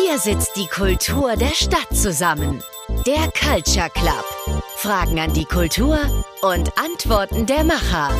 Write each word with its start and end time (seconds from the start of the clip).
Hier 0.00 0.16
sitzt 0.18 0.56
die 0.56 0.68
Kultur 0.68 1.34
der 1.34 1.54
Stadt 1.54 1.88
zusammen. 1.92 2.62
Der 3.04 3.30
Culture 3.32 3.90
Club. 3.90 4.62
Fragen 4.76 5.18
an 5.18 5.32
die 5.32 5.44
Kultur 5.44 5.98
und 6.42 6.72
Antworten 6.78 7.46
der 7.46 7.64
Macher. 7.64 8.10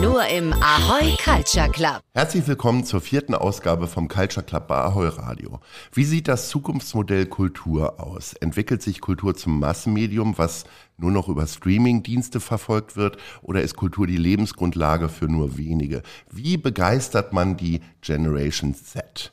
Nur 0.00 0.26
im 0.28 0.54
Ahoi 0.54 1.14
Culture 1.22 1.68
Club. 1.70 2.00
Herzlich 2.14 2.46
willkommen 2.46 2.84
zur 2.84 3.02
vierten 3.02 3.34
Ausgabe 3.34 3.86
vom 3.86 4.08
Culture 4.08 4.46
Club 4.46 4.66
bei 4.66 4.76
Ahoi 4.76 5.08
Radio. 5.08 5.60
Wie 5.92 6.04
sieht 6.04 6.26
das 6.26 6.48
Zukunftsmodell 6.48 7.26
Kultur 7.26 8.00
aus? 8.00 8.32
Entwickelt 8.32 8.80
sich 8.80 9.02
Kultur 9.02 9.36
zum 9.36 9.60
Massenmedium, 9.60 10.38
was 10.38 10.64
nur 10.96 11.10
noch 11.10 11.28
über 11.28 11.46
Streamingdienste 11.46 12.40
verfolgt 12.40 12.96
wird? 12.96 13.18
Oder 13.42 13.60
ist 13.60 13.76
Kultur 13.76 14.06
die 14.06 14.16
Lebensgrundlage 14.16 15.10
für 15.10 15.26
nur 15.26 15.58
wenige? 15.58 16.02
Wie 16.30 16.56
begeistert 16.56 17.34
man 17.34 17.58
die 17.58 17.82
Generation 18.00 18.74
Z? 18.74 19.32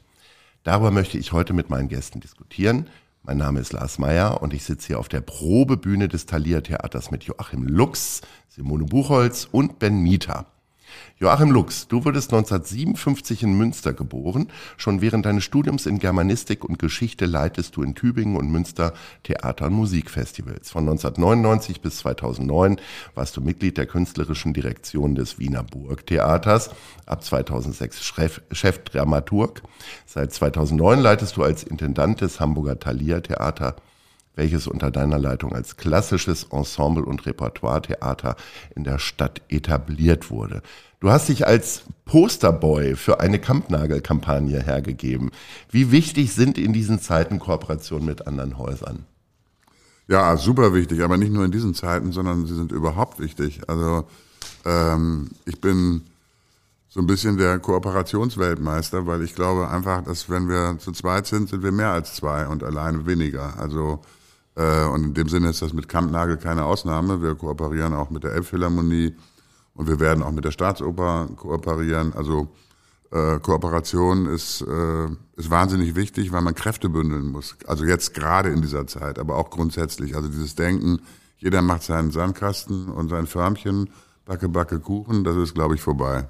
Darüber 0.63 0.91
möchte 0.91 1.17
ich 1.17 1.33
heute 1.33 1.51
mit 1.51 1.69
meinen 1.69 1.89
Gästen 1.89 2.21
diskutieren. 2.21 2.89
Mein 3.21 3.37
Name 3.37 3.59
ist 3.59 3.73
Lars 3.73 3.99
Meyer 3.99 4.41
und 4.41 4.53
ich 4.53 4.63
sitze 4.63 4.87
hier 4.87 4.99
auf 4.99 5.09
der 5.09 5.19
Probebühne 5.19 6.07
des 6.07 6.25
Thalia 6.25 6.61
Theaters 6.61 7.11
mit 7.11 7.25
Joachim 7.25 7.63
Lux, 7.63 8.21
Simone 8.47 8.85
Buchholz 8.85 9.47
und 9.51 9.79
Ben 9.79 10.01
Mieter. 10.01 10.52
Joachim 11.17 11.51
Lux, 11.51 11.87
du 11.87 12.03
wurdest 12.03 12.33
1957 12.33 13.43
in 13.43 13.57
Münster 13.57 13.93
geboren. 13.93 14.49
Schon 14.77 15.01
während 15.01 15.25
deines 15.25 15.43
Studiums 15.43 15.85
in 15.85 15.99
Germanistik 15.99 16.65
und 16.65 16.79
Geschichte 16.79 17.25
leitest 17.25 17.75
du 17.75 17.83
in 17.83 17.95
Tübingen 17.95 18.35
und 18.35 18.51
Münster 18.51 18.93
Theater- 19.23 19.67
und 19.67 19.73
Musikfestivals. 19.73 20.71
Von 20.71 20.83
1999 20.83 21.81
bis 21.81 21.99
2009 21.99 22.77
warst 23.15 23.37
du 23.37 23.41
Mitglied 23.41 23.77
der 23.77 23.85
künstlerischen 23.85 24.53
Direktion 24.53 25.15
des 25.15 25.39
Wiener 25.39 25.63
Burgtheaters. 25.63 26.71
Ab 27.05 27.23
2006 27.23 28.03
Chef, 28.03 28.41
Chefdramaturg. 28.51 29.61
Seit 30.05 30.33
2009 30.33 30.99
leitest 30.99 31.37
du 31.37 31.43
als 31.43 31.63
Intendant 31.63 32.21
des 32.21 32.39
Hamburger 32.39 32.79
Thalia 32.79 33.21
Theater 33.21 33.75
welches 34.35 34.67
unter 34.67 34.91
deiner 34.91 35.19
Leitung 35.19 35.53
als 35.53 35.77
klassisches 35.77 36.45
Ensemble- 36.45 37.05
und 37.05 37.25
Repertoire-Theater 37.25 38.35
in 38.75 38.83
der 38.83 38.99
Stadt 38.99 39.41
etabliert 39.49 40.29
wurde. 40.31 40.61
Du 40.99 41.11
hast 41.11 41.29
dich 41.29 41.45
als 41.45 41.83
Posterboy 42.05 42.95
für 42.95 43.19
eine 43.19 43.39
Kampnagel-Kampagne 43.39 44.61
hergegeben. 44.61 45.31
Wie 45.69 45.91
wichtig 45.91 46.33
sind 46.33 46.57
in 46.57 46.73
diesen 46.73 47.01
Zeiten 47.01 47.39
Kooperationen 47.39 48.05
mit 48.05 48.25
anderen 48.25 48.57
Häusern? 48.57 49.05
Ja, 50.07 50.35
super 50.37 50.73
wichtig, 50.73 51.01
aber 51.01 51.17
nicht 51.17 51.31
nur 51.31 51.45
in 51.45 51.51
diesen 51.51 51.73
Zeiten, 51.73 52.11
sondern 52.11 52.45
sie 52.45 52.55
sind 52.55 52.71
überhaupt 52.71 53.19
wichtig. 53.19 53.61
Also 53.67 54.05
ähm, 54.65 55.31
ich 55.45 55.59
bin 55.61 56.03
so 56.89 56.99
ein 56.99 57.07
bisschen 57.07 57.37
der 57.37 57.59
Kooperationsweltmeister, 57.59 59.07
weil 59.07 59.23
ich 59.23 59.33
glaube 59.33 59.69
einfach, 59.69 60.03
dass 60.03 60.29
wenn 60.29 60.47
wir 60.47 60.77
zu 60.79 60.91
zweit 60.91 61.25
sind, 61.25 61.49
sind 61.49 61.63
wir 61.63 61.71
mehr 61.71 61.91
als 61.91 62.15
zwei 62.15 62.47
und 62.47 62.63
alleine 62.63 63.05
weniger. 63.05 63.59
Also 63.59 64.01
und 64.55 65.03
in 65.03 65.13
dem 65.15 65.29
Sinne 65.29 65.49
ist 65.49 65.61
das 65.61 65.73
mit 65.73 65.89
Kampnagel 65.89 66.37
keine 66.37 66.65
Ausnahme. 66.65 67.21
Wir 67.21 67.33
kooperieren 67.33 67.93
auch 67.93 68.09
mit 68.11 68.23
der 68.23 68.33
Elbphilharmonie 68.33 69.15
und 69.73 69.87
wir 69.87 69.99
werden 69.99 70.23
auch 70.23 70.31
mit 70.31 70.45
der 70.45 70.51
Staatsoper 70.51 71.27
kooperieren. 71.35 72.13
Also 72.13 72.49
äh, 73.13 73.39
Kooperation 73.39 74.25
ist, 74.25 74.61
äh, 74.61 75.05
ist 75.35 75.49
wahnsinnig 75.49 75.95
wichtig, 75.95 76.31
weil 76.31 76.41
man 76.41 76.55
Kräfte 76.55 76.89
bündeln 76.89 77.27
muss. 77.27 77.55
Also 77.67 77.85
jetzt 77.85 78.13
gerade 78.13 78.49
in 78.49 78.61
dieser 78.61 78.87
Zeit, 78.87 79.19
aber 79.19 79.35
auch 79.35 79.49
grundsätzlich. 79.51 80.15
Also 80.15 80.29
dieses 80.29 80.55
Denken, 80.55 80.99
jeder 81.37 81.61
macht 81.61 81.83
seinen 81.83 82.11
Sandkasten 82.11 82.89
und 82.89 83.09
sein 83.09 83.27
Förmchen, 83.27 83.89
Backe, 84.25 84.49
Backe, 84.49 84.79
Kuchen, 84.79 85.23
das 85.23 85.35
ist, 85.35 85.53
glaube 85.53 85.75
ich, 85.75 85.81
vorbei. 85.81 86.27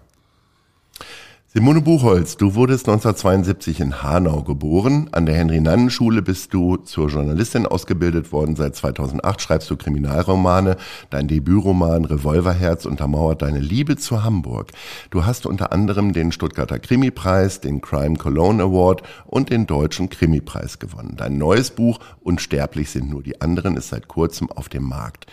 Simone 1.55 1.81
Buchholz, 1.81 2.35
du 2.35 2.55
wurdest 2.55 2.89
1972 2.89 3.79
in 3.79 4.01
Hanau 4.01 4.41
geboren. 4.41 5.09
An 5.11 5.27
der 5.27 5.35
Henry-Nannen-Schule 5.35 6.23
bist 6.23 6.51
du 6.51 6.77
zur 6.77 7.09
Journalistin 7.09 7.67
ausgebildet 7.67 8.31
worden. 8.31 8.55
Seit 8.55 8.75
2008 8.75 9.39
schreibst 9.39 9.69
du 9.69 9.77
Kriminalromane. 9.77 10.77
Dein 11.11 11.27
Debütroman 11.27 12.05
Revolverherz 12.05 12.87
untermauert 12.87 13.43
deine 13.43 13.59
Liebe 13.59 13.97
zu 13.97 14.23
Hamburg. 14.23 14.71
Du 15.11 15.27
hast 15.27 15.45
unter 15.45 15.71
anderem 15.71 16.11
den 16.11 16.31
Stuttgarter 16.31 16.79
Krimipreis, 16.79 17.61
den 17.61 17.81
Crime 17.81 18.15
Cologne 18.15 18.63
Award 18.63 19.03
und 19.27 19.51
den 19.51 19.67
Deutschen 19.67 20.09
Krimipreis 20.09 20.79
gewonnen. 20.79 21.13
Dein 21.17 21.37
neues 21.37 21.69
Buch 21.69 21.99
Unsterblich 22.21 22.89
sind 22.89 23.11
nur 23.11 23.21
die 23.21 23.41
anderen 23.41 23.77
ist 23.77 23.89
seit 23.89 24.07
kurzem 24.07 24.51
auf 24.51 24.69
dem 24.69 24.85
Markt. 24.85 25.27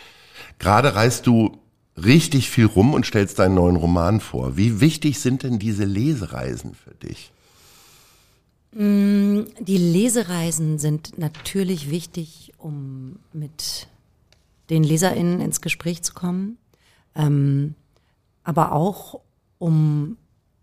Gerade 0.59 0.95
reist 0.97 1.27
du 1.27 1.57
richtig 2.05 2.51
viel 2.51 2.67
rum 2.67 2.95
und 2.95 3.07
stellst 3.07 3.39
deinen 3.39 3.55
neuen 3.55 3.77
Roman 3.77 4.21
vor. 4.21 4.57
Wie 4.57 4.81
wichtig 4.81 5.21
sind 5.21 5.43
denn 5.43 5.59
diese 5.59 5.85
Lesereisen 5.85 6.75
für 6.75 6.95
dich? 6.95 7.33
Mm, 8.73 9.43
die 9.59 9.79
Lesereisen 9.79 10.79
sind 10.79 11.19
natürlich 11.19 11.91
wichtig, 11.91 12.53
um 12.59 13.17
mit 13.33 13.89
den 14.71 14.85
LeserInnen 14.85 15.41
ins 15.41 15.61
Gespräch 15.61 16.03
zu 16.03 16.15
kommen, 16.15 16.57
ähm, 17.17 17.75
aber 18.45 18.73
auch 18.73 19.21
um 19.59 20.17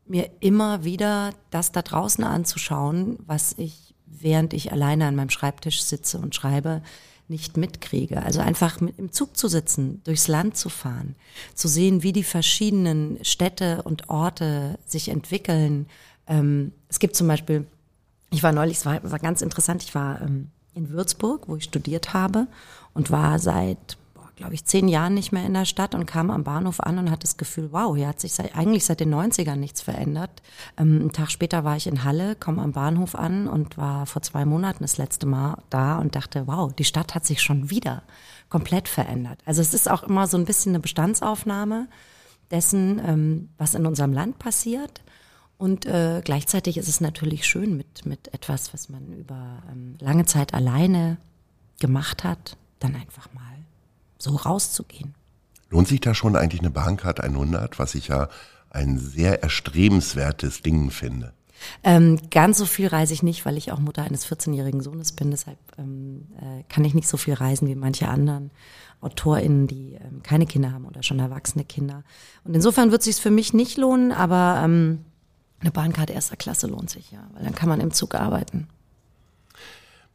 mir 0.06 0.30
immer 0.40 0.86
wieder 0.86 1.34
das 1.50 1.74
da 1.74 1.82
draußen 1.82 2.24
anzuschauen, 2.24 3.20
was 3.26 3.54
ich, 3.58 3.94
während 4.06 4.54
ich 4.54 4.72
alleine 4.72 5.06
an 5.06 5.16
meinem 5.16 5.30
Schreibtisch 5.30 5.82
sitze 5.84 6.18
und 6.20 6.34
schreibe, 6.34 6.82
nicht 7.30 7.58
mitkriege. 7.58 8.24
Also 8.24 8.40
einfach 8.40 8.80
mit 8.80 8.98
im 8.98 9.12
Zug 9.12 9.36
zu 9.38 9.48
sitzen, 9.48 10.02
durchs 10.04 10.28
Land 10.28 10.58
zu 10.58 10.70
fahren, 10.70 11.16
zu 11.54 11.68
sehen, 11.68 12.04
wie 12.04 12.14
die 12.14 12.24
verschiedenen 12.24 13.24
Städte 13.24 13.82
und 13.84 14.10
Orte 14.10 14.80
sich 14.86 15.10
entwickeln. 15.10 15.88
Ähm, 16.28 16.72
es 16.90 17.00
gibt 17.00 17.16
zum 17.16 17.28
Beispiel, 17.28 17.66
ich 18.32 18.44
war 18.44 18.52
neulich, 18.52 18.78
es 18.78 18.86
war, 18.86 19.04
war 19.10 19.20
ganz 19.20 19.42
interessant, 19.42 19.84
ich 19.84 19.94
war 19.94 20.22
ähm, 20.22 20.52
in 20.74 20.90
Würzburg, 20.90 21.48
wo 21.48 21.56
ich 21.56 21.66
studiert 21.66 22.14
habe 22.14 22.48
und 22.94 23.12
war 23.12 23.40
seit 23.40 23.98
glaube 24.38 24.54
ich, 24.54 24.64
zehn 24.66 24.88
Jahren 24.88 25.16
nicht 25.16 25.32
mehr 25.32 25.46
in 25.46 25.54
der 25.54 25.66
Stadt 25.66 25.96
und 25.96 26.06
kam 26.06 26.30
am 26.30 26.44
Bahnhof 26.44 26.80
an 26.80 27.00
und 27.00 27.10
hatte 27.10 27.24
das 27.28 27.38
Gefühl, 27.38 27.70
wow, 27.72 27.96
hier 27.96 28.08
hat 28.08 28.20
sich 28.20 28.34
seit, 28.34 28.56
eigentlich 28.56 28.86
seit 28.86 29.00
den 29.00 29.14
90ern 29.14 29.56
nichts 29.56 29.82
verändert. 29.82 30.30
Ähm, 30.78 31.02
einen 31.02 31.12
Tag 31.12 31.32
später 31.32 31.64
war 31.64 31.76
ich 31.76 31.88
in 31.88 32.04
Halle, 32.04 32.36
komme 32.36 32.62
am 32.62 32.72
Bahnhof 32.72 33.16
an 33.16 33.48
und 33.48 33.78
war 33.78 34.06
vor 34.06 34.22
zwei 34.22 34.46
Monaten 34.46 34.84
das 34.84 34.98
letzte 34.98 35.26
Mal 35.26 35.58
da 35.70 35.98
und 35.98 36.16
dachte, 36.16 36.46
wow, 36.46 36.72
die 36.72 36.86
Stadt 36.86 37.16
hat 37.16 37.26
sich 37.26 37.42
schon 37.42 37.72
wieder 37.72 38.04
komplett 38.50 38.88
verändert. 38.88 39.40
Also 39.46 39.62
es 39.62 39.74
ist 39.74 39.90
auch 39.90 40.04
immer 40.04 40.28
so 40.28 40.38
ein 40.38 40.46
bisschen 40.46 40.72
eine 40.72 40.80
Bestandsaufnahme 40.80 41.88
dessen, 42.52 43.02
ähm, 43.04 43.50
was 43.58 43.74
in 43.74 43.88
unserem 43.88 44.14
Land 44.14 44.38
passiert. 44.38 45.02
Und 45.58 45.88
äh, 45.88 46.22
gleichzeitig 46.24 46.78
ist 46.78 46.88
es 46.88 47.02
natürlich 47.02 47.48
schön 47.48 47.76
mit, 47.76 48.06
mit 48.06 48.32
etwas, 48.36 48.72
was 48.72 48.88
man 48.90 49.12
über 49.14 49.64
ähm, 49.72 49.96
lange 50.00 50.26
Zeit 50.26 50.54
alleine 50.54 51.18
gemacht 51.80 52.24
hat, 52.24 52.56
dann 52.80 52.94
einfach 52.96 53.34
mal 53.34 53.58
so 54.18 54.36
rauszugehen. 54.36 55.16
Lohnt 55.70 55.88
sich 55.88 56.02
da 56.02 56.14
schon 56.14 56.36
eigentlich 56.36 56.62
eine 56.62 56.70
Bahncard 56.70 57.20
100, 57.22 57.78
was 57.80 57.96
ich 57.96 58.08
ja 58.08 58.30
ein 58.70 58.98
sehr 58.98 59.44
erstrebenswertes 59.44 60.62
Ding 60.62 60.92
finde? 60.92 61.34
Ähm, 61.84 62.20
ganz 62.30 62.58
so 62.58 62.66
viel 62.66 62.88
reise 62.88 63.14
ich 63.14 63.24
nicht, 63.24 63.46
weil 63.46 63.58
ich 63.58 63.72
auch 63.72 63.80
Mutter 63.80 64.04
eines 64.04 64.28
14-jährigen 64.28 64.82
Sohnes 64.82 65.12
bin. 65.12 65.32
Deshalb 65.32 65.58
ähm, 65.78 66.28
äh, 66.40 66.64
kann 66.70 66.86
ich 66.86 66.94
nicht 66.94 67.08
so 67.08 67.18
viel 67.18 67.34
reisen 67.34 67.68
wie 67.68 67.76
manche 67.76 68.08
anderen 68.08 68.52
AutorInnen, 69.02 69.68
die 69.68 69.96
ähm, 69.96 70.22
keine 70.24 70.46
Kinder 70.46 70.72
haben 70.72 70.86
oder 70.86 71.04
schon 71.04 71.20
erwachsene 71.20 71.66
Kinder. 71.66 72.04
Und 72.44 72.56
insofern 72.56 72.92
wird 72.92 73.02
es 73.02 73.06
sich 73.06 73.22
für 73.22 73.32
mich 73.32 73.54
nicht 73.54 73.78
lohnen, 73.78 74.12
aber 74.12 74.62
ähm, 74.64 75.06
eine 75.60 75.72
Bahncard 75.72 76.10
erster 76.10 76.36
Klasse 76.36 76.68
lohnt 76.68 76.90
sich 76.90 77.12
ja, 77.12 77.28
weil 77.34 77.44
dann 77.44 77.56
kann 77.56 77.70
man 77.70 77.80
im 77.80 77.92
Zug 77.92 78.16
arbeiten. 78.16 78.68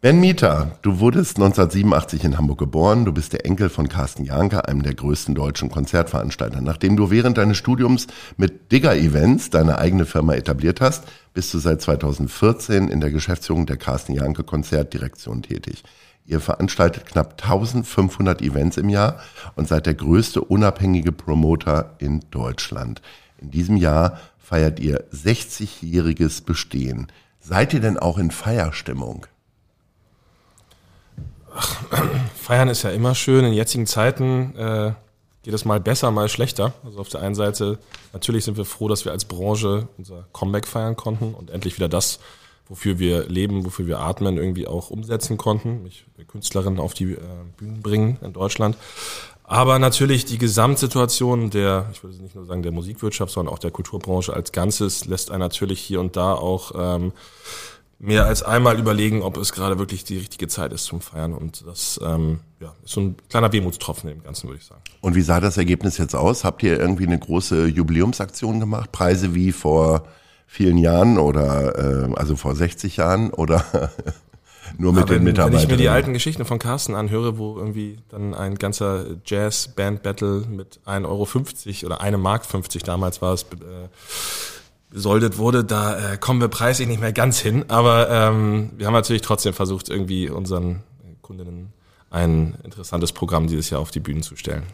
Ben 0.05 0.19
Mieter, 0.19 0.79
du 0.83 0.99
wurdest 0.99 1.37
1987 1.37 2.25
in 2.25 2.37
Hamburg 2.37 2.59
geboren. 2.59 3.05
Du 3.05 3.13
bist 3.13 3.35
der 3.35 3.47
Enkel 3.47 3.69
von 3.69 3.89
Carsten 3.89 4.25
Janke, 4.25 4.67
einem 4.67 4.83
der 4.83 4.97
größten 4.97 5.33
deutschen 5.33 5.71
Konzertveranstalter. 5.71 6.61
Nachdem 6.61 6.97
du 6.97 7.13
während 7.13 7.39
deines 7.39 7.57
Studiums 7.57 8.09
mit 8.37 8.73
Digger 8.73 8.97
Events 8.97 9.51
deine 9.51 9.79
eigene 9.79 10.05
Firma 10.05 10.35
etabliert 10.35 10.81
hast, 10.81 11.05
bist 11.35 11.55
du 11.55 11.59
seit 11.61 11.83
2014 11.83 12.89
in 12.89 13.01
der 13.01 13.13
Geschäftsführung 13.13 13.65
der 13.67 13.77
Carsten 13.77 14.13
Janke 14.13 14.43
Konzertdirektion 14.43 15.43
tätig. 15.43 15.85
Ihr 16.27 16.41
veranstaltet 16.41 17.07
knapp 17.07 17.41
1500 17.41 18.43
Events 18.43 18.79
im 18.79 18.89
Jahr 18.89 19.21
und 19.55 19.69
seid 19.69 19.87
der 19.87 19.95
größte 19.95 20.41
unabhängige 20.41 21.13
Promoter 21.13 21.95
in 22.01 22.25
Deutschland. 22.33 23.03
In 23.39 23.53
diesem 23.53 23.77
Jahr 23.77 24.19
feiert 24.37 24.81
ihr 24.81 25.05
60-jähriges 25.13 26.45
Bestehen. 26.45 27.07
Seid 27.39 27.73
ihr 27.73 27.81
denn 27.81 28.01
auch 28.01 28.19
in 28.19 28.33
Feierstimmung? 28.33 29.29
Ach, 31.55 31.83
feiern 32.35 32.69
ist 32.69 32.83
ja 32.83 32.91
immer 32.91 33.15
schön. 33.15 33.45
In 33.45 33.53
jetzigen 33.53 33.87
Zeiten 33.87 34.57
äh, 34.57 34.93
geht 35.43 35.55
es 35.55 35.65
mal 35.65 35.81
besser, 35.81 36.11
mal 36.11 36.29
schlechter. 36.29 36.73
Also 36.85 37.01
auf 37.01 37.09
der 37.09 37.21
einen 37.21 37.35
Seite, 37.35 37.79
natürlich 38.13 38.45
sind 38.45 38.57
wir 38.57 38.65
froh, 38.65 38.89
dass 38.89 39.05
wir 39.05 39.13
als 39.13 39.25
Branche 39.25 39.89
unser 39.99 40.27
Comeback 40.33 40.67
feiern 40.67 40.97
konnten 40.97 41.35
und 41.35 41.51
endlich 41.51 41.77
wieder 41.77 41.89
das, 41.89 42.21
wofür 42.69 42.99
wir 42.99 43.29
leben, 43.29 43.65
wofür 43.65 43.87
wir 43.87 44.01
atmen, 44.01 44.37
irgendwie 44.37 44.67
auch 44.67 44.91
umsetzen 44.91 45.37
konnten, 45.37 45.83
mich 45.83 46.05
Künstlerinnen 46.29 46.81
auf 46.81 46.95
die 46.95 47.13
äh, 47.13 47.19
Bühnen 47.57 47.83
bringen 47.83 48.19
in 48.23 48.33
Deutschland. 48.33 48.77
Aber 49.45 49.79
natürlich 49.79 50.25
die 50.25 50.39
Gesamtsituation 50.39 51.51
der, 51.51 51.87
ich 51.93 52.03
würde 52.03 52.17
nicht 52.23 52.35
nur 52.35 52.47
sagen 52.47 52.63
der 52.63 52.73
Musikwirtschaft, 52.73 53.33
sondern 53.33 53.53
auch 53.53 53.59
der 53.59 53.71
Kulturbranche 53.71 54.33
als 54.33 54.53
Ganzes 54.53 55.05
lässt 55.05 55.31
einen 55.31 55.41
natürlich 55.41 55.81
hier 55.81 56.01
und 56.01 56.17
da 56.17 56.33
auch 56.33 56.73
ähm, 56.75 57.13
mehr 58.03 58.27
als 58.27 58.43
einmal 58.43 58.79
überlegen, 58.79 59.23
ob 59.23 59.37
es 59.37 59.53
gerade 59.53 59.79
wirklich 59.79 60.05
die 60.05 60.19
richtige 60.19 60.49
Zeit 60.49 60.73
ist 60.73 60.85
zum 60.85 61.01
Feiern. 61.01 61.33
Und 61.33 61.65
das 61.67 62.01
ähm, 62.05 62.41
ja, 62.61 62.75
ist 62.85 62.93
so 62.93 63.01
ein 63.01 63.17
kleiner 63.31 63.53
Wehmutstropfen 63.53 64.11
im 64.11 64.23
Ganzen, 64.25 64.49
würde 64.49 64.59
ich 64.61 64.67
sagen. 64.67 64.83
Und 65.01 65.15
wie 65.15 65.23
sah 65.23 65.41
das 65.41 65.57
Ergebnis 65.57 65.99
jetzt 65.99 66.15
aus? 66.15 66.45
Habt 66.45 66.65
ihr 66.65 66.79
irgendwie 66.79 67.07
eine 67.07 67.19
große 67.19 67.67
Jubiläumsaktion 67.67 68.59
gemacht? 68.59 68.91
Preise 68.91 69.35
wie 69.37 69.53
vor 69.53 70.05
vielen 70.49 70.79
Jahren 70.79 71.17
oder 71.17 72.09
äh, 72.09 72.15
also 72.15 72.35
vor 72.35 72.57
60 72.57 72.97
Jahren 72.97 73.31
oder 73.31 73.65
nur 74.79 74.93
mit 74.93 75.05
Aber 75.05 75.15
den 75.15 75.23
Mitarbeitern? 75.23 75.61
Wenn 75.61 75.65
ich 75.65 75.71
mir 75.71 75.77
die 75.77 75.89
alten 75.89 76.13
Geschichten 76.13 76.45
von 76.45 76.59
Carsten 76.59 76.97
anhöre, 76.97 77.39
wo 77.39 77.57
irgendwie 77.57 77.99
dann 78.09 78.35
ein 78.35 78.57
ganzer 78.57 79.07
Jazz-Band-Battle 79.25 80.47
mit 80.51 80.81
1,50 80.87 81.05
Euro 81.07 81.87
oder 81.87 82.01
1 82.01 82.19
Mark 82.19 82.47
50 82.47 82.83
damals 82.83 83.23
war 83.23 83.33
es, 83.33 83.43
äh, 83.45 83.89
besoldet 84.93 85.39
wurde, 85.39 85.65
da 85.65 86.13
äh, 86.13 86.17
kommen 86.19 86.41
wir 86.41 86.49
preislich 86.49 86.87
nicht 86.87 87.01
mehr 87.01 87.13
ganz 87.13 87.39
hin. 87.39 87.65
Aber 87.69 88.11
ähm, 88.11 88.71
wir 88.77 88.87
haben 88.87 88.95
natürlich 88.95 89.23
trotzdem 89.23 89.55
versucht, 89.55 89.89
irgendwie 89.89 90.29
unseren 90.29 90.83
Kundinnen 91.23 91.73
ein 92.11 92.57
interessantes 92.63 93.13
Programm 93.13 93.47
dieses 93.47 93.71
Jahr 93.71 93.81
auf 93.81 93.91
die 93.91 94.01
Bühnen 94.01 94.23
zu 94.23 94.37
stellen. 94.37 94.65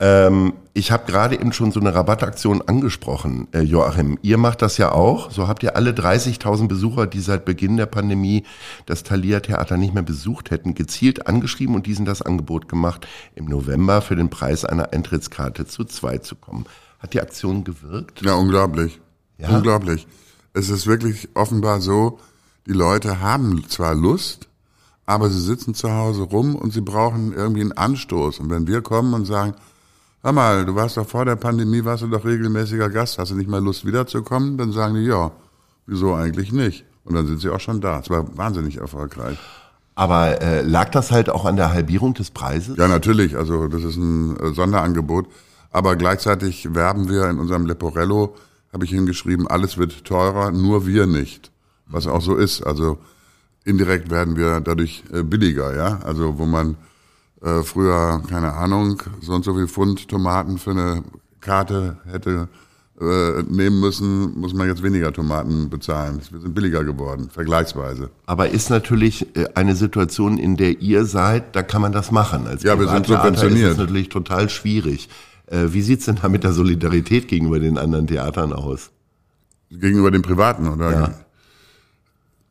Ähm, 0.00 0.54
ich 0.72 0.90
habe 0.92 1.04
gerade 1.04 1.34
eben 1.34 1.52
schon 1.52 1.72
so 1.72 1.78
eine 1.78 1.94
Rabattaktion 1.94 2.62
angesprochen, 2.62 3.48
äh, 3.52 3.60
Joachim. 3.60 4.18
Ihr 4.22 4.38
macht 4.38 4.62
das 4.62 4.78
ja 4.78 4.92
auch. 4.92 5.30
So 5.30 5.46
habt 5.46 5.62
ihr 5.62 5.76
alle 5.76 5.90
30.000 5.90 6.68
Besucher, 6.68 7.06
die 7.06 7.20
seit 7.20 7.44
Beginn 7.44 7.76
der 7.76 7.86
Pandemie 7.86 8.44
das 8.86 9.02
Thalia 9.02 9.40
Theater 9.40 9.76
nicht 9.76 9.92
mehr 9.92 10.02
besucht 10.02 10.50
hätten, 10.50 10.74
gezielt 10.74 11.26
angeschrieben 11.26 11.74
und 11.74 11.86
diesen 11.86 12.06
das 12.06 12.22
Angebot 12.22 12.66
gemacht, 12.66 13.06
im 13.34 13.44
November 13.44 14.00
für 14.00 14.16
den 14.16 14.30
Preis 14.30 14.64
einer 14.64 14.92
Eintrittskarte 14.94 15.66
zu 15.66 15.84
zwei 15.84 16.16
zu 16.16 16.34
kommen. 16.34 16.64
Hat 17.00 17.14
die 17.14 17.20
Aktion 17.20 17.64
gewirkt? 17.64 18.22
Ja, 18.22 18.34
unglaublich. 18.34 19.00
Ja? 19.38 19.56
Unglaublich. 19.56 20.06
Es 20.52 20.68
ist 20.68 20.86
wirklich 20.86 21.28
offenbar 21.34 21.80
so, 21.80 22.18
die 22.66 22.72
Leute 22.72 23.20
haben 23.20 23.64
zwar 23.68 23.94
Lust, 23.94 24.48
aber 25.06 25.30
sie 25.30 25.40
sitzen 25.40 25.74
zu 25.74 25.90
Hause 25.90 26.22
rum 26.22 26.54
und 26.54 26.72
sie 26.72 26.82
brauchen 26.82 27.32
irgendwie 27.32 27.62
einen 27.62 27.72
Anstoß. 27.72 28.38
Und 28.40 28.50
wenn 28.50 28.66
wir 28.66 28.82
kommen 28.82 29.14
und 29.14 29.24
sagen, 29.24 29.54
hör 30.22 30.32
mal, 30.32 30.66
du 30.66 30.74
warst 30.74 30.96
doch 30.98 31.08
vor 31.08 31.24
der 31.24 31.36
Pandemie, 31.36 31.84
warst 31.84 32.02
du 32.02 32.08
doch 32.08 32.24
regelmäßiger 32.24 32.90
Gast, 32.90 33.18
hast 33.18 33.30
du 33.30 33.34
nicht 33.34 33.48
mal 33.48 33.62
Lust 33.62 33.86
wiederzukommen? 33.86 34.58
Dann 34.58 34.72
sagen 34.72 34.94
die, 34.94 35.06
ja, 35.06 35.32
wieso 35.86 36.14
eigentlich 36.14 36.52
nicht? 36.52 36.84
Und 37.04 37.14
dann 37.14 37.26
sind 37.26 37.40
sie 37.40 37.48
auch 37.48 37.60
schon 37.60 37.80
da. 37.80 38.00
Es 38.00 38.10
war 38.10 38.36
wahnsinnig 38.36 38.76
erfolgreich. 38.76 39.38
Aber 39.94 40.40
äh, 40.40 40.62
lag 40.62 40.90
das 40.90 41.10
halt 41.10 41.28
auch 41.28 41.44
an 41.44 41.56
der 41.56 41.72
Halbierung 41.72 42.14
des 42.14 42.30
Preises? 42.30 42.76
Ja, 42.76 42.88
natürlich. 42.88 43.36
Also 43.36 43.68
das 43.68 43.82
ist 43.82 43.96
ein 43.96 44.36
äh, 44.36 44.54
Sonderangebot. 44.54 45.26
Aber 45.70 45.96
gleichzeitig 45.96 46.74
werben 46.74 47.08
wir 47.08 47.28
in 47.28 47.38
unserem 47.38 47.66
Leporello, 47.66 48.34
habe 48.72 48.84
ich 48.84 48.90
hingeschrieben, 48.90 49.46
alles 49.46 49.78
wird 49.78 50.04
teurer, 50.04 50.50
nur 50.50 50.86
wir 50.86 51.06
nicht. 51.06 51.50
Was 51.86 52.06
auch 52.06 52.22
so 52.22 52.36
ist. 52.36 52.62
Also 52.62 52.98
indirekt 53.64 54.10
werden 54.10 54.36
wir 54.36 54.60
dadurch 54.60 55.04
äh, 55.12 55.22
billiger, 55.22 55.74
ja. 55.76 56.00
Also 56.04 56.38
wo 56.38 56.46
man 56.46 56.76
äh, 57.42 57.62
früher, 57.62 58.22
keine 58.28 58.52
Ahnung, 58.54 59.02
so 59.20 59.32
und 59.32 59.44
so 59.44 59.54
viel 59.54 59.66
Pfund 59.68 60.08
Tomaten 60.08 60.58
für 60.58 60.70
eine 60.72 61.02
Karte 61.40 61.98
hätte 62.06 62.48
äh, 63.00 63.42
nehmen 63.48 63.80
müssen, 63.80 64.38
muss 64.38 64.52
man 64.52 64.68
jetzt 64.68 64.82
weniger 64.82 65.12
Tomaten 65.12 65.70
bezahlen. 65.70 66.20
Wir 66.30 66.40
sind 66.40 66.54
billiger 66.54 66.84
geworden, 66.84 67.30
vergleichsweise. 67.30 68.10
Aber 68.26 68.50
ist 68.50 68.68
natürlich 68.68 69.34
äh, 69.36 69.46
eine 69.54 69.74
Situation, 69.74 70.36
in 70.36 70.56
der 70.56 70.80
ihr 70.80 71.06
seid, 71.06 71.56
da 71.56 71.62
kann 71.62 71.80
man 71.80 71.92
das 71.92 72.10
machen. 72.10 72.46
Als 72.46 72.62
Ja, 72.62 72.78
wir 72.78 72.88
sind 72.88 73.06
subventioniert. 73.06 73.68
ist 73.68 73.72
es 73.72 73.78
natürlich 73.78 74.10
total 74.10 74.50
schwierig. 74.50 75.08
Äh, 75.50 75.72
Wie 75.72 75.82
sieht's 75.82 76.06
denn 76.06 76.16
da 76.22 76.28
mit 76.28 76.44
der 76.44 76.52
Solidarität 76.52 77.28
gegenüber 77.28 77.60
den 77.60 77.76
anderen 77.76 78.06
Theatern 78.06 78.52
aus? 78.52 78.90
Gegenüber 79.70 80.10
den 80.10 80.22
Privaten, 80.22 80.68
oder? 80.68 80.92
Ja. 80.92 81.14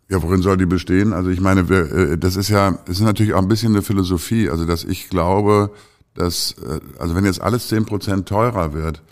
Ja, 0.09 0.23
worin 0.23 0.41
soll 0.41 0.57
die 0.57 0.65
bestehen? 0.65 1.13
Also 1.13 1.29
ich 1.29 1.39
meine, 1.39 1.69
wir, 1.69 1.91
äh, 1.91 2.17
das 2.17 2.35
ist 2.35 2.49
ja, 2.49 2.79
es 2.85 2.97
ist 2.97 3.01
natürlich 3.01 3.33
auch 3.35 3.41
ein 3.41 3.47
bisschen 3.47 3.73
eine 3.73 3.83
Philosophie, 3.83 4.49
also 4.49 4.65
dass 4.65 4.83
ich 4.83 5.09
glaube, 5.09 5.71
dass, 6.15 6.55
äh, 6.65 6.79
also 6.97 7.15
wenn 7.15 7.25
jetzt 7.25 7.41
alles 7.41 7.67
zehn 7.67 7.85
Prozent 7.85 8.27
teurer 8.27 8.73
wird, 8.73 9.03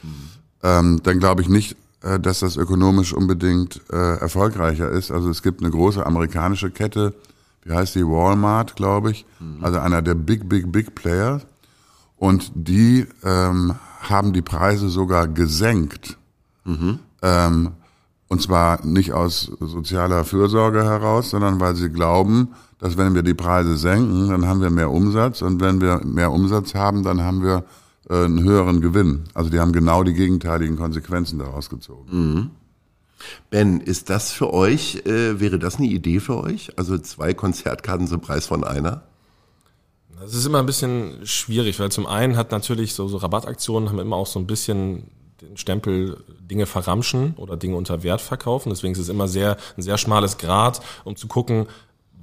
ähm, 0.64 1.00
dann 1.04 1.20
glaube 1.20 1.42
ich 1.42 1.50
nicht, 1.50 1.78
dass 2.22 2.40
das 2.40 2.58
ökonomisch 2.58 3.12
unbedingt 3.12 3.82
äh, 3.92 4.18
erfolgreicher 4.20 4.90
ist. 4.90 5.12
Also 5.12 5.30
es 5.30 5.42
gibt 5.42 5.62
eine 5.62 5.72
große 5.72 6.06
amerikanische 6.06 6.70
Kette, 6.70 7.16
wie 7.64 7.74
heißt 7.74 7.96
die, 7.96 8.06
Walmart, 8.06 8.76
glaube 8.76 9.12
ich, 9.12 9.26
also 9.62 9.80
einer 9.80 10.02
der 10.04 10.14
Big, 10.14 10.48
Big, 10.48 10.72
Big 10.72 10.94
Player. 10.96 11.42
Und 12.18 12.52
die 12.56 13.06
ähm, 13.24 13.76
haben 14.02 14.34
die 14.34 14.42
Preise 14.42 14.90
sogar 14.90 15.28
gesenkt. 15.28 16.18
Ähm, 17.22 17.72
und 18.28 18.42
zwar 18.42 18.86
nicht 18.86 19.14
aus 19.14 19.52
sozialer 19.60 20.26
Fürsorge 20.26 20.84
heraus, 20.84 21.30
sondern 21.30 21.60
weil 21.60 21.76
sie 21.76 21.90
glauben, 21.90 22.50
dass 22.80 22.98
wenn 22.98 23.16
wir 23.16 23.24
die 23.24 23.34
Preise 23.34 23.78
senken, 23.78 24.30
dann 24.30 24.46
haben 24.46 24.62
wir 24.62 24.70
mehr 24.70 24.92
Umsatz 24.92 25.42
und 25.42 25.62
wenn 25.62 25.82
wir 25.82 26.02
mehr 26.04 26.32
Umsatz 26.32 26.76
haben, 26.76 27.04
dann 27.04 27.22
haben 27.22 27.42
wir 27.42 27.64
äh, 28.10 28.26
einen 28.26 28.44
höheren 28.44 28.82
Gewinn. 28.82 29.24
Also 29.34 29.50
die 29.50 29.60
haben 29.60 29.72
genau 29.72 30.04
die 30.04 30.14
gegenteiligen 30.14 30.78
Konsequenzen 30.78 31.40
daraus 31.40 31.70
gezogen. 31.70 32.12
Ben, 33.50 33.80
ist 33.80 34.10
das 34.10 34.32
für 34.32 34.54
euch, 34.54 35.04
äh, 35.06 35.40
wäre 35.40 35.58
das 35.58 35.78
eine 35.78 35.88
Idee 35.88 36.20
für 36.20 36.38
euch? 36.38 36.78
Also 36.78 36.98
zwei 36.98 37.34
Konzertkarten 37.34 38.08
zum 38.08 38.22
Preis 38.22 38.46
von 38.46 38.64
einer? 38.64 39.04
Das 40.20 40.34
ist 40.34 40.46
immer 40.46 40.60
ein 40.60 40.66
bisschen 40.66 41.26
schwierig, 41.26 41.80
weil 41.80 41.92
zum 41.92 42.08
einen 42.08 42.38
hat 42.38 42.52
natürlich 42.52 42.94
so, 42.94 43.08
so 43.08 43.18
Rabattaktionen 43.18 43.90
haben 43.90 44.00
immer 44.00 44.16
auch 44.16 44.26
so 44.26 44.40
ein 44.40 44.48
bisschen 44.48 45.12
den 45.42 45.58
Stempel 45.58 46.24
Dinge 46.40 46.66
verramschen 46.66 47.36
oder 47.38 47.56
Dinge 47.56 47.76
unter 47.76 48.02
Wert 48.02 48.22
verkaufen. 48.22 48.70
Deswegen 48.70 48.94
ist 48.94 49.00
es 49.00 49.10
immer 49.10 49.28
sehr, 49.28 49.58
ein 49.78 49.84
sehr 49.84 49.98
schmales 49.98 50.38
Grad, 50.38 50.82
um 51.04 51.16
zu 51.16 51.28
gucken, 51.28 51.68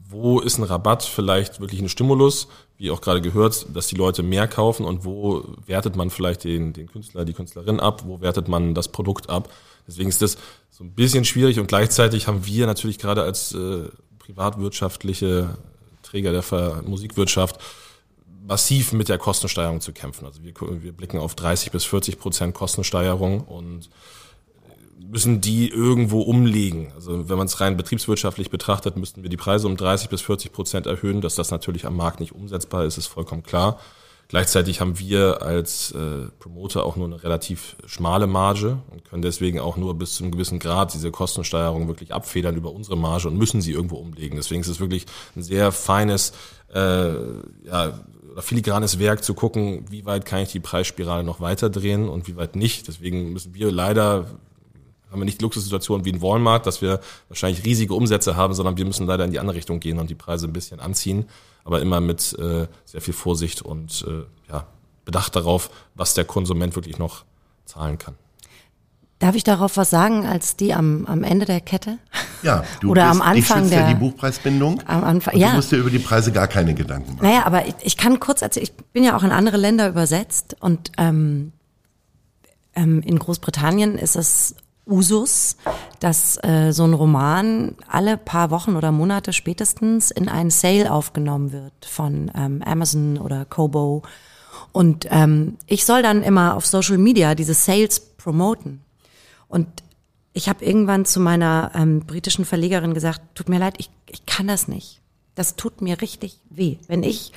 wo 0.09 0.41
ist 0.41 0.59
ein 0.59 0.65
Rabatt 0.65 1.05
vielleicht 1.05 1.61
wirklich 1.61 1.81
ein 1.81 1.89
Stimulus, 1.89 2.49
wie 2.77 2.91
auch 2.91 3.01
gerade 3.01 3.21
gehört, 3.21 3.67
dass 3.73 3.87
die 3.87 3.97
Leute 3.97 4.23
mehr 4.23 4.49
kaufen 4.49 4.85
und 4.85 5.05
wo 5.05 5.45
wertet 5.67 5.95
man 5.95 6.11
vielleicht 6.11 6.45
den, 6.45 6.73
den 6.73 6.89
Künstler, 6.89 7.25
die 7.25 7.33
Künstlerin 7.33 7.79
ab, 7.79 8.03
wo 8.07 8.21
wertet 8.21 8.49
man 8.49 8.75
das 8.75 8.89
Produkt 8.89 9.31
ab. 9.31 9.49
Deswegen 9.87 10.09
ist 10.09 10.21
das 10.21 10.37
so 10.71 10.83
ein 10.83 10.91
bisschen 10.91 11.25
schwierig 11.25 11.61
und 11.61 11.69
gleichzeitig 11.69 12.27
haben 12.27 12.45
wir 12.45 12.67
natürlich 12.67 12.99
gerade 12.99 13.23
als 13.23 13.55
äh, 13.55 13.89
privatwirtschaftliche 14.19 15.57
Träger 16.03 16.33
der 16.33 16.43
Ver 16.43 16.83
Musikwirtschaft 16.85 17.61
massiv 18.47 18.93
mit 18.93 19.09
der 19.09 19.19
Kostensteigerung 19.19 19.81
zu 19.81 19.93
kämpfen. 19.93 20.27
Also 20.27 20.43
wir, 20.43 20.55
wir 20.83 20.93
blicken 20.93 21.19
auf 21.19 21.35
30 21.35 21.71
bis 21.71 21.85
40 21.85 22.19
Prozent 22.19 22.55
Kostensteigerung 22.55 23.41
und 23.41 23.89
müssen 24.99 25.41
die 25.41 25.69
irgendwo 25.69 26.23
umlegen. 26.23 26.93
Also 26.95 27.29
wenn 27.29 27.39
man 27.39 27.47
es 27.47 27.61
rein 27.61 27.77
betriebswirtschaftlich 27.77 28.51
betrachtet, 28.51 28.97
müssten 28.97 29.23
wir 29.23 29.31
die 29.31 29.37
Preise 29.37 29.67
um 29.67 29.77
30 29.77 30.09
bis 30.09 30.23
40 30.23 30.53
Prozent 30.53 30.87
erhöhen. 30.87 31.21
Dass 31.21 31.35
das 31.35 31.51
natürlich 31.51 31.87
am 31.87 31.97
Markt 31.97 32.21
nicht 32.21 32.33
umsetzbar 32.33 32.85
ist, 32.85 32.99
ist 32.99 33.07
vollkommen 33.07 33.43
klar. 33.43 33.79
Gleichzeitig 34.29 34.81
haben 34.81 34.99
wir 34.99 35.43
als 35.43 35.93
äh, 35.93 36.29
Promoter 36.39 36.85
auch 36.85 36.97
nur 36.97 37.07
eine 37.07 37.23
relativ 37.23 37.77
schmale 37.87 38.27
Marge 38.27 38.79
und 38.91 39.05
können 39.05 39.21
deswegen 39.23 39.61
auch 39.61 39.77
nur 39.77 39.95
bis 39.95 40.15
zu 40.15 40.25
einem 40.25 40.33
gewissen 40.33 40.59
Grad 40.59 40.95
diese 40.95 41.11
Kostensteigerung 41.11 41.89
wirklich 41.89 42.15
abfedern 42.15 42.57
über 42.57 42.73
unsere 42.73 42.97
Marge 42.97 43.29
und 43.29 43.37
müssen 43.37 43.61
sie 43.61 43.73
irgendwo 43.73 43.97
umlegen. 43.97 44.37
Deswegen 44.37 44.63
ist 44.63 44.69
es 44.69 44.81
wirklich 44.81 45.05
ein 45.37 45.43
sehr 45.43 45.73
feines, 45.73 46.33
äh, 46.75 47.15
ja, 47.67 47.99
filigranes 48.39 48.99
Werk 48.99 49.25
zu 49.25 49.35
gucken, 49.35 49.85
wie 49.91 50.05
weit 50.05 50.25
kann 50.27 50.41
ich 50.41 50.51
die 50.53 50.61
Preisspirale 50.61 51.25
noch 51.25 51.41
weiter 51.41 51.71
drehen 51.71 52.09
und 52.09 52.27
wie 52.27 52.37
weit 52.37 52.57
nicht. 52.57 52.89
Deswegen 52.89 53.33
müssen 53.33 53.55
wir 53.55 53.71
leider 53.71 54.27
haben 55.15 55.21
wir 55.21 55.27
nicht 55.27 55.41
die 55.41 55.45
Luxussituation 55.45 56.05
wie 56.05 56.11
in 56.11 56.21
Walmart, 56.21 56.67
dass 56.67 56.83
wir 56.83 56.99
wahrscheinlich 57.29 57.65
riesige 57.65 57.95
Umsätze 57.95 58.35
haben, 58.35 58.53
sondern 58.53 58.77
wir 58.77 58.85
müssen 58.85 59.07
leider 59.07 59.25
in 59.25 59.31
die 59.31 59.39
andere 59.39 59.57
Richtung 59.57 59.79
gehen 59.79 60.01
und 60.01 60.11
die 60.11 60.17
Preise 60.17 60.49
ein 60.49 60.53
bisschen 60.53 60.81
anziehen, 60.81 61.27
aber 61.63 61.81
immer 61.81 62.01
mit 62.01 62.37
äh, 62.41 62.67
sehr 62.85 63.01
viel 63.01 63.15
Vorsicht 63.15 63.63
und 63.63 64.05
äh, 64.09 64.25
ja, 64.51 64.67
Bedacht 65.05 65.37
darauf, 65.37 65.71
was 65.95 66.15
der 66.15 66.25
Konsument 66.25 66.75
wirklich 66.75 66.99
noch 66.99 67.25
zahlen 67.65 67.99
kann. 67.99 68.17
Darf 69.25 69.37
ich 69.37 69.45
darauf 69.45 69.79
was 69.79 69.89
sagen, 69.89 70.27
als 70.27 70.55
die 70.57 70.75
am, 70.75 71.07
am 71.07 71.23
Ende 71.25 71.47
der 71.47 71.63
Kette? 71.63 71.97
Ja, 72.43 72.63
du 72.83 72.91
Oder 72.91 73.09
bist, 73.09 73.23
am 73.23 73.27
Anfang 73.27 73.61
schützt 73.61 73.73
ja 73.73 73.79
der- 73.79 73.89
die 73.89 73.95
Buchpreisbindung. 73.95 74.83
Am 74.87 75.03
Anfang- 75.03 75.35
ja. 75.35 75.49
Du 75.49 75.57
musst 75.57 75.73
dir 75.73 75.79
über 75.79 75.89
die 75.89 75.99
Preise 75.99 76.31
gar 76.31 76.47
keine 76.47 76.75
Gedanken 76.75 77.15
machen. 77.15 77.25
Naja, 77.27 77.47
aber 77.47 77.67
ich, 77.67 77.75
ich 77.81 77.97
kann 77.97 78.21
kurz 78.21 78.43
erzählen, 78.43 78.65
ich 78.65 78.75
bin 78.93 79.03
ja 79.03 79.17
auch 79.17 79.23
in 79.23 79.31
andere 79.33 79.57
Länder 79.57 79.89
übersetzt 79.89 80.57
und 80.61 80.93
ähm, 80.99 81.53
ähm, 82.75 83.01
in 83.01 83.19
Großbritannien 83.19 83.97
ist 83.97 84.15
es 84.15 84.57
Usus, 84.87 85.57
dass 86.01 86.37
äh, 86.45 86.73
so 86.73 86.85
ein 86.85 86.93
Roman 86.93 87.77
alle 87.89 88.19
paar 88.19 88.51
Wochen 88.51 88.77
oder 88.77 88.93
Monate 88.93 89.33
spätestens 89.33 90.11
in 90.11 90.29
einen 90.29 90.51
Sale 90.51 90.93
aufgenommen 90.93 91.51
wird 91.51 91.87
von 91.89 92.31
ähm, 92.37 92.61
Amazon 92.63 93.17
oder 93.17 93.47
Kobo. 93.47 94.03
Und 94.73 95.07
ähm, 95.11 95.57
ich 95.67 95.87
soll 95.87 96.03
dann 96.03 96.23
immer 96.23 96.57
auf 96.57 96.67
Social 96.67 96.99
Media 96.99 97.35
diese 97.35 97.55
Sales 97.55 98.01
promoten. 98.19 98.84
Und 99.55 99.69
ich 100.33 100.49
habe 100.49 100.65
irgendwann 100.65 101.05
zu 101.05 101.21
meiner 101.21 101.71
ähm, 101.77 102.01
britischen 102.01 102.45
Verlegerin 102.45 102.93
gesagt, 102.93 103.21
tut 103.37 103.49
mir 103.49 103.61
leid, 103.61 103.77
ich, 103.79 103.89
ich 104.11 104.27
kann 104.27 104.49
das 104.49 104.67
nicht. 104.67 105.01
Das 105.37 105.55
tut 105.55 105.81
mir 105.81 106.01
richtig 106.01 106.41
weh. 106.51 106.79
Wenn 106.89 107.05
ich 107.05 107.33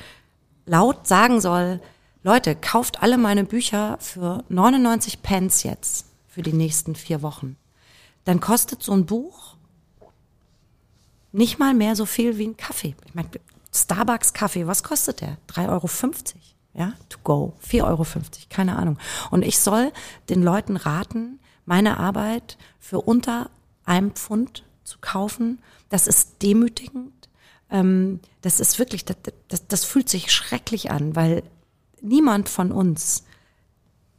laut 0.66 1.06
sagen 1.06 1.40
soll, 1.40 1.80
Leute, 2.24 2.56
kauft 2.56 3.04
alle 3.04 3.18
meine 3.18 3.44
Bücher 3.44 3.98
für 4.00 4.42
99 4.48 5.22
Pence 5.22 5.62
jetzt 5.62 6.06
für 6.26 6.42
die 6.42 6.52
nächsten 6.52 6.96
vier 6.96 7.22
Wochen, 7.22 7.56
dann 8.24 8.40
kostet 8.40 8.82
so 8.82 8.94
ein 8.94 9.06
Buch 9.06 9.54
nicht 11.30 11.60
mal 11.60 11.72
mehr 11.72 11.94
so 11.94 12.04
viel 12.04 12.36
wie 12.36 12.48
ein 12.48 12.56
Kaffee. 12.56 12.96
Ich 13.06 13.14
meine, 13.14 13.28
Starbucks 13.72 14.32
Kaffee, 14.32 14.66
was 14.66 14.82
kostet 14.82 15.20
der? 15.20 15.36
3,50 15.52 15.68
Euro. 15.68 15.88
Ja, 16.74 16.94
to 17.08 17.18
go. 17.22 17.54
4,50 17.64 17.84
Euro, 17.84 18.06
keine 18.50 18.74
Ahnung. 18.74 18.98
Und 19.30 19.44
ich 19.44 19.60
soll 19.60 19.92
den 20.28 20.42
Leuten 20.42 20.76
raten, 20.76 21.38
meine 21.68 21.98
Arbeit 21.98 22.56
für 22.80 23.02
unter 23.02 23.50
einem 23.84 24.12
Pfund 24.12 24.64
zu 24.84 24.98
kaufen. 25.00 25.58
Das 25.90 26.06
ist 26.06 26.42
demütigend. 26.42 27.28
Ähm, 27.70 28.20
das 28.40 28.58
ist 28.58 28.78
wirklich, 28.78 29.04
das, 29.04 29.16
das, 29.48 29.68
das 29.68 29.84
fühlt 29.84 30.08
sich 30.08 30.32
schrecklich 30.32 30.90
an, 30.90 31.14
weil 31.14 31.42
niemand 32.00 32.48
von 32.48 32.72
uns, 32.72 33.24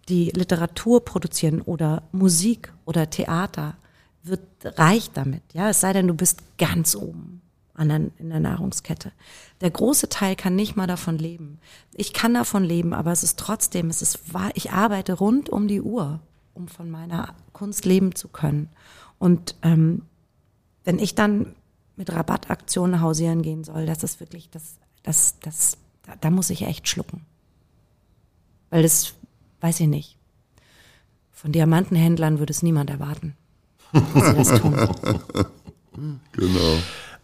die 0.08 0.30
Literatur 0.30 1.04
produzieren 1.04 1.62
oder 1.62 2.04
Musik 2.12 2.72
oder 2.86 3.10
Theater, 3.10 3.78
wird 4.22 4.42
reich 4.64 5.10
damit. 5.12 5.42
Ja, 5.54 5.70
es 5.70 5.82
sei 5.82 5.92
denn, 5.94 6.08
du 6.08 6.14
bist 6.14 6.42
ganz 6.60 6.96
oben 6.96 7.42
an 7.74 8.12
in 8.18 8.30
der 8.30 8.42
Nahrungskette. 8.42 9.12
Der 9.62 9.72
große 9.72 10.10
Teil 10.10 10.36
kann 10.36 10.56
nicht 10.56 10.76
mal 10.76 10.88
davon 10.88 11.18
leben. 11.18 11.60
Ich 11.94 12.14
kann 12.14 12.34
davon 12.34 12.64
leben, 12.64 12.94
aber 12.94 13.12
es 13.12 13.24
ist 13.24 13.40
trotzdem, 13.40 13.90
es 13.90 14.02
ist 14.02 14.34
wahr, 14.34 14.52
ich 14.54 14.72
arbeite 14.72 15.14
rund 15.14 15.50
um 15.50 15.68
die 15.68 15.82
Uhr, 15.82 16.20
um 16.60 16.68
von 16.68 16.92
meiner 16.92 17.34
Kunst 17.54 17.86
leben 17.86 18.14
zu 18.14 18.28
können. 18.28 18.70
Und 19.18 19.56
ähm, 19.64 20.04
wenn 20.84 21.00
ich 21.00 21.16
dann 21.16 21.56
mit 21.96 22.12
Rabattaktionen 22.12 23.02
hausieren 23.02 23.42
gehen 23.42 23.64
soll, 23.64 23.86
das 23.86 24.04
ist 24.04 24.20
wirklich, 24.20 24.50
das, 24.50 24.78
das, 25.02 25.40
das, 25.40 25.78
da, 26.04 26.16
da 26.20 26.30
muss 26.30 26.50
ich 26.50 26.64
echt 26.64 26.88
schlucken. 26.88 27.26
Weil 28.70 28.84
das, 28.84 29.14
weiß 29.62 29.80
ich 29.80 29.88
nicht. 29.88 30.18
Von 31.32 31.54
Diamantenhändlern 31.54 32.40
würde 32.40 32.52
es 32.52 32.62
niemand 32.62 32.90
erwarten, 32.90 33.36
dass 33.94 34.28
sie 34.28 34.36
das 34.36 34.62
tun. 34.62 34.74
genau. 36.34 36.78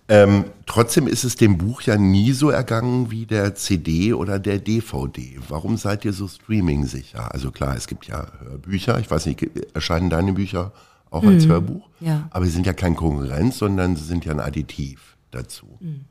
Ähm, 0.07 0.45
trotzdem 0.67 1.07
ist 1.07 1.24
es 1.24 1.35
dem 1.35 1.57
Buch 1.57 1.81
ja 1.81 1.97
nie 1.97 2.31
so 2.31 2.50
ergangen 2.50 3.09
wie 3.09 3.25
der 3.25 3.55
CD 3.55 4.13
oder 4.13 4.38
der 4.38 4.59
DVD. 4.59 5.39
Warum 5.50 5.77
seid 5.77 6.05
ihr 6.05 6.13
so 6.13 6.27
streaming-sicher? 6.27 7.33
Also 7.33 7.51
klar, 7.51 7.75
es 7.75 7.88
gibt 7.88 8.05
ja 8.05 8.27
Bücher. 8.62 9.00
Ich 9.00 9.09
weiß 9.09 9.25
nicht, 9.25 9.47
erscheinen 9.74 10.12
deine 10.12 10.33
Bücher 10.33 10.71
auch 11.09 11.24
mhm. 11.24 11.29
als 11.29 11.47
Hörbuch? 11.47 11.89
Ja. 12.00 12.27
Aber 12.29 12.45
sie 12.45 12.51
sind 12.51 12.67
ja 12.67 12.74
kein 12.74 12.95
Konkurrenz, 12.95 13.57
sondern 13.57 13.95
sie 13.95 14.03
sind 14.03 14.25
ja 14.25 14.31
ein 14.31 14.39
Additiv 14.39 15.17
dazu. 15.31 15.77
Mhm. 15.79 16.05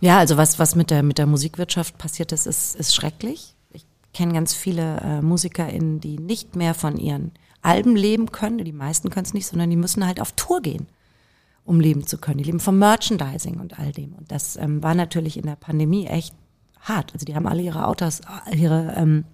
Ja, 0.00 0.18
also 0.18 0.36
was, 0.36 0.60
was 0.60 0.76
mit 0.76 0.90
der, 0.90 1.02
mit 1.02 1.18
der 1.18 1.26
Musikwirtschaft 1.26 1.98
passiert 1.98 2.30
ist, 2.30 2.46
ist, 2.46 2.76
ist 2.76 2.94
schrecklich. 2.94 3.56
Ich 3.72 3.84
kenne 4.12 4.32
ganz 4.32 4.54
viele 4.54 5.00
äh, 5.00 5.22
MusikerInnen, 5.22 6.00
die 6.00 6.18
nicht 6.18 6.54
mehr 6.54 6.74
von 6.74 6.96
ihren 6.96 7.32
Alben 7.62 7.96
leben 7.96 8.30
können. 8.30 8.58
Die 8.58 8.72
meisten 8.72 9.10
können 9.10 9.26
es 9.26 9.34
nicht, 9.34 9.46
sondern 9.46 9.70
die 9.70 9.76
müssen 9.76 10.06
halt 10.06 10.20
auf 10.20 10.32
Tour 10.32 10.62
gehen 10.62 10.86
um 11.64 11.80
leben 11.80 12.06
zu 12.06 12.18
können. 12.18 12.38
Die 12.38 12.44
leben 12.44 12.60
vom 12.60 12.78
Merchandising 12.78 13.58
und 13.60 13.78
all 13.78 13.92
dem. 13.92 14.12
Und 14.14 14.30
das 14.30 14.56
ähm, 14.56 14.82
war 14.82 14.94
natürlich 14.94 15.36
in 15.36 15.46
der 15.46 15.56
Pandemie 15.56 16.06
echt 16.06 16.34
hart. 16.80 17.12
Also 17.14 17.24
die 17.24 17.34
haben 17.34 17.46
alle 17.46 17.62
ihre, 17.62 17.86
Autos, 17.86 18.20
ihre 18.52 18.94
ähm, 18.96 19.24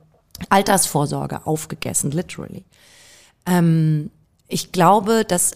Altersvorsorge 0.49 1.47
aufgegessen, 1.47 2.13
literally. 2.13 2.65
Ähm, 3.47 4.11
ich 4.47 4.73
glaube, 4.73 5.25
dass 5.25 5.53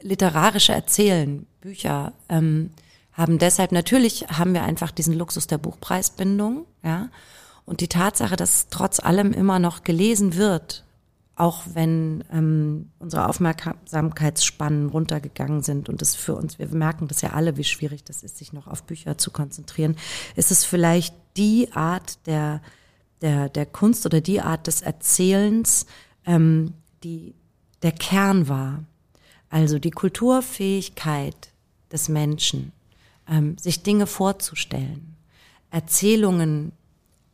literarische 0.00 0.72
Erzählen, 0.72 1.46
Bücher, 1.60 2.12
ähm, 2.28 2.70
haben 3.12 3.38
deshalb, 3.38 3.72
natürlich 3.72 4.26
haben 4.28 4.54
wir 4.54 4.62
einfach 4.62 4.90
diesen 4.92 5.14
Luxus 5.14 5.46
der 5.46 5.58
Buchpreisbindung, 5.58 6.66
ja. 6.82 7.08
Und 7.66 7.80
die 7.80 7.88
Tatsache, 7.88 8.34
dass 8.34 8.68
trotz 8.70 8.98
allem 8.98 9.32
immer 9.32 9.58
noch 9.58 9.84
gelesen 9.84 10.34
wird, 10.34 10.84
auch 11.36 11.62
wenn 11.72 12.22
ähm, 12.30 12.90
unsere 12.98 13.26
Aufmerksamkeitsspannen 13.28 14.90
runtergegangen 14.90 15.62
sind 15.62 15.88
und 15.88 16.02
es 16.02 16.14
für 16.14 16.34
uns, 16.34 16.58
wir 16.58 16.68
merken 16.68 17.08
das 17.08 17.22
ja 17.22 17.30
alle, 17.30 17.56
wie 17.56 17.64
schwierig 17.64 18.04
das 18.04 18.22
ist, 18.22 18.36
sich 18.36 18.52
noch 18.52 18.66
auf 18.66 18.82
Bücher 18.82 19.16
zu 19.16 19.30
konzentrieren, 19.30 19.96
ist 20.36 20.50
es 20.50 20.64
vielleicht 20.64 21.14
die 21.36 21.72
Art 21.72 22.26
der, 22.26 22.60
der, 23.22 23.48
der 23.48 23.66
Kunst 23.66 24.04
oder 24.04 24.20
die 24.20 24.40
Art 24.40 24.66
des 24.66 24.82
Erzählens, 24.82 25.86
ähm, 26.26 26.74
die 27.02 27.34
der 27.82 27.92
Kern 27.92 28.48
war. 28.48 28.84
Also 29.48 29.78
die 29.78 29.90
Kulturfähigkeit 29.90 31.52
des 31.90 32.08
Menschen, 32.08 32.72
ähm, 33.28 33.56
sich 33.58 33.82
Dinge 33.82 34.06
vorzustellen, 34.06 35.16
Erzählungen 35.70 36.72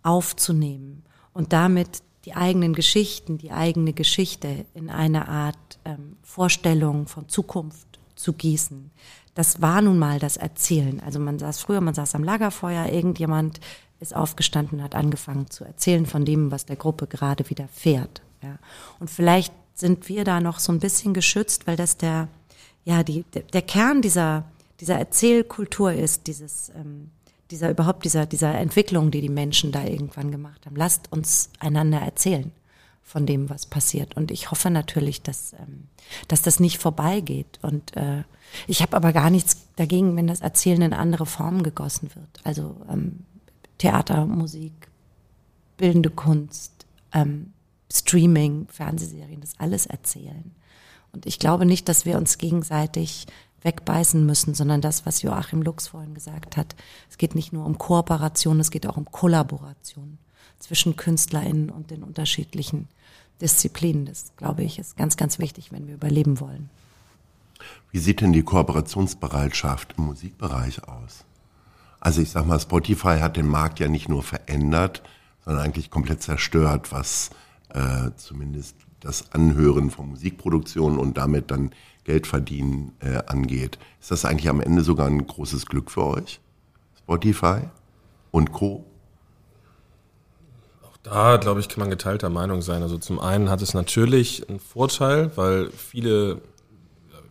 aufzunehmen 0.02 1.02
und 1.32 1.52
damit 1.52 2.02
die 2.26 2.34
eigenen 2.34 2.74
Geschichten, 2.74 3.38
die 3.38 3.52
eigene 3.52 3.92
Geschichte 3.92 4.66
in 4.74 4.90
eine 4.90 5.28
Art 5.28 5.78
ähm, 5.84 6.16
Vorstellung 6.22 7.06
von 7.06 7.28
Zukunft 7.28 8.00
zu 8.16 8.32
gießen. 8.32 8.90
Das 9.34 9.62
war 9.62 9.80
nun 9.80 9.98
mal 9.98 10.18
das 10.18 10.36
Erzählen. 10.36 11.00
Also 11.00 11.20
man 11.20 11.38
saß 11.38 11.60
früher, 11.60 11.80
man 11.80 11.94
saß 11.94 12.16
am 12.16 12.24
Lagerfeuer, 12.24 12.86
irgendjemand 12.86 13.60
ist 14.00 14.14
aufgestanden 14.14 14.78
und 14.78 14.84
hat 14.84 14.94
angefangen 14.94 15.48
zu 15.50 15.64
erzählen 15.64 16.04
von 16.04 16.24
dem, 16.24 16.50
was 16.50 16.66
der 16.66 16.76
Gruppe 16.76 17.06
gerade 17.06 17.48
widerfährt. 17.48 18.22
Ja. 18.42 18.58
Und 18.98 19.08
vielleicht 19.08 19.54
sind 19.74 20.08
wir 20.08 20.24
da 20.24 20.40
noch 20.40 20.58
so 20.58 20.72
ein 20.72 20.80
bisschen 20.80 21.14
geschützt, 21.14 21.66
weil 21.66 21.76
das 21.76 21.96
der, 21.96 22.28
ja, 22.84 23.02
die, 23.02 23.24
der 23.52 23.62
Kern 23.62 24.02
dieser, 24.02 24.44
dieser 24.80 24.96
Erzählkultur 24.96 25.92
ist, 25.92 26.26
dieses, 26.26 26.70
ähm, 26.70 27.10
dieser 27.50 27.70
überhaupt 27.70 28.04
dieser 28.04 28.26
dieser 28.26 28.54
Entwicklung, 28.54 29.10
die 29.10 29.20
die 29.20 29.28
Menschen 29.28 29.72
da 29.72 29.84
irgendwann 29.84 30.30
gemacht 30.30 30.66
haben. 30.66 30.76
Lasst 30.76 31.12
uns 31.12 31.50
einander 31.58 31.98
erzählen 31.98 32.52
von 33.02 33.24
dem, 33.24 33.48
was 33.48 33.66
passiert. 33.66 34.16
Und 34.16 34.30
ich 34.30 34.50
hoffe 34.50 34.70
natürlich, 34.70 35.22
dass 35.22 35.52
ähm, 35.54 35.88
dass 36.28 36.42
das 36.42 36.60
nicht 36.60 36.78
vorbeigeht. 36.78 37.58
Und 37.62 37.96
äh, 37.96 38.24
ich 38.66 38.82
habe 38.82 38.96
aber 38.96 39.12
gar 39.12 39.30
nichts 39.30 39.66
dagegen, 39.76 40.16
wenn 40.16 40.26
das 40.26 40.40
Erzählen 40.40 40.82
in 40.82 40.92
andere 40.92 41.26
Formen 41.26 41.62
gegossen 41.62 42.10
wird. 42.14 42.40
Also 42.44 42.76
ähm, 42.90 43.24
Theater, 43.78 44.26
Musik, 44.26 44.72
bildende 45.76 46.10
Kunst, 46.10 46.86
ähm, 47.12 47.52
Streaming, 47.92 48.66
Fernsehserien, 48.70 49.40
das 49.40 49.58
alles 49.58 49.86
erzählen. 49.86 50.52
Und 51.12 51.26
ich 51.26 51.38
glaube 51.38 51.66
nicht, 51.66 51.88
dass 51.88 52.04
wir 52.04 52.18
uns 52.18 52.38
gegenseitig 52.38 53.26
wegbeißen 53.66 54.24
müssen, 54.24 54.54
sondern 54.54 54.80
das, 54.80 55.04
was 55.04 55.20
Joachim 55.20 55.60
Lux 55.60 55.88
vorhin 55.88 56.14
gesagt 56.14 56.56
hat. 56.56 56.74
Es 57.10 57.18
geht 57.18 57.34
nicht 57.34 57.52
nur 57.52 57.66
um 57.66 57.76
Kooperation, 57.76 58.60
es 58.60 58.70
geht 58.70 58.86
auch 58.86 58.96
um 58.96 59.04
Kollaboration 59.10 60.16
zwischen 60.58 60.96
KünstlerInnen 60.96 61.68
und 61.68 61.90
den 61.90 62.02
unterschiedlichen 62.02 62.88
Disziplinen. 63.40 64.06
Das, 64.06 64.32
glaube 64.36 64.62
ich, 64.62 64.78
ist 64.78 64.96
ganz, 64.96 65.18
ganz 65.18 65.38
wichtig, 65.38 65.72
wenn 65.72 65.86
wir 65.86 65.94
überleben 65.94 66.40
wollen. 66.40 66.70
Wie 67.90 67.98
sieht 67.98 68.20
denn 68.20 68.32
die 68.32 68.42
Kooperationsbereitschaft 68.42 69.94
im 69.98 70.04
Musikbereich 70.04 70.84
aus? 70.88 71.24
Also 72.00 72.22
ich 72.22 72.30
sag 72.30 72.46
mal, 72.46 72.60
Spotify 72.60 73.18
hat 73.20 73.36
den 73.36 73.48
Markt 73.48 73.80
ja 73.80 73.88
nicht 73.88 74.08
nur 74.08 74.22
verändert, 74.22 75.02
sondern 75.44 75.64
eigentlich 75.64 75.90
komplett 75.90 76.22
zerstört, 76.22 76.92
was 76.92 77.30
äh, 77.70 78.10
zumindest 78.16 78.76
das 79.00 79.32
Anhören 79.32 79.90
von 79.90 80.10
Musikproduktionen 80.10 80.98
und 80.98 81.16
damit 81.16 81.50
dann 81.50 81.70
Geldverdienen 82.04 82.92
äh, 83.00 83.18
angeht. 83.26 83.78
Ist 84.00 84.10
das 84.10 84.24
eigentlich 84.24 84.48
am 84.48 84.60
Ende 84.60 84.82
sogar 84.82 85.06
ein 85.06 85.26
großes 85.26 85.66
Glück 85.66 85.90
für 85.90 86.04
euch? 86.04 86.40
Spotify 86.98 87.62
und 88.30 88.52
Co. 88.52 88.84
Auch 90.82 90.96
da, 91.02 91.36
glaube 91.36 91.60
ich, 91.60 91.68
kann 91.68 91.80
man 91.80 91.90
geteilter 91.90 92.30
Meinung 92.30 92.62
sein. 92.62 92.82
Also 92.82 92.98
zum 92.98 93.18
einen 93.18 93.50
hat 93.50 93.60
es 93.62 93.74
natürlich 93.74 94.48
einen 94.48 94.60
Vorteil, 94.60 95.30
weil 95.36 95.70
viele 95.70 96.40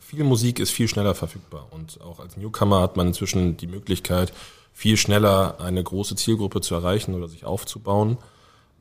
viel 0.05 0.23
Musik 0.23 0.59
ist 0.59 0.71
viel 0.71 0.87
schneller 0.87 1.15
verfügbar 1.15 1.67
und 1.71 1.99
auch 2.01 2.19
als 2.19 2.37
Newcomer 2.37 2.81
hat 2.81 2.95
man 2.95 3.07
inzwischen 3.07 3.57
die 3.57 3.67
Möglichkeit, 3.67 4.31
viel 4.71 4.97
schneller 4.97 5.59
eine 5.59 5.83
große 5.83 6.15
Zielgruppe 6.15 6.61
zu 6.61 6.75
erreichen 6.75 7.15
oder 7.15 7.27
sich 7.27 7.43
aufzubauen 7.43 8.17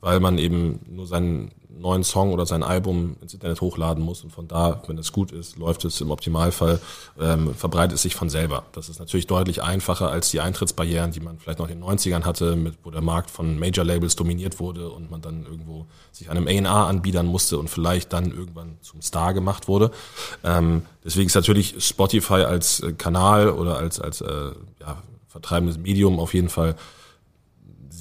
weil 0.05 0.21
man 0.21 0.37
eben 0.37 0.81
nur 0.87 1.07
seinen 1.07 1.51
neuen 1.67 2.05
Song 2.05 2.33
oder 2.35 2.45
sein 2.45 2.63
Album 2.63 3.17
ins 3.23 3.33
Internet 3.33 3.63
hochladen 3.63 4.05
muss 4.05 4.23
und 4.23 4.31
von 4.31 4.47
da, 4.47 4.83
wenn 4.87 4.99
es 4.99 5.13
gut 5.13 5.33
ist, 5.33 5.57
läuft 5.57 5.87
es 5.87 5.99
im 6.03 6.11
Optimalfall, 6.11 6.79
ähm, 7.19 7.55
verbreitet 7.55 7.95
es 7.95 8.03
sich 8.03 8.15
von 8.15 8.29
selber. 8.29 8.65
Das 8.73 8.91
ist 8.91 8.99
natürlich 8.99 9.27
deutlich 9.27 9.63
einfacher 9.63 10.11
als 10.11 10.31
die 10.31 10.41
Eintrittsbarrieren, 10.41 11.11
die 11.11 11.21
man 11.21 11.39
vielleicht 11.39 11.59
noch 11.59 11.71
in 11.71 11.81
den 11.81 11.89
90ern 11.89 12.25
hatte, 12.25 12.55
mit, 12.55 12.75
wo 12.85 12.91
der 12.91 13.01
Markt 13.01 13.31
von 13.31 13.59
Major-Labels 13.59 14.15
dominiert 14.15 14.61
wurde 14.61 14.91
und 14.91 15.11
man 15.11 15.23
dann 15.23 15.47
irgendwo 15.47 15.87
sich 16.13 16.29
einem 16.29 16.47
A&R 16.47 16.87
anbiedern 16.87 17.27
musste 17.27 17.57
und 17.57 17.71
vielleicht 17.71 18.13
dann 18.13 18.31
irgendwann 18.31 18.77
zum 18.83 19.01
Star 19.01 19.33
gemacht 19.33 19.69
wurde. 19.69 19.91
Ähm, 20.45 20.83
deswegen 21.03 21.29
ist 21.29 21.35
natürlich 21.35 21.77
Spotify 21.79 22.45
als 22.45 22.81
äh, 22.81 22.93
Kanal 22.93 23.49
oder 23.49 23.79
als, 23.79 24.01
als 24.01 24.21
äh, 24.21 24.53
ja, 24.81 25.03
vertreibendes 25.29 25.79
Medium 25.79 26.21
auf 26.21 26.35
jeden 26.35 26.51
Fall 26.51 26.77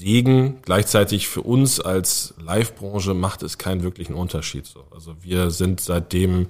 Segen. 0.04 0.60
Gleichzeitig 0.64 1.30
für 1.30 1.42
uns 1.42 1.80
als 1.80 2.34
Live-Branche 2.44 3.14
macht 3.14 3.42
es 3.42 3.58
keinen 3.58 3.84
wirklichen 3.84 4.16
Unterschied. 4.16 4.66
So. 4.66 4.84
Also 4.92 5.16
wir 5.22 5.50
sind 5.50 5.80
seitdem 5.80 6.48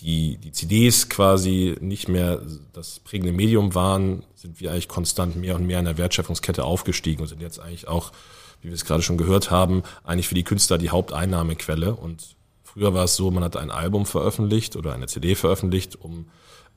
die, 0.00 0.38
die 0.38 0.52
CDs 0.52 1.08
quasi 1.08 1.76
nicht 1.80 2.08
mehr 2.08 2.42
das 2.72 3.00
prägende 3.00 3.32
Medium 3.32 3.74
waren, 3.74 4.24
sind 4.34 4.60
wir 4.60 4.72
eigentlich 4.72 4.88
konstant 4.88 5.36
mehr 5.36 5.54
und 5.54 5.66
mehr 5.66 5.78
in 5.78 5.84
der 5.84 5.98
Wertschöpfungskette 5.98 6.64
aufgestiegen 6.64 7.22
und 7.22 7.28
sind 7.28 7.42
jetzt 7.42 7.60
eigentlich 7.60 7.86
auch, 7.86 8.12
wie 8.60 8.68
wir 8.68 8.74
es 8.74 8.84
gerade 8.84 9.02
schon 9.02 9.18
gehört 9.18 9.50
haben, 9.50 9.84
eigentlich 10.04 10.28
für 10.28 10.34
die 10.34 10.44
Künstler 10.44 10.78
die 10.78 10.90
Haupteinnahmequelle. 10.90 11.94
Und 11.94 12.36
früher 12.64 12.92
war 12.92 13.04
es 13.04 13.14
so, 13.14 13.30
man 13.30 13.44
hat 13.44 13.56
ein 13.56 13.70
Album 13.70 14.04
veröffentlicht 14.04 14.74
oder 14.74 14.94
eine 14.94 15.06
CD 15.06 15.36
veröffentlicht, 15.36 15.96
um 16.00 16.26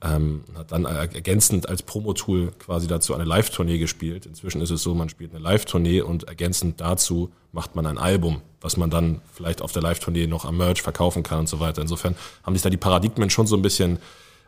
Ähm, 0.04 0.44
hat 0.56 0.72
dann 0.72 0.86
ergänzend 0.86 1.70
als 1.70 1.84
Promotool 1.84 2.52
quasi 2.58 2.88
dazu 2.88 3.14
eine 3.14 3.24
Live-Tournee 3.24 3.78
gespielt. 3.78 4.26
Inzwischen 4.26 4.62
ist 4.62 4.72
es 4.72 4.82
so, 4.82 4.96
man 4.96 5.10
spielt 5.10 5.32
eine 5.32 5.44
Live-Tournee 5.44 6.02
und 6.02 6.24
ergänzend 6.24 6.82
dazu 6.82 7.32
macht 7.52 7.76
man 7.76 7.86
ein 7.86 8.00
Album, 8.00 8.42
was 8.62 8.78
man 8.78 8.90
dann 8.90 9.22
vielleicht 9.32 9.62
auf 9.62 9.74
der 9.74 9.84
Live-Tournee 9.84 10.26
noch 10.26 10.46
am 10.46 10.58
Merch 10.58 10.82
verkaufen 10.82 11.22
kann 11.22 11.42
und 11.42 11.50
so 11.50 11.60
weiter. 11.60 11.84
Insofern 11.84 12.16
haben 12.44 12.56
sich 12.56 12.64
da 12.64 12.72
die 12.72 12.78
Paradigmen 12.78 13.30
schon 13.30 13.46
so 13.46 13.56
ein 13.56 13.62
bisschen 13.62 14.00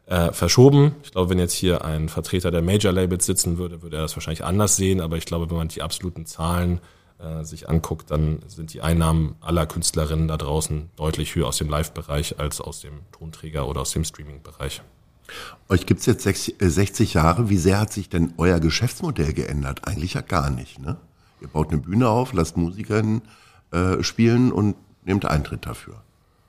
äh, 0.08 0.32
verschoben. 0.32 0.96
Ich 1.04 1.12
glaube, 1.12 1.30
wenn 1.30 1.40
jetzt 1.40 1.54
hier 1.54 1.86
ein 1.86 2.10
Vertreter 2.10 2.52
der 2.52 2.62
Major 2.62 2.92
Labels 2.92 3.26
sitzen 3.26 3.58
würde, 3.58 3.82
würde 3.82 3.98
er 3.98 4.02
das 4.02 4.16
wahrscheinlich 4.16 4.44
anders 4.44 4.76
sehen. 4.76 5.02
Aber 5.02 5.18
ich 5.18 5.26
glaube, 5.26 5.50
wenn 5.50 5.58
man 5.58 5.68
die 5.68 5.82
absoluten 5.82 6.26
Zahlen 6.26 6.82
äh, 7.20 7.44
sich 7.44 7.70
anguckt, 7.70 8.12
dann 8.12 8.40
sind 8.48 8.74
die 8.74 8.82
Einnahmen 8.82 9.36
aller 9.40 9.66
Künstlerinnen 9.66 10.28
da 10.28 10.38
draußen 10.38 10.90
deutlich 10.96 11.36
höher 11.36 11.48
aus 11.48 11.58
dem 11.58 11.70
Live-Bereich 11.70 12.40
als 12.40 12.60
aus 12.60 12.82
dem 12.82 13.02
Tonträger 13.12 13.68
oder 13.68 13.82
aus 13.82 13.92
dem 13.92 14.04
Streaming-Bereich. 14.04 14.82
Euch 15.70 15.86
gibt's 15.86 16.06
jetzt 16.06 16.24
60 16.24 16.62
äh, 16.62 17.18
Jahre. 17.18 17.50
Wie 17.50 17.58
sehr 17.58 17.80
hat 17.80 17.92
sich 17.92 18.10
denn 18.10 18.34
euer 18.38 18.60
Geschäftsmodell 18.60 19.34
geändert? 19.34 19.88
Eigentlich 19.88 20.14
ja 20.14 20.22
gar 20.22 20.50
nicht. 20.50 20.80
Ne? 20.80 20.98
Ihr 21.42 21.48
baut 21.48 21.72
eine 21.72 21.82
Bühne 21.82 22.10
auf, 22.10 22.34
lasst 22.34 22.58
Musikerinnen 22.58 23.22
äh, 23.72 24.04
spielen 24.04 24.52
und 24.52 24.76
nehmt 25.06 25.26
Eintritt 25.26 25.66
dafür. 25.66 25.96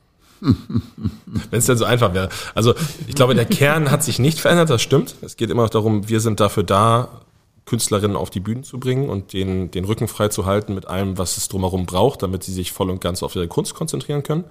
Wenn 0.41 1.59
es 1.59 1.67
denn 1.67 1.79
so 1.79 1.85
einfach 1.85 2.13
wäre. 2.13 2.29
Also 2.55 2.75
ich 3.07 3.15
glaube, 3.15 3.35
der 3.35 3.47
Kern 3.47 3.91
hat 3.91 4.03
sich 4.03 4.19
nicht 4.19 4.41
verändert, 4.41 4.71
das 4.71 4.83
stimmt. 4.83 5.17
Es 5.23 5.37
geht 5.37 5.51
immer 5.51 5.63
noch 5.63 5.71
darum, 5.71 6.09
wir 6.09 6.21
sind 6.21 6.41
dafür 6.41 6.65
da, 6.65 7.23
Künstlerinnen 7.67 8.17
auf 8.17 8.31
die 8.31 8.41
Bühnen 8.41 8.63
zu 8.63 8.79
bringen 8.79 9.09
und 9.09 9.33
den, 9.33 9.71
den 9.71 9.85
Rücken 9.85 10.07
frei 10.07 10.29
zu 10.29 10.45
halten 10.45 10.75
mit 10.75 10.87
allem, 10.87 11.17
was 11.17 11.39
es 11.39 11.49
drumherum 11.49 11.87
braucht, 11.87 12.23
damit 12.23 12.43
sie 12.45 12.53
sich 12.53 12.73
voll 12.73 12.91
und 12.91 13.01
ganz 13.01 13.23
auf 13.23 13.35
ihre 13.37 13.49
Kunst 13.49 13.75
konzentrieren 13.75 14.23
können. 14.23 14.45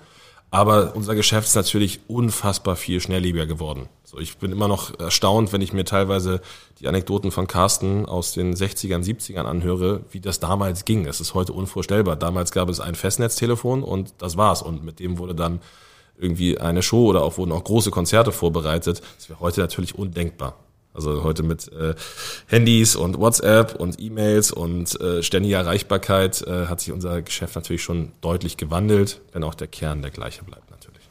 Aber 0.53 0.95
unser 0.95 1.15
Geschäft 1.15 1.47
ist 1.47 1.55
natürlich 1.55 2.01
unfassbar 2.07 2.75
viel 2.75 3.01
schnelllebiger 3.01 3.47
geworden. 3.47 3.89
So, 4.03 4.19
ich 4.19 4.37
bin 4.37 4.51
immer 4.51 4.67
noch 4.67 4.99
erstaunt, 4.99 5.51
wenn 5.51 5.61
ich 5.61 5.73
mir 5.73 5.83
teilweise 5.83 6.41
die 6.79 6.87
Anekdoten 6.87 7.31
von 7.31 7.47
Carsten 7.47 8.05
aus 8.05 8.33
den 8.33 8.53
60ern, 8.53 9.03
70ern 9.03 9.45
anhöre, 9.45 10.01
wie 10.11 10.19
das 10.19 10.39
damals 10.39 10.85
ging. 10.85 11.07
Es 11.07 11.19
ist 11.19 11.33
heute 11.33 11.53
unvorstellbar. 11.53 12.17
Damals 12.17 12.51
gab 12.51 12.69
es 12.69 12.79
ein 12.79 12.93
Festnetztelefon 12.93 13.81
und 13.81 14.13
das 14.19 14.37
war's. 14.37 14.61
Und 14.61 14.83
mit 14.83 14.99
dem 14.99 15.17
wurde 15.17 15.33
dann 15.33 15.59
irgendwie 16.19 16.59
eine 16.59 16.83
Show 16.83 17.07
oder 17.07 17.23
auch 17.23 17.39
wurden 17.39 17.51
auch 17.51 17.63
große 17.63 17.89
Konzerte 17.89 18.31
vorbereitet. 18.31 19.01
Das 19.17 19.29
wäre 19.29 19.39
heute 19.39 19.59
natürlich 19.59 19.97
undenkbar. 19.97 20.53
Also 20.93 21.23
heute 21.23 21.41
mit 21.43 21.71
äh, 21.71 21.95
Handys 22.47 22.95
und 22.95 23.17
WhatsApp 23.17 23.75
und 23.75 23.99
E-Mails 23.99 24.51
und 24.51 24.99
äh, 25.01 25.23
ständiger 25.23 25.57
Erreichbarkeit 25.57 26.41
äh, 26.43 26.67
hat 26.67 26.81
sich 26.81 26.91
unser 26.91 27.21
Geschäft 27.21 27.55
natürlich 27.55 27.83
schon 27.83 28.11
deutlich 28.21 28.57
gewandelt, 28.57 29.21
wenn 29.31 29.43
auch 29.43 29.55
der 29.55 29.67
Kern 29.67 30.01
der 30.03 30.11
gleiche 30.11 30.43
bleibt 30.43 30.69
natürlich. 30.69 31.09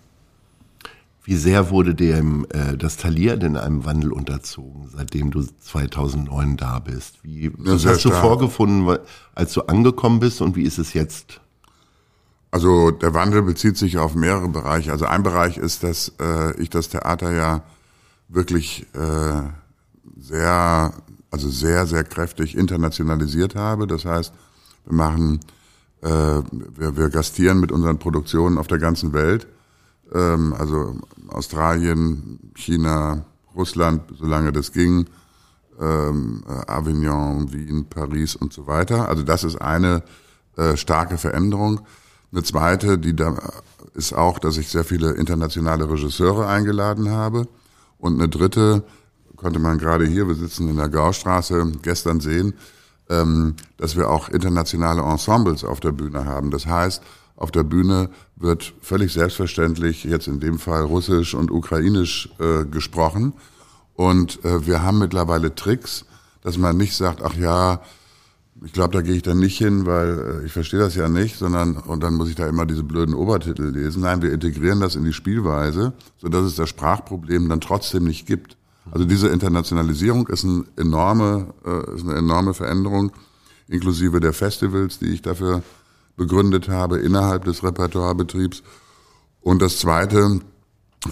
Wie 1.25 1.37
sehr 1.37 1.71
wurde 1.71 1.95
dem 1.95 2.47
äh, 2.51 2.77
das 2.77 2.97
Talier 2.97 3.37
denn 3.37 3.57
einem 3.57 3.85
Wandel 3.85 4.13
unterzogen, 4.13 4.89
seitdem 4.93 5.31
du 5.31 5.43
2009 5.43 6.57
da 6.57 6.79
bist? 6.79 7.17
Wie 7.23 7.53
was 7.59 7.85
hast 7.85 8.05
du 8.05 8.11
vorgefunden, 8.11 8.99
als 9.35 9.53
du 9.53 9.63
angekommen 9.63 10.21
bist 10.21 10.41
und 10.41 10.55
wie 10.55 10.63
ist 10.63 10.79
es 10.79 10.95
jetzt? 10.95 11.41
Also 12.53 12.91
der 12.91 13.15
Wandel 13.15 13.43
bezieht 13.43 13.79
sich 13.79 13.99
auf 13.99 14.15
mehrere 14.15 14.49
Bereiche. 14.49 14.93
Also 14.93 15.07
ein 15.07 15.23
Bereich 15.23 15.57
ist, 15.57 15.83
dass 15.83 16.13
äh, 16.21 16.61
ich 16.61 16.71
das 16.71 16.89
Theater 16.89 17.33
ja 17.33 17.63
wirklich 18.29 18.87
äh, 18.95 19.43
sehr, 20.23 20.93
also 21.31 21.49
sehr, 21.51 21.87
sehr 21.87 22.05
kräftig 22.05 22.57
internationalisiert 22.57 23.55
habe. 23.55 23.87
Das 23.87 24.05
heißt, 24.05 24.33
wir 24.87 24.95
machen, 24.95 25.41
äh, 26.01 26.09
wir, 26.09 26.97
wir 26.97 27.11
gastieren 27.11 27.61
mit 27.61 27.73
unseren 27.73 27.99
Produktionen 27.99 28.59
auf 28.59 28.69
der 28.69 28.79
ganzen 28.79 29.13
Welt. 29.13 29.47
Ähm, 30.15 30.55
also 30.57 30.97
Australien, 31.29 32.39
China, 32.55 33.25
Russland, 33.55 34.03
solange 34.19 34.53
das 34.53 34.73
ging, 34.73 35.07
ähm, 35.81 36.43
Avignon, 36.67 37.53
Wien, 37.53 37.87
Paris 37.89 38.37
und 38.37 38.53
so 38.53 38.67
weiter. 38.67 39.09
Also 39.09 39.23
das 39.25 39.45
ist 39.45 39.61
eine 39.61 40.03
äh, 40.57 40.77
starke 40.77 41.19
Veränderung. 41.19 41.81
Eine 42.31 42.43
zweite, 42.45 42.99
die 42.99 43.17
da 43.17 43.37
ist 43.95 44.15
auch, 44.15 44.39
dass 44.39 44.57
ich 44.57 44.69
sehr 44.69 44.85
viele 44.85 45.13
internationale 45.13 45.91
Regisseure 45.91 46.47
eingeladen 46.47 47.11
habe. 47.11 47.49
Und 47.99 48.15
eine 48.15 48.29
dritte, 48.29 48.85
konnte 49.43 49.59
man 49.59 49.79
gerade 49.79 50.07
hier, 50.07 50.29
wir 50.29 50.37
sitzen 50.37 50.69
in 50.69 50.77
der 50.77 50.89
Gaustraße, 50.89 51.73
gestern 51.83 52.21
sehen, 52.21 52.55
ähm, 53.11 53.57
dass 53.77 53.97
wir 53.97 54.09
auch 54.09 54.29
internationale 54.29 55.03
Ensembles 55.03 55.65
auf 55.65 55.81
der 55.81 55.93
Bühne 55.93 56.25
haben. 56.25 56.51
Das 56.51 56.67
heißt, 56.67 57.03
auf 57.37 57.51
der 57.51 57.65
Bühne 57.65 58.09
wird 58.37 58.73
völlig 58.81 59.13
selbstverständlich 59.13 60.05
jetzt 60.05 60.29
in 60.29 60.39
dem 60.39 60.59
Fall 60.59 60.83
Russisch 60.83 61.35
und 61.35 61.51
Ukrainisch 61.51 62.31
äh, 62.39 62.65
gesprochen. 62.65 63.35
Und 63.95 64.45
äh, 64.45 64.65
wir 64.67 64.83
haben 64.83 64.99
mittlerweile 64.99 65.55
Tricks, 65.55 66.07
dass 66.43 66.57
man 66.57 66.77
nicht 66.77 66.97
sagt, 66.97 67.21
ach 67.23 67.35
ja, 67.35 67.83
ich 68.65 68.73
glaube, 68.73 68.93
da 68.95 69.03
gehe 69.03 69.17
ich 69.17 69.23
dann 69.23 69.41
nicht 69.41 69.59
hin, 69.59 69.87
weil 69.87 70.43
äh, 70.43 70.47
ich 70.47 70.53
verstehe 70.53 70.79
das 70.79 70.95
ja 70.95 71.09
nicht, 71.09 71.37
sondern 71.37 71.77
und 71.77 72.03
dann 72.03 72.15
muss 72.15 72.29
ich 72.29 72.37
da 72.37 72.47
immer 72.47 72.65
diese 72.65 72.85
blöden 72.85 73.15
Obertitel 73.15 73.65
lesen. 73.65 74.03
Nein, 74.03 74.23
wir 74.23 74.33
integrieren 74.33 74.81
das 74.81 74.95
in 74.95 75.05
die 75.05 75.13
Spielweise, 75.13 75.95
so 76.19 76.29
dass 76.29 76.45
es 76.45 76.55
das 76.55 76.69
Sprachproblem 76.69 77.49
dann 77.49 77.61
trotzdem 77.61 78.05
nicht 78.05 78.27
gibt. 78.27 78.57
Also 78.91 79.05
diese 79.05 79.29
Internationalisierung 79.29 80.27
ist, 80.29 80.45
eine 80.45 80.65
enorme, 80.77 81.55
äh, 81.65 81.95
ist 81.95 82.05
eine 82.05 82.17
enorme 82.17 82.55
Veränderung, 82.55 83.13
inklusive 83.69 84.21
der 84.21 84.33
Festivals, 84.33 84.99
die 84.99 85.07
ich 85.07 85.23
dafür 85.23 85.63
begründet 86.17 86.69
habe 86.69 86.99
innerhalb 86.99 87.45
des 87.45 87.63
Repertoirebetriebs. 87.63 88.63
Und 89.41 89.63
das 89.63 89.79
Zweite 89.79 90.41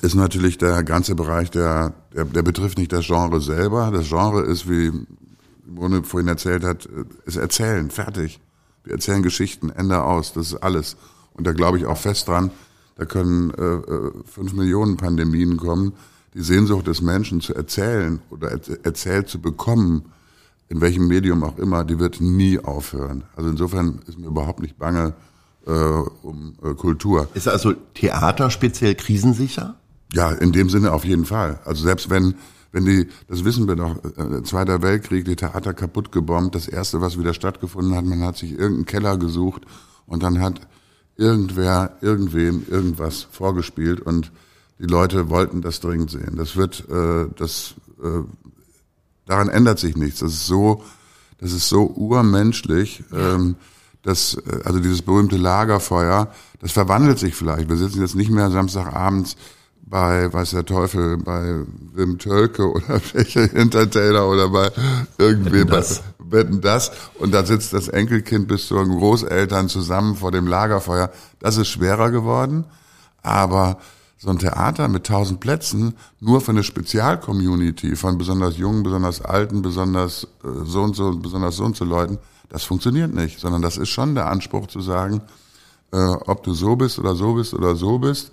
ist 0.03 0.15
natürlich 0.15 0.59
der 0.59 0.83
ganze 0.85 1.15
Bereich, 1.15 1.51
der, 1.51 1.95
der, 2.15 2.25
der 2.25 2.43
betrifft 2.43 2.79
nicht 2.79 2.93
das 2.93 3.07
Genre 3.07 3.41
selber. 3.41 3.91
Das 3.93 4.09
Genre 4.09 4.43
ist, 4.43 4.69
wie 4.69 4.93
Brunne 5.67 6.03
vorhin 6.03 6.29
erzählt 6.29 6.65
hat, 6.65 6.89
ist 7.25 7.37
Erzählen, 7.37 7.91
fertig. 7.91 8.41
Wir 8.85 8.95
erzählen 8.95 9.23
Geschichten, 9.23 9.71
Ende 9.71 10.03
aus, 10.03 10.33
das 10.33 10.49
ist 10.49 10.63
alles. 10.63 10.97
Und 11.35 11.47
da 11.47 11.53
glaube 11.53 11.79
ich 11.79 11.87
auch 11.87 11.99
fest 11.99 12.29
dran, 12.29 12.51
da 12.97 13.05
können 13.05 13.51
äh, 13.51 13.63
äh 13.63 14.13
fünf 14.27 14.53
Millionen 14.53 14.97
Pandemien 14.97 15.57
kommen 15.57 15.93
die 16.35 16.43
Sehnsucht 16.43 16.87
des 16.87 17.03
Menschen 17.03 17.41
zu 17.41 17.55
erzählen 17.55 18.21
oder 18.31 18.51
erzählt 18.51 19.29
zu 19.29 19.41
bekommen, 19.41 20.05
in 20.69 20.81
welchem 20.81 21.09
Medium 21.09 21.43
auch 21.43 21.59
immer, 21.59 21.85
die 21.85 21.99
wird 21.99 22.21
nie 22.21 22.59
aufhören. 22.59 23.25
Also 23.35 23.51
insofern 23.51 24.01
ist 24.07 24.19
mir 24.19 24.29
überhaupt 24.29 24.61
nicht 24.61 24.79
bange 24.79 25.15
äh, 25.67 25.71
um 25.71 26.55
äh, 26.63 26.75
Kultur. 26.75 27.29
Ist 27.35 27.49
also 27.49 27.73
Theater 27.95 28.51
speziell 28.51 28.95
krisensicher? 28.95 29.75
Ja, 30.13 30.31
in 30.31 30.53
dem 30.53 30.71
Sinne 30.71 30.93
auf 30.93 31.05
jeden 31.05 31.25
Fall. 31.25 31.59
Also 31.65 31.83
selbst 31.85 32.11
wenn 32.11 32.35
wenn 32.73 32.85
die, 32.85 33.09
das 33.29 33.45
wissen 33.45 33.67
wir 33.67 33.77
doch, 33.77 33.97
äh, 34.05 34.43
Zweiter 34.45 34.83
Weltkrieg, 34.83 35.25
die 35.25 35.37
Theater 35.37 35.75
kaputt 35.75 36.13
gebombt, 36.13 36.55
das 36.55 36.69
erste, 36.69 37.01
was 37.01 37.19
wieder 37.19 37.35
stattgefunden 37.35 37.97
hat, 37.97 38.05
man 38.05 38.23
hat 38.23 38.37
sich 38.37 38.53
irgendeinen 38.53 38.87
Keller 38.87 39.19
gesucht 39.19 39.63
und 40.07 40.23
dann 40.23 40.41
hat 40.41 40.61
irgendwer 41.17 41.97
irgendwem 42.01 42.65
irgendwas 42.69 43.27
vorgespielt 43.31 44.01
und 44.01 44.31
die 44.81 44.87
Leute 44.87 45.29
wollten 45.29 45.61
das 45.61 45.81
dringend 45.81 46.11
sehen. 46.11 46.37
Das 46.37 46.57
wird, 46.57 46.89
äh, 46.89 47.27
das, 47.37 47.75
äh, 48.03 48.23
daran 49.27 49.51
ändert 49.51 49.79
sich 49.79 49.95
nichts. 49.95 50.21
Das 50.21 50.33
ist 50.33 50.47
so, 50.47 50.83
das 51.39 51.53
ist 51.53 51.69
so 51.69 51.87
urmenschlich. 51.87 53.05
Ähm, 53.13 53.57
das, 54.03 54.35
äh, 54.35 54.61
also 54.65 54.81
dieses 54.81 55.03
berühmte 55.03 55.37
Lagerfeuer, 55.37 56.33
das 56.61 56.73
verwandelt 56.73 57.19
sich 57.19 57.35
vielleicht. 57.35 57.69
Wir 57.69 57.77
sitzen 57.77 58.01
jetzt 58.01 58.15
nicht 58.15 58.31
mehr 58.31 58.51
Samstagabends 58.51 59.37
bei, 59.83 60.33
weiß 60.33 60.53
der 60.53 60.65
Teufel, 60.65 61.19
bei 61.19 61.63
Wim 61.93 62.19
Tölke 62.19 62.71
oder 62.71 63.03
welcher 63.13 63.53
Entertainer 63.55 64.27
oder 64.29 64.49
bei 64.49 64.71
irgendwem, 65.19 65.69
das. 65.69 66.03
Wetten 66.19 66.63
das. 66.63 66.93
Und 67.19 67.35
da 67.35 67.45
sitzt 67.45 67.75
das 67.75 67.89
Enkelkind 67.89 68.49
bis 68.49 68.69
zu 68.69 68.77
den 68.77 68.97
Großeltern 68.97 69.69
zusammen 69.69 70.17
vor 70.17 70.31
dem 70.31 70.47
Lagerfeuer. 70.47 71.11
Das 71.39 71.59
ist 71.59 71.69
schwerer 71.69 72.11
geworden. 72.11 72.65
Aber 73.23 73.79
so 74.21 74.29
ein 74.29 74.39
Theater 74.39 74.89
mit 74.89 75.07
tausend 75.07 75.41
Plätzen 75.41 75.95
nur 76.21 76.43
für 76.43 76.51
eine 76.51 76.63
Spezialcommunity 76.63 77.97
von 77.97 78.19
besonders 78.19 78.59
jungen, 78.59 78.83
besonders 78.83 79.23
alten, 79.23 79.63
besonders 79.63 80.25
äh, 80.45 80.49
so 80.65 80.83
und 80.83 80.95
so, 80.95 81.17
besonders 81.17 81.57
so 81.57 81.65
und 81.65 81.75
so 81.75 81.87
Leuten, 81.87 82.19
das 82.51 82.65
funktioniert 82.65 83.15
nicht, 83.15 83.41
sondern 83.41 83.63
das 83.63 83.79
ist 83.79 83.89
schon 83.89 84.15
der 84.15 84.27
Anspruch 84.27 84.67
zu 84.67 84.83
sagen, 84.83 85.23
äh, 85.93 85.97
ob 85.97 86.43
du 86.43 86.53
so 86.53 86.77
bist 86.77 86.99
oder 86.99 87.15
so 87.15 87.33
bist 87.35 87.55
oder 87.55 87.75
so 87.77 87.99
bist, 87.99 88.31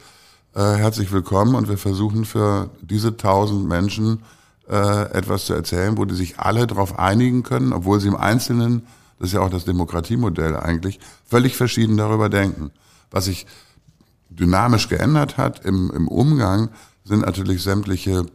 äh, 0.55 0.59
herzlich 0.59 1.09
willkommen 1.13 1.55
und 1.55 1.69
wir 1.69 1.77
versuchen 1.77 2.25
für 2.25 2.69
diese 2.81 3.15
tausend 3.15 3.65
Menschen 3.69 4.23
äh, 4.69 5.11
etwas 5.11 5.45
zu 5.45 5.53
erzählen, 5.53 5.97
wo 5.97 6.03
die 6.03 6.15
sich 6.15 6.37
alle 6.37 6.67
darauf 6.67 6.99
einigen 6.99 7.43
können, 7.43 7.71
obwohl 7.71 8.01
sie 8.01 8.09
im 8.09 8.17
Einzelnen, 8.17 8.85
das 9.19 9.29
ist 9.29 9.33
ja 9.35 9.39
auch 9.39 9.49
das 9.49 9.63
Demokratiemodell 9.63 10.57
eigentlich, 10.57 10.99
völlig 11.25 11.55
verschieden 11.55 11.95
darüber 11.95 12.27
denken. 12.27 12.71
Was 13.09 13.27
ich 13.27 13.47
dynamisch 14.29 14.89
geändert 14.89 15.37
hat 15.37 15.65
im, 15.65 15.91
im 15.91 16.07
Umgang, 16.07 16.69
sind 17.03 17.21
natürlich 17.21 17.63
sämtliche 17.63 18.25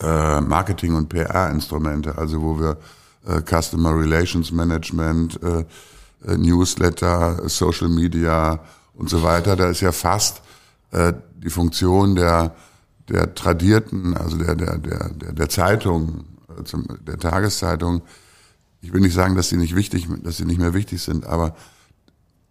äh, 0.00 0.40
Marketing- 0.40 0.94
und 0.94 1.08
PR-Instrumente, 1.08 2.16
also 2.16 2.40
wo 2.40 2.58
wir 2.58 2.78
äh, 3.26 3.42
Customer 3.42 3.94
Relations 3.94 4.50
Management, 4.50 5.40
äh, 5.42 5.64
äh, 6.26 6.36
Newsletter, 6.36 7.48
Social 7.48 7.88
Media 7.88 8.60
und 8.94 9.10
so 9.10 9.22
weiter, 9.22 9.56
da 9.56 9.68
ist 9.68 9.80
ja 9.80 9.92
fast 9.92 10.42
äh, 10.92 11.12
die 11.36 11.50
Funktion 11.50 12.14
der 12.14 12.54
der 13.08 13.34
tradierten, 13.34 14.16
also 14.16 14.36
der, 14.38 14.54
der, 14.54 14.78
der, 14.78 15.32
der, 15.32 15.48
Zeitung, 15.48 16.24
äh, 16.58 16.64
zum, 16.64 16.86
der 17.00 17.18
Tageszeitung, 17.18 18.02
ich 18.80 18.92
will 18.92 19.00
nicht 19.00 19.14
sagen, 19.14 19.36
dass 19.36 19.48
sie 19.48 19.56
nicht 19.56 19.76
wichtig, 19.76 20.08
dass 20.22 20.38
sie 20.38 20.44
nicht 20.44 20.58
mehr 20.58 20.74
wichtig 20.74 21.02
sind, 21.02 21.26
aber 21.26 21.54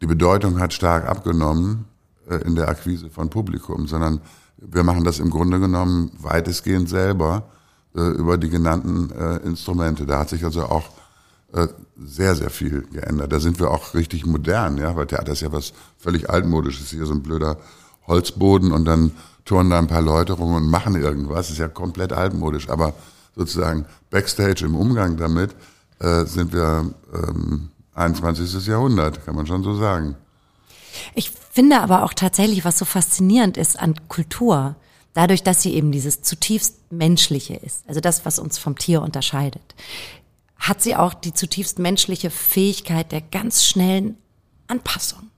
die 0.02 0.08
Bedeutung 0.08 0.60
hat 0.60 0.74
stark 0.74 1.08
abgenommen 1.08 1.86
in 2.35 2.55
der 2.55 2.69
Akquise 2.69 3.09
von 3.09 3.29
Publikum, 3.29 3.87
sondern 3.87 4.21
wir 4.57 4.83
machen 4.83 5.03
das 5.03 5.19
im 5.19 5.29
Grunde 5.29 5.59
genommen 5.59 6.11
weitestgehend 6.19 6.87
selber 6.89 7.43
äh, 7.95 8.01
über 8.01 8.37
die 8.37 8.49
genannten 8.49 9.11
äh, 9.11 9.37
Instrumente. 9.37 10.05
Da 10.05 10.19
hat 10.19 10.29
sich 10.29 10.43
also 10.43 10.63
auch 10.63 10.89
äh, 11.53 11.67
sehr, 11.97 12.35
sehr 12.35 12.49
viel 12.49 12.83
geändert. 12.91 13.31
Da 13.31 13.39
sind 13.39 13.59
wir 13.59 13.71
auch 13.71 13.93
richtig 13.93 14.25
modern, 14.25 14.77
ja, 14.77 14.95
weil 14.95 15.07
Theater 15.07 15.33
ist 15.33 15.41
ja 15.41 15.51
was 15.51 15.73
völlig 15.97 16.29
altmodisches 16.29 16.89
hier, 16.89 17.05
so 17.05 17.13
ein 17.13 17.23
blöder 17.23 17.57
Holzboden 18.07 18.71
und 18.71 18.85
dann 18.85 19.11
turnen 19.45 19.69
da 19.69 19.79
ein 19.79 19.87
paar 19.87 20.01
Leute 20.01 20.33
rum 20.33 20.53
und 20.53 20.69
machen 20.69 20.95
irgendwas. 20.95 21.49
Ist 21.49 21.57
ja 21.57 21.67
komplett 21.67 22.13
altmodisch, 22.13 22.69
aber 22.69 22.93
sozusagen 23.35 23.85
Backstage 24.09 24.65
im 24.65 24.75
Umgang 24.75 25.17
damit 25.17 25.55
äh, 25.99 26.25
sind 26.25 26.53
wir 26.53 26.93
ähm, 27.13 27.69
21. 27.93 28.67
Jahrhundert, 28.67 29.25
kann 29.25 29.35
man 29.35 29.47
schon 29.47 29.63
so 29.63 29.75
sagen. 29.75 30.15
Ich 31.15 31.32
finde 31.51 31.80
aber 31.82 32.04
auch 32.04 32.13
tatsächlich, 32.13 32.65
was 32.65 32.77
so 32.77 32.86
faszinierend 32.86 33.58
ist 33.58 33.80
an 33.80 33.95
Kultur, 34.08 34.75
dadurch, 35.13 35.43
dass 35.43 35.62
sie 35.62 35.73
eben 35.73 35.91
dieses 35.91 36.21
zutiefst 36.21 36.91
Menschliche 36.91 37.56
ist, 37.56 37.84
also 37.88 37.99
das, 37.99 38.25
was 38.25 38.39
uns 38.39 38.58
vom 38.58 38.77
Tier 38.77 39.01
unterscheidet, 39.01 39.75
hat 40.58 40.82
sie 40.82 40.95
auch 40.95 41.13
die 41.13 41.34
zutiefst 41.34 41.80
menschliche 41.80 42.30
Fähigkeit 42.30 43.12
der 43.12 43.21
ganz 43.21 43.65
schnellen 43.65 44.17
Anpassung. 44.67 45.32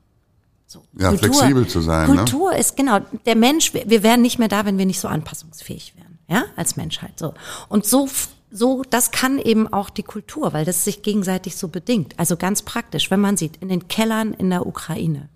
So, 0.68 0.84
ja, 0.98 1.10
Kultur, 1.10 1.34
flexibel 1.34 1.68
zu 1.68 1.82
sein. 1.82 2.10
Ne? 2.10 2.16
Kultur 2.16 2.52
ne? 2.52 2.58
ist 2.58 2.76
genau 2.76 3.00
der 3.26 3.36
Mensch. 3.36 3.74
Wir 3.74 4.04
wären 4.04 4.22
nicht 4.22 4.40
mehr 4.40 4.48
da, 4.48 4.66
wenn 4.66 4.78
wir 4.78 4.86
nicht 4.86 5.00
so 5.00 5.08
anpassungsfähig 5.08 5.94
wären, 5.96 6.18
ja, 6.28 6.46
als 6.56 6.76
Menschheit. 6.76 7.18
So 7.18 7.34
und 7.70 7.86
so 7.86 8.10
so, 8.56 8.84
das 8.88 9.10
kann 9.10 9.40
eben 9.40 9.68
auch 9.74 9.90
die 9.90 10.04
Kultur, 10.04 10.54
weil 10.54 10.64
das 10.64 10.86
sich 10.86 11.02
gegenseitig 11.02 11.58
so 11.58 11.70
bedingt. 11.70 12.14
Also 12.20 12.38
ganz 12.38 12.62
praktisch, 12.62 13.10
wenn 13.10 13.20
man 13.20 13.36
sieht, 13.36 13.58
in 13.58 13.68
den 13.68 13.88
Kellern 13.88 14.34
in 14.36 14.52
der 14.52 14.68
Ukraine, 14.68 15.28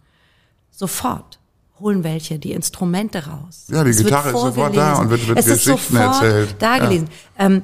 sofort 0.77 1.39
holen 1.79 2.03
welche 2.03 2.39
die 2.39 2.51
Instrumente 2.53 3.25
raus. 3.27 3.65
Ja, 3.69 3.83
die 3.83 3.91
es 3.91 3.97
Gitarre 3.97 4.29
ist 4.29 4.39
sofort 4.39 4.75
da 4.75 4.99
und 4.99 5.09
wird, 5.09 5.27
wird 5.27 5.39
es 5.39 5.45
Geschichten 5.45 5.75
ist 5.75 5.91
sofort 5.93 6.23
erzählt. 6.23 6.55
Da 6.59 6.79
gelesen. 6.79 7.09
Ja. 7.37 7.45
Ähm, 7.45 7.61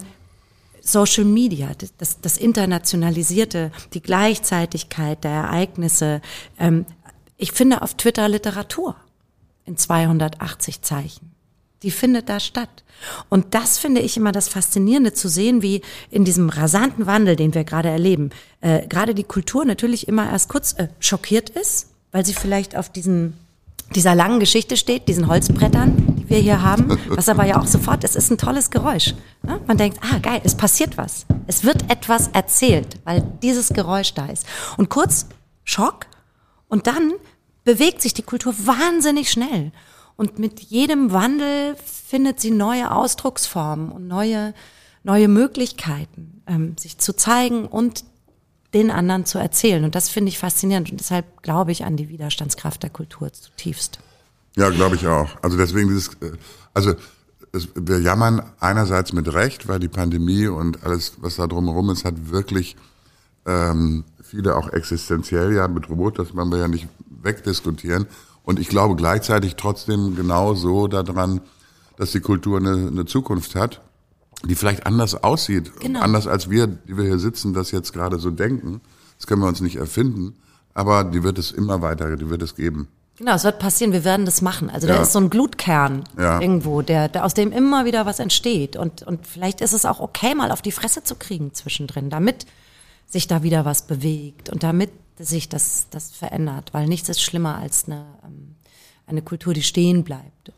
Social 0.82 1.23
Media, 1.23 1.71
das, 1.97 2.19
das 2.19 2.38
Internationalisierte, 2.38 3.71
die 3.93 4.02
Gleichzeitigkeit 4.02 5.23
der 5.23 5.32
Ereignisse. 5.32 6.21
Ähm, 6.60 6.86
ich 7.38 7.54
finde 7.54 7.82
auf 7.82 7.95
Twitter 7.95 8.28
Literatur 8.28 8.95
in 9.65 9.78
280 9.78 10.82
Zeichen. 10.82 11.32
Die 11.84 11.91
findet 11.91 12.30
da 12.30 12.39
statt. 12.39 12.84
Und 13.30 13.56
das 13.56 13.78
finde 13.78 14.02
ich 14.02 14.17
immer 14.17 14.32
das 14.32 14.49
Faszinierende 14.49 15.13
zu 15.13 15.28
sehen, 15.30 15.62
wie 15.62 15.82
in 16.10 16.26
diesem 16.26 16.49
rasanten 16.49 17.06
Wandel, 17.06 17.36
den 17.36 17.54
wir 17.54 17.63
gerade 17.63 17.89
erleben, 17.89 18.30
äh, 18.62 18.86
gerade 18.88 19.15
die 19.15 19.23
Kultur 19.23 19.65
natürlich 19.65 20.08
immer 20.08 20.30
erst 20.30 20.49
kurz 20.49 20.73
äh, 20.73 20.89
schockiert 20.99 21.49
ist, 21.49 21.92
weil 22.13 22.26
sie 22.26 22.34
vielleicht 22.34 22.78
auf 22.78 22.89
diesen 22.89 23.34
dieser 23.93 24.15
langen 24.15 24.39
Geschichte 24.39 24.78
steht, 24.78 25.08
diesen 25.08 25.28
Holzbrettern, 25.28 26.15
die 26.17 26.30
wir 26.30 26.38
hier 26.38 26.62
haben, 26.62 26.97
was 27.10 27.30
aber 27.30 27.45
ja 27.45 27.60
auch 27.60 27.67
sofort, 27.67 28.04
es 28.04 28.15
ist 28.15 28.32
ein 28.32 28.38
tolles 28.38 28.71
Geräusch. 28.71 29.13
Ne? 29.43 29.60
Man 29.67 29.78
denkt, 29.78 29.99
ah 30.02 30.19
geil, 30.19 30.41
es 30.43 30.56
passiert 30.56 30.97
was. 30.97 31.26
Es 31.47 31.63
wird 31.63 31.91
etwas 31.91 32.30
erzählt, 32.30 32.99
weil 33.04 33.21
dieses 33.41 33.69
Geräusch 33.69 34.13
da 34.13 34.28
ist. 34.28 34.45
Und 34.78 34.89
kurz 34.89 35.28
Schock 35.63 36.08
und 36.69 36.88
dann 36.88 37.13
bewegt 37.63 38.02
sich 38.02 38.13
die 38.13 38.23
Kultur 38.23 38.54
wahnsinnig 38.58 39.30
schnell. 39.30 39.71
Und 40.15 40.39
mit 40.39 40.60
jedem 40.60 41.12
Wandel 41.12 41.76
findet 41.76 42.39
sie 42.39 42.52
neue 42.52 42.91
Ausdrucksformen 42.91 43.91
und 43.91 44.08
neue, 44.08 44.54
neue 45.04 45.28
Möglichkeiten, 45.28 46.43
ähm, 46.47 46.76
sich 46.78 46.97
zu 46.97 47.15
zeigen 47.15 47.65
und 47.65 48.04
den 48.74 48.92
anderen 48.92 49.26
zu 49.26 49.38
erzählen. 49.38 49.84
Und 49.84 49.96
das 49.96 50.10
finde 50.10 50.30
ich 50.30 50.40
faszinierend. 50.40 50.92
Und 50.92 51.00
deshalb 51.00 51.42
glaube 51.44 51.72
ich 51.72 51.86
an 51.86 51.96
die 51.96 52.10
Widerstandskraft 52.10 52.84
der 52.84 52.90
Kultur 52.90 53.32
zutiefst. 53.32 54.00
Ja, 54.56 54.70
glaube 54.70 54.96
ich 54.96 55.08
auch. 55.08 55.30
Also 55.42 55.58
deswegen 55.58 55.90
dieses, 55.90 56.10
äh, 56.22 56.32
also 56.74 56.94
es, 57.52 57.70
wir 57.76 58.00
jammern 58.00 58.42
einerseits 58.60 59.14
mit 59.14 59.32
Recht, 59.34 59.68
weil 59.68 59.80
die 59.80 59.88
Pandemie 59.88 60.48
und 60.48 60.84
alles, 60.84 61.14
was 61.18 61.36
da 61.36 61.48
drumherum 61.48 61.90
ist, 61.90 62.06
hat 62.06 62.32
wirklich 62.32 62.76
ähm, 63.46 64.04
viele 64.22 64.56
auch 64.56 64.70
existenziell 64.70 65.54
ja 65.54 65.68
bedroht. 65.68 66.20
Das 66.20 66.36
wollen 66.36 66.52
wir 66.52 66.60
ja 66.60 66.68
nicht 66.68 66.88
wegdiskutieren. 67.22 68.08
Und 68.44 68.60
ich 68.60 68.70
glaube 68.70 68.96
gleichzeitig 68.96 69.56
trotzdem 69.56 70.16
genauso 70.16 70.88
daran, 70.88 71.42
dass 71.98 72.12
die 72.12 72.20
Kultur 72.20 72.58
eine, 72.58 72.88
eine 72.88 73.06
Zukunft 73.06 73.56
hat 73.56 73.82
die 74.45 74.56
vielleicht 74.56 74.86
anders 74.86 75.23
aussieht, 75.23 75.71
genau. 75.79 76.01
anders 76.01 76.27
als 76.27 76.49
wir, 76.49 76.67
die 76.67 76.97
wir 76.97 77.06
hier 77.06 77.19
sitzen, 77.19 77.53
das 77.53 77.71
jetzt 77.71 77.93
gerade 77.93 78.19
so 78.19 78.29
denken. 78.29 78.82
Das 79.17 79.27
können 79.27 79.41
wir 79.41 79.47
uns 79.47 79.62
nicht 79.62 79.77
erfinden, 79.77 80.36
aber 80.73 81.03
die 81.03 81.23
wird 81.23 81.38
es 81.38 81.51
immer 81.51 81.82
weiter, 81.82 82.15
die 82.17 82.29
wird 82.29 82.41
es 82.41 82.56
geben. 82.56 82.88
Genau, 83.17 83.36
es 83.36 83.43
wird 83.43 83.60
passieren, 83.60 83.93
wir 83.93 84.03
werden 84.03 84.25
das 84.25 84.41
machen. 84.41 84.69
Also 84.69 84.88
ja. 84.88 84.95
da 84.95 85.03
ist 85.03 85.13
so 85.13 85.19
ein 85.19 85.29
Glutkern 85.29 86.03
ja. 86.17 86.41
irgendwo, 86.41 86.82
der, 86.82 87.10
der, 87.10 87.25
aus 87.25 87.36
dem 87.36 87.51
immer 87.51 87.86
wieder 87.86 88.06
was 88.06 88.19
entsteht. 88.19 88.75
Und, 88.75 89.03
und 89.03 89.27
vielleicht 89.27 89.62
ist 89.62 89.73
es 89.73 89.86
auch 89.86 89.99
okay, 89.99 90.34
mal 90.34 90.51
auf 90.51 90.63
die 90.63 90.71
Fresse 90.71 91.03
zu 91.03 91.15
kriegen 91.15 91.53
zwischendrin, 91.53 92.10
damit 92.10 92.47
sich 93.08 93.27
da 93.27 93.43
wieder 93.43 93.65
was 93.65 93.84
bewegt 93.84 94.49
und 94.49 94.63
damit 94.63 94.89
sich 95.19 95.47
das, 95.47 95.88
das 95.91 96.12
verändert. 96.12 96.73
Weil 96.73 96.88
nichts 96.88 97.08
ist 97.08 97.21
schlimmer 97.21 97.58
als 97.58 97.86
eine, 97.86 98.03
ähm, 98.25 98.56
eine 99.06 99.21
Kultur, 99.21 99.53
die 99.53 99.62
stehen 99.62 100.03
bleibt. 100.03 100.51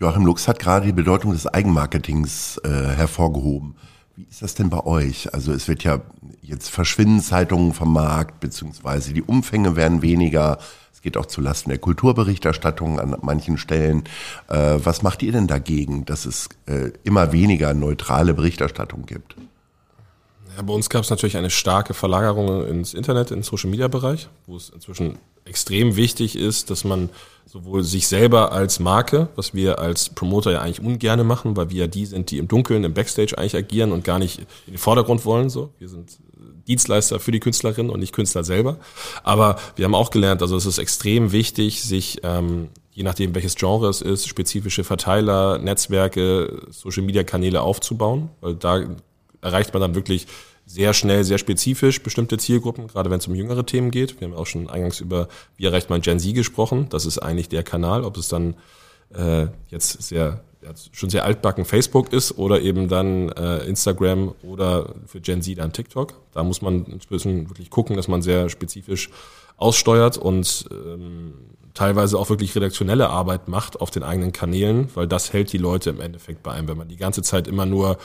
Joachim 0.00 0.24
Lux 0.24 0.48
hat 0.48 0.58
gerade 0.58 0.86
die 0.86 0.94
Bedeutung 0.94 1.32
des 1.32 1.46
Eigenmarketings 1.46 2.56
äh, 2.64 2.70
hervorgehoben. 2.70 3.74
Wie 4.16 4.26
ist 4.30 4.40
das 4.40 4.54
denn 4.54 4.70
bei 4.70 4.86
euch? 4.86 5.34
Also 5.34 5.52
es 5.52 5.68
wird 5.68 5.84
ja 5.84 6.00
jetzt 6.40 6.70
verschwinden 6.70 7.20
Zeitungen 7.20 7.74
vom 7.74 7.92
Markt, 7.92 8.40
beziehungsweise 8.40 9.12
die 9.12 9.22
Umfänge 9.22 9.76
werden 9.76 10.00
weniger. 10.00 10.56
Es 10.90 11.02
geht 11.02 11.18
auch 11.18 11.26
zulasten 11.26 11.68
der 11.68 11.78
Kulturberichterstattung 11.78 12.98
an 12.98 13.14
manchen 13.20 13.58
Stellen. 13.58 14.04
Äh, 14.48 14.78
was 14.82 15.02
macht 15.02 15.22
ihr 15.22 15.32
denn 15.32 15.46
dagegen, 15.46 16.06
dass 16.06 16.24
es 16.24 16.48
äh, 16.64 16.92
immer 17.04 17.32
weniger 17.32 17.74
neutrale 17.74 18.32
Berichterstattung 18.32 19.04
gibt? 19.04 19.36
Ja, 20.56 20.62
bei 20.62 20.72
uns 20.72 20.88
gab 20.88 21.04
es 21.04 21.10
natürlich 21.10 21.36
eine 21.36 21.50
starke 21.50 21.92
Verlagerung 21.92 22.66
ins 22.66 22.94
Internet, 22.94 23.32
ins 23.32 23.48
Social-Media-Bereich, 23.48 24.30
wo 24.46 24.56
es 24.56 24.70
inzwischen 24.70 25.18
extrem 25.44 25.96
wichtig 25.96 26.36
ist, 26.36 26.70
dass 26.70 26.84
man 26.84 27.10
sowohl 27.50 27.82
sich 27.82 28.06
selber 28.06 28.52
als 28.52 28.78
Marke, 28.78 29.28
was 29.34 29.54
wir 29.54 29.80
als 29.80 30.10
Promoter 30.10 30.52
ja 30.52 30.60
eigentlich 30.60 30.80
ungerne 30.80 31.24
machen, 31.24 31.56
weil 31.56 31.70
wir 31.70 31.80
ja 31.80 31.86
die 31.88 32.06
sind, 32.06 32.30
die 32.30 32.38
im 32.38 32.46
Dunkeln, 32.46 32.84
im 32.84 32.94
Backstage 32.94 33.36
eigentlich 33.36 33.56
agieren 33.56 33.90
und 33.90 34.04
gar 34.04 34.20
nicht 34.20 34.38
in 34.66 34.74
den 34.74 34.78
Vordergrund 34.78 35.24
wollen. 35.24 35.50
So, 35.50 35.70
wir 35.80 35.88
sind 35.88 36.20
Dienstleister 36.68 37.18
für 37.18 37.32
die 37.32 37.40
Künstlerin 37.40 37.90
und 37.90 37.98
nicht 37.98 38.12
Künstler 38.12 38.44
selber. 38.44 38.76
Aber 39.24 39.56
wir 39.74 39.84
haben 39.84 39.96
auch 39.96 40.10
gelernt, 40.10 40.42
also 40.42 40.56
es 40.56 40.64
ist 40.64 40.78
extrem 40.78 41.32
wichtig, 41.32 41.82
sich 41.82 42.20
ähm, 42.22 42.68
je 42.92 43.02
nachdem 43.02 43.34
welches 43.34 43.56
Genre 43.56 43.88
es 43.88 44.00
ist, 44.00 44.28
spezifische 44.28 44.84
Verteiler, 44.84 45.58
Netzwerke, 45.58 46.62
Social 46.70 47.02
Media 47.02 47.24
Kanäle 47.24 47.62
aufzubauen, 47.62 48.28
weil 48.40 48.54
da 48.54 48.84
erreicht 49.40 49.72
man 49.72 49.80
dann 49.80 49.96
wirklich 49.96 50.28
sehr 50.70 50.94
schnell, 50.94 51.24
sehr 51.24 51.38
spezifisch 51.38 52.00
bestimmte 52.00 52.38
Zielgruppen, 52.38 52.86
gerade 52.86 53.10
wenn 53.10 53.18
es 53.18 53.26
um 53.26 53.34
jüngere 53.34 53.66
Themen 53.66 53.90
geht. 53.90 54.20
Wir 54.20 54.28
haben 54.28 54.36
auch 54.36 54.46
schon 54.46 54.70
eingangs 54.70 55.00
über 55.00 55.26
wie 55.56 55.64
erreicht 55.64 55.90
man 55.90 56.00
Gen 56.00 56.20
Z 56.20 56.32
gesprochen. 56.32 56.86
Das 56.90 57.06
ist 57.06 57.18
eigentlich 57.18 57.48
der 57.48 57.64
Kanal, 57.64 58.04
ob 58.04 58.16
es 58.16 58.28
dann 58.28 58.54
äh, 59.12 59.48
jetzt 59.68 60.00
sehr 60.02 60.44
schon 60.92 61.08
sehr 61.08 61.24
altbacken 61.24 61.64
Facebook 61.64 62.12
ist 62.12 62.38
oder 62.38 62.60
eben 62.60 62.88
dann 62.88 63.30
äh, 63.30 63.64
Instagram 63.64 64.34
oder 64.42 64.94
für 65.06 65.20
Gen 65.20 65.42
Z 65.42 65.58
dann 65.58 65.72
TikTok. 65.72 66.14
Da 66.32 66.44
muss 66.44 66.62
man 66.62 66.84
inzwischen 66.84 67.48
wirklich 67.48 67.70
gucken, 67.70 67.96
dass 67.96 68.06
man 68.06 68.22
sehr 68.22 68.48
spezifisch 68.48 69.10
aussteuert 69.56 70.18
und 70.18 70.66
ähm, 70.70 71.32
teilweise 71.74 72.16
auch 72.16 72.28
wirklich 72.30 72.54
redaktionelle 72.54 73.08
Arbeit 73.08 73.48
macht 73.48 73.80
auf 73.80 73.90
den 73.90 74.02
eigenen 74.04 74.32
Kanälen, 74.32 74.88
weil 74.94 75.08
das 75.08 75.32
hält 75.32 75.52
die 75.52 75.58
Leute 75.58 75.90
im 75.90 76.00
Endeffekt 76.00 76.44
bei 76.44 76.52
einem. 76.52 76.68
Wenn 76.68 76.78
man 76.78 76.88
die 76.88 76.96
ganze 76.96 77.22
Zeit 77.22 77.48
immer 77.48 77.66
nur 77.66 77.98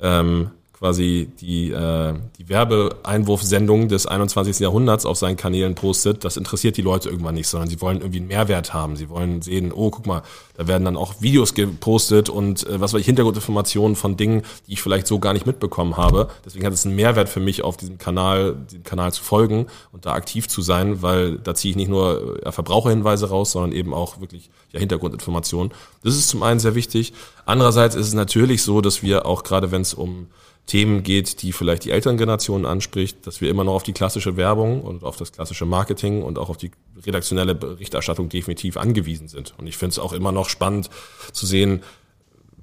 ähm, 0.00 0.52
quasi 0.78 1.28
die, 1.40 1.72
äh, 1.72 2.14
die 2.38 2.48
Werbeeinwurfsendung 2.48 3.88
des 3.88 4.06
21. 4.06 4.60
Jahrhunderts 4.60 5.06
auf 5.06 5.18
seinen 5.18 5.36
Kanälen 5.36 5.74
postet, 5.74 6.24
das 6.24 6.36
interessiert 6.36 6.76
die 6.76 6.82
Leute 6.82 7.08
irgendwann 7.08 7.34
nicht, 7.34 7.48
sondern 7.48 7.68
sie 7.68 7.80
wollen 7.80 7.98
irgendwie 7.98 8.18
einen 8.18 8.28
Mehrwert 8.28 8.72
haben. 8.72 8.94
Sie 8.94 9.08
wollen 9.08 9.42
sehen, 9.42 9.72
oh, 9.72 9.90
guck 9.90 10.06
mal, 10.06 10.22
da 10.56 10.68
werden 10.68 10.84
dann 10.84 10.96
auch 10.96 11.20
Videos 11.20 11.54
gepostet 11.54 12.28
und 12.28 12.64
äh, 12.68 12.80
was 12.80 12.92
weiß 12.92 13.00
ich, 13.00 13.06
Hintergrundinformationen 13.06 13.96
von 13.96 14.16
Dingen, 14.16 14.42
die 14.68 14.74
ich 14.74 14.82
vielleicht 14.82 15.08
so 15.08 15.18
gar 15.18 15.32
nicht 15.32 15.46
mitbekommen 15.46 15.96
habe. 15.96 16.28
Deswegen 16.44 16.64
hat 16.64 16.72
es 16.72 16.86
einen 16.86 16.94
Mehrwert 16.94 17.28
für 17.28 17.40
mich, 17.40 17.64
auf 17.64 17.76
diesem 17.76 17.98
Kanal, 17.98 18.54
diesem 18.70 18.84
Kanal 18.84 19.12
zu 19.12 19.24
folgen 19.24 19.66
und 19.92 20.06
da 20.06 20.12
aktiv 20.12 20.46
zu 20.46 20.62
sein, 20.62 21.02
weil 21.02 21.38
da 21.38 21.56
ziehe 21.56 21.70
ich 21.70 21.76
nicht 21.76 21.88
nur 21.88 22.44
äh, 22.46 22.52
Verbraucherhinweise 22.52 23.30
raus, 23.30 23.50
sondern 23.50 23.72
eben 23.72 23.92
auch 23.92 24.20
wirklich 24.20 24.48
ja, 24.72 24.78
Hintergrundinformationen. 24.78 25.72
Das 26.04 26.14
ist 26.14 26.28
zum 26.28 26.44
einen 26.44 26.60
sehr 26.60 26.76
wichtig. 26.76 27.14
Andererseits 27.46 27.96
ist 27.96 28.06
es 28.06 28.14
natürlich 28.14 28.62
so, 28.62 28.80
dass 28.80 29.02
wir 29.02 29.26
auch 29.26 29.42
gerade 29.42 29.72
wenn 29.72 29.82
es 29.82 29.92
um 29.92 30.28
Themen 30.68 31.02
geht, 31.02 31.42
die 31.42 31.52
vielleicht 31.52 31.86
die 31.86 31.90
älteren 31.90 32.18
Generationen 32.18 32.66
anspricht, 32.66 33.26
dass 33.26 33.40
wir 33.40 33.48
immer 33.48 33.64
noch 33.64 33.72
auf 33.72 33.82
die 33.82 33.94
klassische 33.94 34.36
Werbung 34.36 34.82
und 34.82 35.02
auf 35.02 35.16
das 35.16 35.32
klassische 35.32 35.64
Marketing 35.64 36.22
und 36.22 36.38
auch 36.38 36.50
auf 36.50 36.58
die 36.58 36.70
redaktionelle 37.04 37.54
Berichterstattung 37.54 38.28
definitiv 38.28 38.76
angewiesen 38.76 39.28
sind. 39.28 39.54
Und 39.56 39.66
ich 39.66 39.78
finde 39.78 39.92
es 39.92 39.98
auch 39.98 40.12
immer 40.12 40.30
noch 40.30 40.50
spannend 40.50 40.90
zu 41.32 41.46
sehen, 41.46 41.82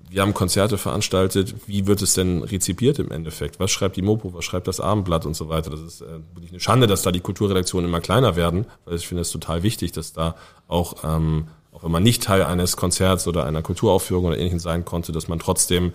wir 0.08 0.22
haben 0.22 0.36
Konzerte 0.36 0.78
veranstaltet, 0.78 1.56
wie 1.66 1.88
wird 1.88 2.02
es 2.04 2.14
denn 2.14 2.44
rezipiert 2.44 3.00
im 3.00 3.10
Endeffekt? 3.10 3.60
Was 3.60 3.72
schreibt 3.72 3.98
die 3.98 4.04
Mopo, 4.04 4.34
was 4.36 4.46
schreibt 4.46 4.68
das 4.68 4.80
Abendblatt 4.80 5.26
und 5.26 5.36
so 5.36 5.50
weiter? 5.50 5.72
Das 5.72 5.82
ist 5.82 6.02
äh, 6.02 6.20
wirklich 6.34 6.52
eine 6.52 6.60
Schande, 6.60 6.86
dass 6.86 7.02
da 7.02 7.12
die 7.12 7.22
Kulturredaktionen 7.22 7.90
immer 7.90 8.02
kleiner 8.02 8.36
werden, 8.36 8.66
weil 8.86 8.96
ich 8.96 9.08
finde 9.08 9.22
es 9.22 9.32
total 9.32 9.64
wichtig, 9.64 9.94
dass 9.94 10.14
da 10.14 10.36
auch, 10.68 11.04
ähm, 11.04 11.48
auch 11.74 11.84
wenn 11.84 11.92
man 11.92 12.04
nicht 12.04 12.24
Teil 12.24 12.44
eines 12.44 12.78
Konzerts 12.78 13.28
oder 13.28 13.46
einer 13.46 13.64
Kulturaufführung 13.64 14.26
oder 14.26 14.38
ähnlichem 14.38 14.60
sein 14.60 14.86
konnte, 14.86 15.12
dass 15.12 15.28
man 15.28 15.40
trotzdem 15.40 15.92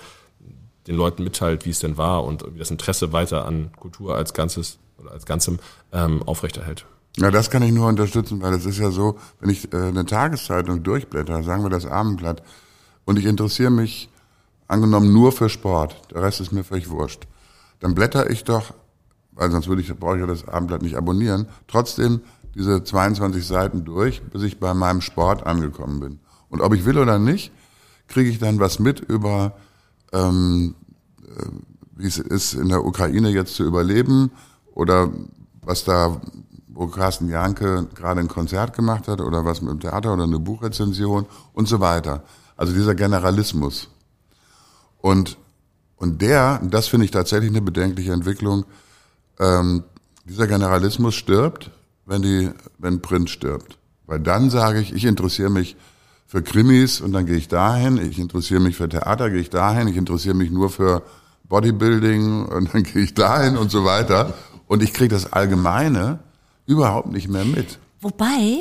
den 0.87 0.97
Leuten 0.97 1.25
mitteilt, 1.25 1.66
wie 1.66 1.71
es 1.71 1.81
denn 1.81 1.97
war 1.97 2.25
und 2.25 2.45
wie 2.55 2.59
das 2.59 2.71
Interesse 2.71 3.12
weiter 3.12 3.45
an 3.45 3.71
Kultur 3.79 4.16
als 4.16 4.35
Ganzes 4.35 4.79
oder 4.99 5.12
als 5.12 5.27
Ganzem 5.27 5.59
ähm, 5.93 6.23
aufrechterhält. 6.23 6.87
Ja, 7.16 7.31
das 7.31 7.51
kann 7.51 7.62
ich 7.62 7.73
nur 7.73 7.88
unterstützen, 7.88 8.40
weil 8.40 8.55
es 8.55 8.66
ist 8.66 8.79
ja 8.79 8.90
so, 8.90 9.19
wenn 9.40 9.51
ich 9.51 9.73
äh, 9.73 9.77
eine 9.77 10.07
Tageszeitung 10.07 10.83
durchblätter, 10.83 11.43
sagen 11.43 11.62
wir 11.62 11.71
das 11.71 11.87
Abendblatt, 11.87 12.43
und 13.05 13.19
ich 13.19 13.25
interessiere 13.25 13.71
mich 13.71 14.09
angenommen 14.69 15.12
nur 15.12 15.33
für 15.33 15.49
Sport, 15.49 15.97
der 16.12 16.23
Rest 16.23 16.40
ist 16.40 16.53
mir 16.53 16.62
völlig 16.62 16.88
wurscht, 16.90 17.27
dann 17.81 17.95
blätter 17.95 18.31
ich 18.31 18.45
doch, 18.45 18.73
weil 19.33 19.51
sonst 19.51 19.66
würde 19.69 19.83
ich, 19.83 19.93
brauche 19.95 20.14
ich 20.14 20.21
ja 20.21 20.27
das 20.27 20.47
Abendblatt 20.47 20.83
nicht 20.83 20.97
abonnieren, 20.97 21.47
trotzdem 21.66 22.21
diese 22.55 22.85
22 22.85 23.45
Seiten 23.45 23.85
durch, 23.85 24.23
bis 24.23 24.43
ich 24.43 24.61
bei 24.61 24.75
meinem 24.75 25.01
Sport 25.01 25.47
angekommen 25.47 26.01
bin. 26.01 26.21
Und 26.49 26.61
ob 26.61 26.75
ich 26.75 26.85
will 26.85 26.99
oder 26.99 27.19
nicht, 27.19 27.53
kriege 28.07 28.31
ich 28.31 28.38
dann 28.38 28.61
was 28.61 28.79
mit 28.79 29.01
über 29.01 29.55
ähm, 30.12 30.75
äh, 31.23 31.46
wie 31.96 32.07
es 32.07 32.18
ist, 32.18 32.55
in 32.55 32.68
der 32.68 32.85
Ukraine 32.85 33.31
jetzt 33.31 33.55
zu 33.55 33.64
überleben 33.64 34.31
oder 34.75 35.11
was 35.62 35.85
da, 35.85 36.20
wo 36.68 36.87
Carsten 36.87 37.29
Janke 37.29 37.87
gerade 37.94 38.20
ein 38.20 38.29
Konzert 38.29 38.75
gemacht 38.75 39.09
hat 39.09 39.20
oder 39.20 39.44
was 39.44 39.61
mit 39.61 39.70
dem 39.70 39.81
Theater 39.81 40.14
oder 40.14 40.25
eine 40.25 40.38
Buchrezension 40.38 41.27
und 41.53 41.68
so 41.68 41.81
weiter. 41.81 42.23
Also 42.57 42.73
dieser 42.73 42.94
Generalismus. 42.94 43.88
Und, 44.99 45.38
und 45.96 46.23
der, 46.23 46.61
das 46.64 46.88
finde 46.88 47.05
ich 47.05 47.11
tatsächlich 47.11 47.51
eine 47.51 47.62
bedenkliche 47.62 48.12
Entwicklung, 48.12 48.64
ähm, 49.38 49.85
dieser 50.25 50.46
Generalismus 50.46 51.14
stirbt, 51.14 51.70
wenn, 52.07 52.23
die, 52.23 52.51
wenn 52.79 53.03
Print 53.03 53.31
stirbt. 53.31 53.79
Weil 54.07 54.20
dann 54.20 54.51
sage 54.51 54.81
ich, 54.81 54.92
ich 54.92 55.05
interessiere 55.05 55.51
mich 55.51 55.77
für 56.31 56.45
Krimis 56.45 57.01
und 57.01 57.11
dann 57.12 57.27
gehe 57.27 57.37
ich 57.37 57.49
dahin, 57.49 57.99
ich 57.99 58.16
interessiere 58.21 58.61
mich 58.61 58.77
für 58.77 58.88
Theater, 58.88 59.31
gehe 59.31 59.40
ich 59.40 59.51
dahin, 59.51 59.88
ich 59.88 59.97
interessiere 59.97 60.37
mich 60.37 60.53
nur 60.53 60.71
für 60.71 61.03
Bodybuilding 61.49 62.47
und 62.47 62.73
dann 62.73 62.83
gehe 62.85 63.03
ich 63.03 63.14
dahin 63.14 63.57
und 63.57 63.73
so 63.73 63.85
weiter. 63.85 64.35
Und 64.69 64.81
ich 64.81 64.93
kriege 64.93 65.12
das 65.12 65.33
Allgemeine 65.33 66.21
überhaupt 66.66 67.11
nicht 67.11 67.29
mehr 67.29 67.45
mit. 67.45 67.81
Wobei, 68.01 68.61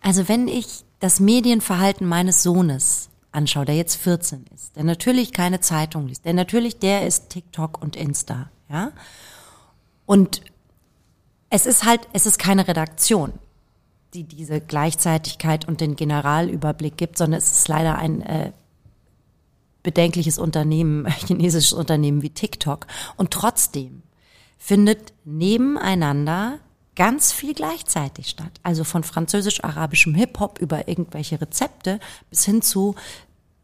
also 0.00 0.28
wenn 0.28 0.46
ich 0.46 0.84
das 1.00 1.18
Medienverhalten 1.18 2.06
meines 2.06 2.44
Sohnes 2.44 3.08
anschaue, 3.32 3.64
der 3.64 3.74
jetzt 3.74 3.96
14 3.96 4.44
ist, 4.54 4.76
der 4.76 4.84
natürlich 4.84 5.32
keine 5.32 5.60
Zeitung 5.60 6.06
liest, 6.06 6.24
der 6.24 6.34
natürlich, 6.34 6.78
der 6.78 7.04
ist 7.04 7.30
TikTok 7.30 7.82
und 7.82 7.96
Insta, 7.96 8.48
ja. 8.70 8.92
Und 10.06 10.40
es 11.50 11.66
ist 11.66 11.84
halt, 11.84 12.02
es 12.12 12.26
ist 12.26 12.38
keine 12.38 12.68
Redaktion 12.68 13.32
die 14.14 14.24
diese 14.24 14.60
Gleichzeitigkeit 14.60 15.66
und 15.66 15.80
den 15.80 15.96
Generalüberblick 15.96 16.96
gibt, 16.96 17.16
sondern 17.16 17.38
es 17.38 17.50
ist 17.50 17.68
leider 17.68 17.98
ein 17.98 18.20
äh, 18.22 18.52
bedenkliches 19.82 20.38
Unternehmen, 20.38 21.06
chinesisches 21.26 21.72
Unternehmen 21.72 22.22
wie 22.22 22.30
TikTok. 22.30 22.86
Und 23.16 23.30
trotzdem 23.30 24.02
findet 24.58 25.12
nebeneinander 25.24 26.58
ganz 26.94 27.32
viel 27.32 27.54
gleichzeitig 27.54 28.28
statt. 28.28 28.52
Also 28.62 28.84
von 28.84 29.02
französisch-arabischem 29.02 30.14
Hip-Hop 30.14 30.58
über 30.58 30.88
irgendwelche 30.88 31.40
Rezepte 31.40 31.98
bis 32.28 32.44
hin 32.44 32.60
zu 32.62 32.94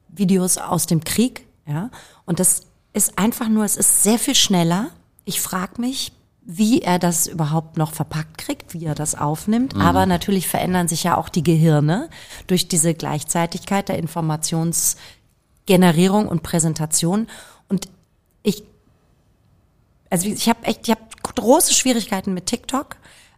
Videos 0.08 0.56
aus 0.56 0.86
dem 0.86 1.04
Krieg. 1.04 1.46
Ja? 1.66 1.90
Und 2.24 2.40
das 2.40 2.62
ist 2.94 3.18
einfach 3.18 3.48
nur, 3.48 3.64
es 3.64 3.76
ist 3.76 4.02
sehr 4.02 4.18
viel 4.18 4.34
schneller. 4.34 4.90
Ich 5.26 5.42
frage 5.42 5.80
mich, 5.80 6.12
wie 6.50 6.80
er 6.80 6.98
das 6.98 7.26
überhaupt 7.26 7.76
noch 7.76 7.92
verpackt 7.92 8.38
kriegt, 8.38 8.72
wie 8.72 8.86
er 8.86 8.94
das 8.94 9.14
aufnimmt. 9.14 9.74
Mhm. 9.74 9.82
Aber 9.82 10.06
natürlich 10.06 10.48
verändern 10.48 10.88
sich 10.88 11.04
ja 11.04 11.18
auch 11.18 11.28
die 11.28 11.42
Gehirne 11.42 12.08
durch 12.46 12.68
diese 12.68 12.94
Gleichzeitigkeit 12.94 13.90
der 13.90 13.98
Informationsgenerierung 13.98 16.26
und 16.26 16.42
Präsentation. 16.42 17.26
Und 17.68 17.90
ich, 18.42 18.62
also 20.08 20.26
ich 20.26 20.48
habe 20.48 20.64
echt, 20.64 20.88
ich 20.88 20.90
habe 20.90 21.02
große 21.22 21.74
Schwierigkeiten 21.74 22.32
mit 22.32 22.46
TikTok. 22.46 22.96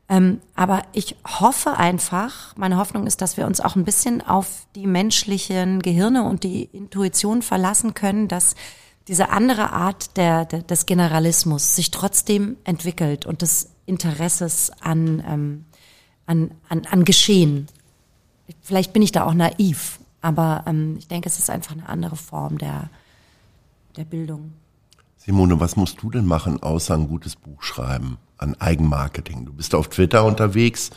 Ähm, 0.08 0.40
aber 0.54 0.84
ich 0.92 1.16
hoffe 1.26 1.78
einfach, 1.78 2.56
meine 2.56 2.76
Hoffnung 2.76 3.08
ist, 3.08 3.22
dass 3.22 3.36
wir 3.36 3.46
uns 3.46 3.60
auch 3.60 3.74
ein 3.74 3.84
bisschen 3.84 4.24
auf 4.24 4.68
die 4.76 4.86
menschlichen 4.86 5.82
Gehirne 5.82 6.22
und 6.22 6.44
die 6.44 6.62
Intuition 6.62 7.42
verlassen 7.42 7.94
können, 7.94 8.28
dass 8.28 8.54
diese 9.08 9.30
andere 9.30 9.72
Art 9.72 10.16
der, 10.16 10.44
der, 10.44 10.62
des 10.62 10.86
Generalismus 10.86 11.74
sich 11.76 11.90
trotzdem 11.90 12.56
entwickelt 12.64 13.26
und 13.26 13.42
des 13.42 13.70
Interesses 13.86 14.70
an, 14.80 15.22
ähm, 15.26 15.64
an, 16.26 16.52
an, 16.68 16.86
an 16.86 17.04
Geschehen. 17.04 17.66
Vielleicht 18.62 18.92
bin 18.92 19.02
ich 19.02 19.12
da 19.12 19.24
auch 19.24 19.34
naiv, 19.34 20.00
aber 20.20 20.64
ähm, 20.66 20.96
ich 20.98 21.08
denke, 21.08 21.28
es 21.28 21.38
ist 21.38 21.50
einfach 21.50 21.72
eine 21.72 21.88
andere 21.88 22.16
Form 22.16 22.58
der, 22.58 22.90
der 23.96 24.04
Bildung. 24.04 24.52
Simone, 25.16 25.60
was 25.60 25.76
musst 25.76 26.02
du 26.02 26.10
denn 26.10 26.24
machen, 26.24 26.62
außer 26.62 26.94
ein 26.94 27.08
gutes 27.08 27.36
Buch 27.36 27.62
schreiben, 27.62 28.18
an 28.38 28.54
Eigenmarketing? 28.58 29.44
Du 29.44 29.52
bist 29.52 29.74
auf 29.74 29.88
Twitter 29.88 30.24
unterwegs, 30.24 30.90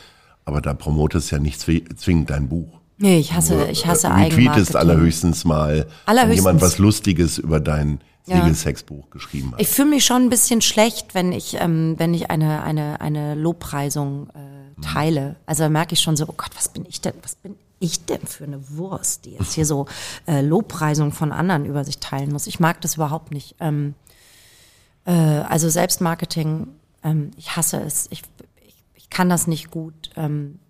aber 0.44 0.60
da 0.60 0.72
promotest 0.72 1.30
ja 1.30 1.38
nicht 1.38 1.60
zwingend 1.60 2.30
dein 2.30 2.48
Buch. 2.48 2.80
Nee, 2.96 3.18
ich 3.18 3.32
hasse, 3.32 3.66
ich 3.70 3.86
hasse 3.86 4.08
äh, 4.08 4.28
tweetest 4.28 4.76
allerhöchstens 4.76 5.44
mal, 5.44 5.86
allerhöchstens. 6.06 6.28
wenn 6.30 6.36
jemand 6.36 6.60
was 6.62 6.78
Lustiges 6.78 7.38
über 7.38 7.60
dein 7.60 8.00
Segelsexbuch 8.24 9.04
ja. 9.04 9.10
geschrieben 9.10 9.52
hat. 9.52 9.60
Ich 9.60 9.68
fühle 9.68 9.90
mich 9.90 10.04
schon 10.04 10.22
ein 10.22 10.30
bisschen 10.30 10.60
schlecht, 10.60 11.14
wenn 11.14 11.32
ich, 11.32 11.56
ähm, 11.60 11.94
wenn 11.98 12.14
ich 12.14 12.30
eine, 12.30 12.62
eine, 12.62 13.00
eine 13.00 13.34
Lobpreisung 13.34 14.28
äh, 14.30 14.80
teile. 14.80 15.36
Also 15.44 15.64
da 15.64 15.68
merke 15.68 15.94
ich 15.94 16.00
schon 16.00 16.16
so, 16.16 16.24
oh 16.28 16.34
Gott, 16.36 16.50
was 16.56 16.68
bin 16.68 16.86
ich 16.88 17.00
denn, 17.00 17.14
was 17.22 17.34
bin 17.34 17.56
ich 17.80 18.06
denn 18.06 18.26
für 18.26 18.44
eine 18.44 18.60
Wurst, 18.70 19.26
die 19.26 19.32
jetzt 19.32 19.52
hier 19.52 19.66
so 19.66 19.86
äh, 20.26 20.40
Lobpreisung 20.40 21.12
von 21.12 21.32
anderen 21.32 21.66
über 21.66 21.84
sich 21.84 21.98
teilen 21.98 22.32
muss. 22.32 22.46
Ich 22.46 22.60
mag 22.60 22.80
das 22.80 22.94
überhaupt 22.94 23.30
nicht. 23.30 23.56
Ähm, 23.60 23.94
äh, 25.04 25.12
also 25.12 25.68
Selbstmarketing, 25.68 26.68
ähm, 27.02 27.30
ich 27.36 27.56
hasse 27.56 27.80
es. 27.80 28.06
Ich, 28.10 28.22
ich, 28.66 28.74
ich 28.94 29.10
kann 29.10 29.28
das 29.28 29.46
nicht 29.46 29.70
gut. 29.70 30.10
Ähm, 30.16 30.60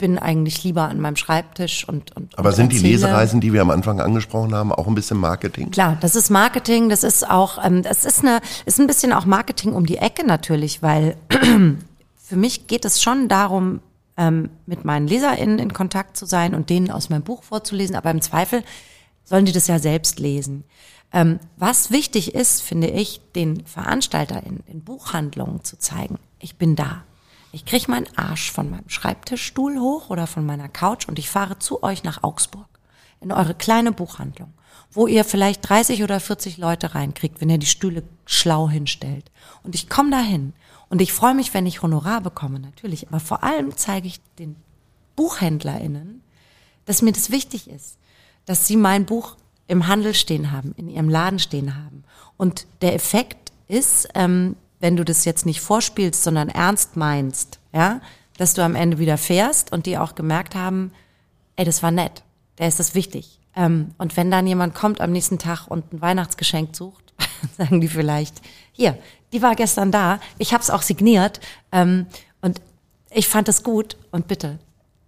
bin 0.00 0.18
eigentlich 0.18 0.64
lieber 0.64 0.88
an 0.88 0.98
meinem 0.98 1.16
Schreibtisch 1.16 1.88
und, 1.88 2.16
und 2.16 2.36
Aber 2.38 2.48
und 2.48 2.54
sind 2.56 2.72
erzähle. 2.72 2.82
die 2.82 2.90
Lesereisen, 2.90 3.40
die 3.40 3.52
wir 3.52 3.62
am 3.62 3.70
Anfang 3.70 4.00
angesprochen 4.00 4.54
haben, 4.54 4.72
auch 4.72 4.88
ein 4.88 4.94
bisschen 4.94 5.18
Marketing? 5.18 5.70
Klar, 5.70 5.96
das 6.00 6.16
ist 6.16 6.30
Marketing, 6.30 6.88
das 6.88 7.04
ist 7.04 7.28
auch, 7.30 7.64
ähm, 7.64 7.82
das 7.82 8.04
ist 8.04 8.24
eine, 8.24 8.40
ist 8.64 8.80
ein 8.80 8.86
bisschen 8.86 9.12
auch 9.12 9.26
Marketing 9.26 9.74
um 9.74 9.86
die 9.86 9.98
Ecke 9.98 10.26
natürlich, 10.26 10.82
weil 10.82 11.16
für 12.16 12.36
mich 12.36 12.66
geht 12.66 12.84
es 12.84 13.00
schon 13.02 13.28
darum, 13.28 13.80
ähm, 14.16 14.50
mit 14.66 14.84
meinen 14.84 15.06
LeserInnen 15.06 15.58
in 15.58 15.72
Kontakt 15.72 16.16
zu 16.16 16.26
sein 16.26 16.54
und 16.54 16.70
denen 16.70 16.90
aus 16.90 17.08
meinem 17.08 17.22
Buch 17.22 17.42
vorzulesen, 17.42 17.94
aber 17.94 18.10
im 18.10 18.20
Zweifel 18.20 18.64
sollen 19.24 19.44
die 19.44 19.52
das 19.52 19.68
ja 19.68 19.78
selbst 19.78 20.18
lesen. 20.18 20.64
Ähm, 21.12 21.40
was 21.56 21.90
wichtig 21.90 22.34
ist, 22.34 22.62
finde 22.62 22.88
ich, 22.88 23.20
den 23.34 23.66
VeranstalterInnen 23.66 24.62
in 24.66 24.82
Buchhandlungen 24.82 25.64
zu 25.64 25.78
zeigen, 25.78 26.18
ich 26.38 26.56
bin 26.56 26.76
da. 26.76 27.04
Ich 27.52 27.64
krieg 27.64 27.88
meinen 27.88 28.06
Arsch 28.16 28.52
von 28.52 28.70
meinem 28.70 28.88
Schreibtischstuhl 28.88 29.80
hoch 29.80 30.10
oder 30.10 30.26
von 30.26 30.46
meiner 30.46 30.68
Couch 30.68 31.08
und 31.08 31.18
ich 31.18 31.28
fahre 31.28 31.58
zu 31.58 31.82
euch 31.82 32.04
nach 32.04 32.22
Augsburg 32.22 32.68
in 33.20 33.32
eure 33.32 33.54
kleine 33.54 33.92
Buchhandlung, 33.92 34.52
wo 34.90 35.06
ihr 35.06 35.24
vielleicht 35.24 35.68
30 35.68 36.02
oder 36.02 36.20
40 36.20 36.58
Leute 36.58 36.94
reinkriegt, 36.94 37.40
wenn 37.40 37.50
ihr 37.50 37.58
die 37.58 37.66
Stühle 37.66 38.02
schlau 38.24 38.68
hinstellt. 38.68 39.30
Und 39.62 39.74
ich 39.74 39.88
komme 39.88 40.10
dahin 40.10 40.52
und 40.88 41.02
ich 41.02 41.12
freue 41.12 41.34
mich, 41.34 41.52
wenn 41.52 41.66
ich 41.66 41.82
Honorar 41.82 42.20
bekomme, 42.20 42.60
natürlich. 42.60 43.08
Aber 43.08 43.20
vor 43.20 43.42
allem 43.42 43.76
zeige 43.76 44.06
ich 44.06 44.20
den 44.38 44.56
BuchhändlerInnen, 45.16 46.22
dass 46.84 47.02
mir 47.02 47.12
das 47.12 47.30
wichtig 47.30 47.68
ist, 47.68 47.98
dass 48.46 48.66
sie 48.66 48.76
mein 48.76 49.06
Buch 49.06 49.36
im 49.66 49.86
Handel 49.86 50.14
stehen 50.14 50.50
haben, 50.50 50.72
in 50.76 50.88
ihrem 50.88 51.08
Laden 51.08 51.38
stehen 51.38 51.76
haben. 51.76 52.04
Und 52.36 52.66
der 52.80 52.94
Effekt 52.94 53.52
ist, 53.68 54.08
ähm, 54.14 54.56
wenn 54.80 54.96
du 54.96 55.04
das 55.04 55.24
jetzt 55.24 55.46
nicht 55.46 55.60
vorspielst, 55.60 56.22
sondern 56.22 56.48
ernst 56.48 56.96
meinst, 56.96 57.60
ja, 57.72 58.00
dass 58.38 58.54
du 58.54 58.64
am 58.64 58.74
Ende 58.74 58.98
wieder 58.98 59.18
fährst 59.18 59.72
und 59.72 59.86
die 59.86 59.98
auch 59.98 60.14
gemerkt 60.14 60.54
haben, 60.54 60.92
ey, 61.56 61.64
das 61.64 61.82
war 61.82 61.90
nett, 61.90 62.22
der 62.58 62.68
ist 62.68 62.80
das 62.80 62.94
wichtig. 62.94 63.38
Ähm, 63.54 63.94
und 63.98 64.16
wenn 64.16 64.30
dann 64.30 64.46
jemand 64.46 64.74
kommt 64.74 65.00
am 65.00 65.12
nächsten 65.12 65.38
Tag 65.38 65.66
und 65.66 65.92
ein 65.92 66.00
Weihnachtsgeschenk 66.00 66.74
sucht, 66.74 67.12
sagen 67.58 67.80
die 67.80 67.88
vielleicht, 67.88 68.40
hier, 68.72 68.98
die 69.32 69.42
war 69.42 69.54
gestern 69.54 69.92
da, 69.92 70.20
ich 70.38 70.52
habe 70.52 70.62
es 70.62 70.70
auch 70.70 70.82
signiert 70.82 71.40
ähm, 71.70 72.06
und 72.40 72.60
ich 73.10 73.28
fand 73.28 73.48
es 73.48 73.62
gut 73.62 73.96
und 74.10 74.28
bitte, 74.28 74.58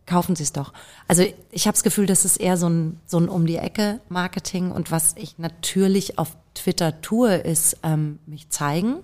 kaufen 0.07 0.37
Sie 0.37 0.43
es 0.43 0.53
doch. 0.53 0.73
Also 1.09 1.25
ich 1.51 1.67
habe 1.67 1.75
das 1.75 1.85
Gefühl, 1.85 2.07
das 2.07 2.25
ist 2.25 2.37
eher 2.37 2.57
so 2.57 2.69
ein, 2.69 3.01
so 3.07 3.19
ein 3.19 3.29
um 3.29 3.47
die 3.47 3.57
Ecke 3.57 4.01
Marketing 4.09 4.73
und 4.73 4.91
was 4.91 5.15
ich 5.17 5.39
natürlich 5.39 6.19
auf 6.19 6.37
Twitter 6.55 7.01
tue, 7.01 7.35
ist 7.35 7.79
ähm, 7.83 8.19
mich 8.27 8.51
zeigen. 8.51 8.97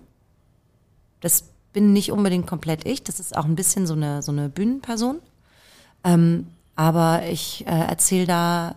Das 1.20 1.44
bin 1.72 1.92
nicht 1.92 2.12
unbedingt 2.12 2.46
komplett 2.46 2.86
ich, 2.86 3.02
das 3.02 3.20
ist 3.20 3.36
auch 3.36 3.44
ein 3.44 3.54
bisschen 3.54 3.86
so 3.86 3.94
eine, 3.94 4.22
so 4.22 4.32
eine 4.32 4.48
Bühnenperson. 4.48 5.18
Ähm, 6.04 6.46
aber 6.76 7.22
ich 7.26 7.66
äh, 7.66 7.70
erzähle 7.70 8.26
da 8.26 8.74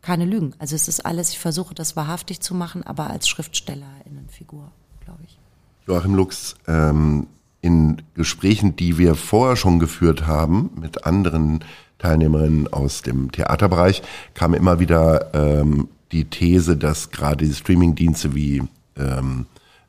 keine 0.00 0.24
Lügen. 0.24 0.54
Also 0.58 0.76
es 0.76 0.86
ist 0.86 1.04
alles, 1.04 1.30
ich 1.30 1.38
versuche 1.38 1.74
das 1.74 1.96
wahrhaftig 1.96 2.40
zu 2.40 2.54
machen, 2.54 2.84
aber 2.84 3.10
als 3.10 3.28
Schriftstellerinnenfigur, 3.28 4.70
glaube 5.04 5.20
ich. 5.26 5.38
Joachim 5.86 6.14
Lux, 6.14 6.54
ähm, 6.68 7.26
in 7.60 8.02
Gesprächen, 8.14 8.76
die 8.76 8.98
wir 8.98 9.16
vorher 9.16 9.56
schon 9.56 9.80
geführt 9.80 10.26
haben 10.26 10.70
mit 10.80 11.04
anderen 11.04 11.64
Teilnehmerinnen 11.98 12.72
aus 12.72 13.02
dem 13.02 13.32
Theaterbereich, 13.32 14.02
kam 14.34 14.54
immer 14.54 14.78
wieder 14.78 15.34
ähm, 15.34 15.88
die 16.12 16.26
These, 16.26 16.76
dass 16.76 17.10
gerade 17.10 17.44
die 17.44 17.52
Streamingdienste 17.52 18.34
wie 18.34 18.62
ähm, 18.96 19.46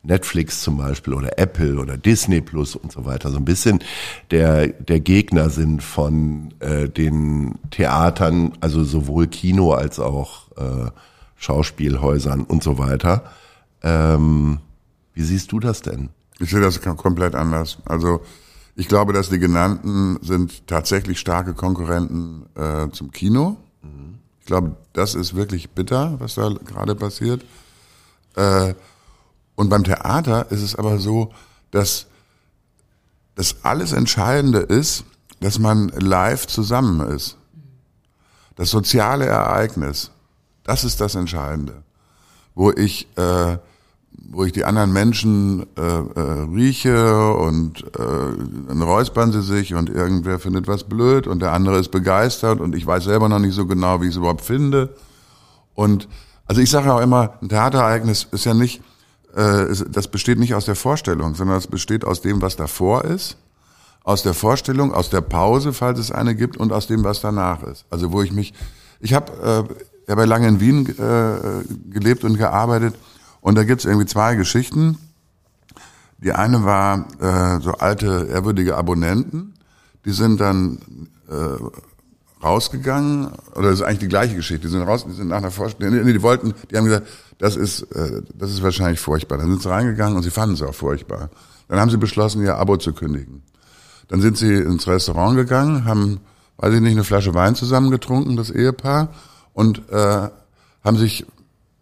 Netflix 0.07 0.61
zum 0.61 0.77
Beispiel 0.77 1.13
oder 1.13 1.37
Apple 1.37 1.79
oder 1.79 1.97
Disney 1.97 2.41
Plus 2.41 2.75
und 2.75 2.91
so 2.91 3.05
weiter 3.05 3.29
so 3.29 3.37
ein 3.37 3.45
bisschen 3.45 3.79
der, 4.31 4.67
der 4.67 4.99
Gegner 4.99 5.49
sind 5.49 5.83
von 5.83 6.53
äh, 6.59 6.89
den 6.89 7.55
Theatern, 7.71 8.53
also 8.61 8.83
sowohl 8.83 9.27
Kino 9.27 9.73
als 9.73 9.99
auch 9.99 10.51
äh, 10.57 10.89
Schauspielhäusern 11.35 12.43
und 12.43 12.63
so 12.63 12.77
weiter. 12.77 13.23
Ähm, 13.83 14.59
wie 15.13 15.23
siehst 15.23 15.51
du 15.51 15.59
das 15.59 15.81
denn? 15.81 16.09
Ich 16.39 16.49
sehe 16.49 16.61
das 16.61 16.81
komplett 16.81 17.35
anders. 17.35 17.77
Also 17.85 18.21
ich 18.75 18.87
glaube, 18.87 19.13
dass 19.13 19.29
die 19.29 19.39
genannten 19.39 20.19
sind 20.21 20.67
tatsächlich 20.67 21.19
starke 21.19 21.53
Konkurrenten 21.53 22.45
äh, 22.55 22.89
zum 22.91 23.11
Kino. 23.11 23.57
Ich 24.47 24.49
glaube, 24.49 24.77
das 24.93 25.13
ist 25.13 25.35
wirklich 25.35 25.71
bitter, 25.71 26.15
was 26.19 26.35
da 26.35 26.49
gerade 26.65 26.95
passiert. 26.95 27.43
Äh, 28.37 28.75
und 29.57 29.69
beim 29.69 29.83
Theater 29.83 30.49
ist 30.51 30.61
es 30.61 30.75
aber 30.75 30.99
so, 30.99 31.33
dass 31.71 32.05
das 33.35 33.57
alles 33.63 33.91
Entscheidende 33.91 34.59
ist, 34.59 35.03
dass 35.41 35.59
man 35.59 35.89
live 35.89 36.47
zusammen 36.47 37.01
ist. 37.09 37.37
Das 38.55 38.69
soziale 38.69 39.25
Ereignis, 39.25 40.11
das 40.63 40.83
ist 40.83 41.01
das 41.01 41.15
Entscheidende, 41.15 41.83
wo 42.55 42.71
ich 42.71 43.07
äh, 43.17 43.57
wo 44.29 44.43
ich 44.43 44.51
die 44.51 44.65
anderen 44.65 44.91
Menschen 44.93 45.65
äh, 45.75 45.81
äh, 45.81 46.47
rieche 46.53 47.33
und 47.33 47.83
äh, 47.83 48.67
dann 48.67 48.81
räuspern 48.81 49.31
sie 49.31 49.41
sich 49.41 49.73
und 49.73 49.89
irgendwer 49.89 50.39
findet 50.39 50.67
was 50.67 50.83
blöd 50.83 51.27
und 51.27 51.41
der 51.41 51.53
andere 51.53 51.77
ist 51.77 51.89
begeistert 51.89 52.59
und 52.59 52.75
ich 52.75 52.85
weiß 52.85 53.05
selber 53.05 53.29
noch 53.29 53.39
nicht 53.39 53.53
so 53.53 53.65
genau, 53.65 54.01
wie 54.01 54.05
ich 54.05 54.11
es 54.11 54.17
überhaupt 54.17 54.41
finde. 54.41 54.95
Und 55.75 56.07
also 56.45 56.61
ich 56.61 56.69
sage 56.69 56.93
auch 56.93 57.01
immer, 57.01 57.33
ein 57.41 57.49
Theaterereignis 57.49 58.27
ist 58.31 58.45
ja 58.45 58.53
nicht, 58.53 58.81
das 59.37 60.07
besteht 60.07 60.39
nicht 60.39 60.55
aus 60.55 60.65
der 60.65 60.75
Vorstellung, 60.75 61.35
sondern 61.35 61.57
es 61.57 61.67
besteht 61.67 62.03
aus 62.05 62.21
dem, 62.21 62.41
was 62.41 62.55
davor 62.55 63.05
ist, 63.05 63.37
aus 64.03 64.23
der 64.23 64.33
Vorstellung, 64.33 64.91
aus 64.93 65.11
der 65.11 65.21
Pause, 65.21 65.73
falls 65.73 65.99
es 65.99 66.11
eine 66.11 66.33
gibt, 66.33 66.57
und 66.57 66.71
aus 66.71 66.87
dem, 66.87 67.03
was 67.03 67.21
danach 67.21 67.61
ist. 67.61 67.85
Also 67.91 68.11
wo 68.11 68.23
ich 68.23 68.31
mich, 68.31 68.53
ich 68.99 69.13
habe 69.13 69.67
äh, 70.07 70.09
hab 70.11 70.17
ja 70.17 70.25
lange 70.25 70.47
in 70.47 70.59
Wien 70.59 70.87
äh, 70.87 71.91
gelebt 71.91 72.23
und 72.23 72.37
gearbeitet 72.37 72.95
und 73.41 73.55
da 73.55 73.63
gibt's 73.63 73.85
irgendwie 73.85 74.07
zwei 74.07 74.35
Geschichten. 74.35 74.97
Die 76.17 76.31
eine 76.31 76.63
war 76.63 77.05
äh, 77.19 77.61
so 77.61 77.73
alte, 77.73 78.27
ehrwürdige 78.31 78.75
Abonnenten, 78.75 79.53
die 80.05 80.13
sind 80.13 80.41
dann 80.41 80.79
äh, 81.29 81.57
rausgegangen, 82.43 83.31
oder 83.55 83.69
das 83.69 83.79
ist 83.79 83.81
eigentlich 83.81 83.99
die 83.99 84.07
gleiche 84.07 84.35
Geschichte, 84.35 84.67
die 84.67 84.71
sind 84.71 84.81
raus, 84.83 85.05
die 85.07 85.13
sind 85.13 85.27
nach 85.27 85.37
einer 85.37 85.51
Vorstellung, 85.51 86.03
nee, 86.03 86.13
die 86.13 86.21
wollten, 86.21 86.53
die 86.69 86.77
haben 86.77 86.85
gesagt, 86.85 87.07
das 87.39 87.55
ist, 87.55 87.83
äh, 87.93 88.21
das 88.33 88.51
ist 88.51 88.63
wahrscheinlich 88.63 88.99
furchtbar. 88.99 89.37
Dann 89.37 89.49
sind 89.49 89.61
sie 89.61 89.69
reingegangen 89.69 90.15
und 90.15 90.23
sie 90.23 90.31
fanden 90.31 90.55
es 90.55 90.61
auch 90.61 90.73
furchtbar. 90.73 91.29
Dann 91.67 91.79
haben 91.79 91.89
sie 91.89 91.97
beschlossen, 91.97 92.43
ihr 92.43 92.57
Abo 92.57 92.77
zu 92.77 92.93
kündigen. 92.93 93.43
Dann 94.07 94.21
sind 94.21 94.37
sie 94.37 94.53
ins 94.53 94.87
Restaurant 94.87 95.35
gegangen, 95.35 95.85
haben, 95.85 96.19
weiß 96.57 96.73
ich 96.73 96.81
nicht, 96.81 96.93
eine 96.93 97.03
Flasche 97.03 97.33
Wein 97.33 97.55
zusammengetrunken, 97.55 98.37
das 98.37 98.49
Ehepaar, 98.49 99.09
und 99.53 99.89
äh, 99.89 100.29
haben 100.83 100.97
sich 100.97 101.25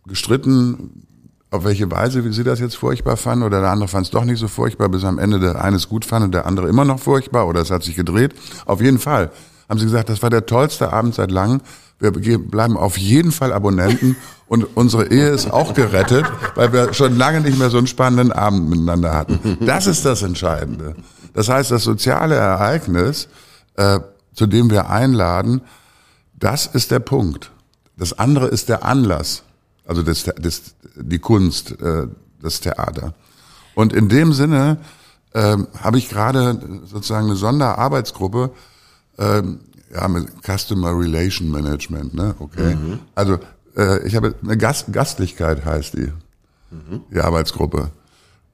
gestritten, 0.08 1.04
auf 1.52 1.63
welche 1.63 1.89
Weise 1.89 2.26
wie 2.26 2.34
sie 2.34 2.44
das 2.44 2.60
jetzt 2.60 2.76
furchtbar 2.76 3.18
fanden 3.18 3.46
oder 3.46 3.62
der 3.62 3.70
andere 3.72 3.88
fand 3.88 4.06
es 4.06 4.12
doch 4.12 4.26
nicht 4.26 4.39
so 4.39 4.48
furchtbar, 4.48 4.89
bis 4.89 5.04
am 5.04 5.20
Ende 5.20 5.39
der 5.39 5.63
eine 5.63 5.78
es 5.78 5.88
gut 5.88 6.04
fand 6.04 6.26
und 6.26 6.34
der 6.34 6.46
andere 6.46 6.68
immer 6.68 6.86
noch 6.86 7.00
furchtbar 7.00 7.48
oder 7.48 7.62
es 7.62 7.72
hat 7.72 7.84
sich 7.84 7.96
gedreht. 7.96 8.34
Auf 8.65 8.82
jeden 8.82 9.00
Fall 9.00 9.32
haben 9.69 9.80
sie 9.80 9.86
gesagt, 9.86 10.10
das 10.10 10.21
war 10.21 10.30
der 10.30 10.45
tollste 10.45 10.93
Abend 10.93 11.15
seit 11.15 11.32
langem. 11.32 11.62
Wir 11.99 12.38
bleiben 12.38 12.78
auf 12.78 12.97
jeden 12.97 13.32
Fall 13.32 13.54
Abonnenten 13.54 14.17
und 14.47 14.75
unsere 14.75 15.08
Ehe 15.08 15.30
ist 15.30 15.51
auch 15.51 15.73
gerettet, 15.73 16.25
weil 16.56 16.73
wir 16.73 16.93
schon 16.93 17.17
lange 17.17 17.41
nicht 17.41 17.58
mehr 17.58 17.69
so 17.69 17.78
einen 17.78 17.88
spannenden 17.88 18.32
Abend 18.32 18.69
miteinander 18.69 19.13
hatten. 19.13 19.58
Das 19.62 19.88
ist 19.88 20.06
das 20.06 20.21
Entscheidende. 20.21 20.95
Das 21.34 21.49
heißt, 21.49 21.71
das 21.71 21.84
soziale 21.84 22.36
Ereignis, 22.36 23.28
äh, 23.75 23.99
zu 24.34 24.45
dem 24.45 24.69
wir 24.69 24.89
einladen, 24.89 25.62
das 26.38 26.67
ist 26.67 26.91
der 26.91 26.99
Punkt. 26.99 27.51
Das 27.97 28.17
andere 28.19 28.47
ist 28.47 28.67
der 28.67 28.84
Anlass 28.84 29.43
also 29.88 30.01
das, 30.04 30.23
das, 30.23 30.75
die 30.95 31.19
Kunst, 31.19 31.80
äh, 31.82 32.08
das 32.41 32.60
Theater. 32.60 33.13
Und 33.75 33.93
in 33.93 34.10
dem 34.10 34.34
Sinne 34.34 34.78
äh, 35.34 35.58
habe 35.80 35.97
ich 35.97 36.10
gerade 36.10 36.82
sozusagen 36.86 37.28
eine 37.28 37.36
Sonderarbeitsgruppe, 37.36 38.51
äh, 39.17 39.41
ja, 39.93 40.08
mit 40.08 40.28
Customer 40.43 40.97
Relation 40.97 41.49
Management, 41.49 42.13
ne? 42.13 42.36
Okay. 42.39 42.75
Mhm. 42.75 42.99
Also 43.13 43.39
äh, 43.78 44.06
ich 44.08 44.15
habe 44.15 44.36
eine 44.43 44.58
Gast, 44.58 44.91
Gastlichkeit 44.91 45.65
heißt 45.65 45.93
die, 45.93 46.12
mhm. 46.71 47.01
die 47.12 47.19
Arbeitsgruppe. 47.19 47.91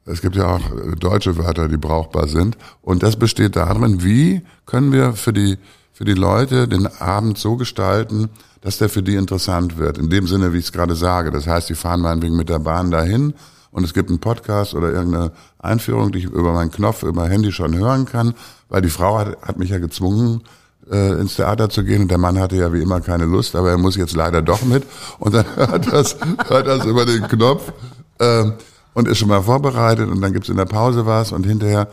Es 0.05 0.21
gibt 0.21 0.35
ja 0.35 0.47
auch 0.55 0.61
deutsche 0.99 1.37
Wörter, 1.37 1.67
die 1.67 1.77
brauchbar 1.77 2.27
sind. 2.27 2.57
Und 2.81 3.03
das 3.03 3.17
besteht 3.17 3.55
darin, 3.55 4.03
wie 4.03 4.41
können 4.65 4.91
wir 4.91 5.13
für 5.13 5.31
die, 5.31 5.57
für 5.93 6.05
die 6.05 6.13
Leute 6.13 6.67
den 6.67 6.87
Abend 6.87 7.37
so 7.37 7.55
gestalten, 7.55 8.29
dass 8.61 8.77
der 8.77 8.89
für 8.89 9.03
die 9.03 9.15
interessant 9.15 9.77
wird. 9.77 9.97
In 9.97 10.09
dem 10.09 10.27
Sinne, 10.27 10.53
wie 10.53 10.57
ich 10.57 10.65
es 10.65 10.71
gerade 10.71 10.95
sage. 10.95 11.31
Das 11.31 11.47
heißt, 11.47 11.69
die 11.69 11.75
fahren 11.75 12.01
meinetwegen 12.01 12.35
mit 12.35 12.49
der 12.49 12.59
Bahn 12.59 12.91
dahin 12.91 13.33
und 13.71 13.83
es 13.83 13.93
gibt 13.93 14.09
einen 14.09 14.19
Podcast 14.19 14.73
oder 14.75 14.91
irgendeine 14.91 15.31
Einführung, 15.59 16.11
die 16.11 16.19
ich 16.19 16.25
über 16.25 16.53
meinen 16.53 16.71
Knopf, 16.71 17.03
über 17.03 17.21
mein 17.21 17.31
Handy 17.31 17.51
schon 17.51 17.75
hören 17.75 18.05
kann, 18.05 18.33
weil 18.69 18.81
die 18.81 18.89
Frau 18.89 19.17
hat, 19.17 19.41
hat 19.41 19.57
mich 19.57 19.69
ja 19.69 19.79
gezwungen, 19.79 20.43
äh, 20.89 21.19
ins 21.19 21.35
Theater 21.35 21.69
zu 21.69 21.83
gehen 21.83 22.03
und 22.03 22.11
der 22.11 22.17
Mann 22.17 22.39
hatte 22.39 22.55
ja 22.55 22.73
wie 22.73 22.81
immer 22.81 23.01
keine 23.01 23.25
Lust, 23.25 23.55
aber 23.55 23.69
er 23.69 23.77
muss 23.77 23.95
jetzt 23.95 24.15
leider 24.15 24.41
doch 24.41 24.63
mit 24.63 24.83
und 25.19 25.33
dann 25.33 25.45
hört 25.55 25.91
das, 25.91 26.17
hört 26.47 26.67
das 26.67 26.85
über 26.85 27.05
den 27.05 27.27
Knopf 27.27 27.71
äh, 28.19 28.51
und 28.93 29.07
ist 29.07 29.19
schon 29.19 29.29
mal 29.29 29.43
vorbereitet 29.43 30.09
und 30.09 30.21
dann 30.21 30.33
gibt's 30.33 30.49
in 30.49 30.57
der 30.57 30.65
Pause 30.65 31.05
was 31.05 31.31
und 31.31 31.45
hinterher 31.45 31.87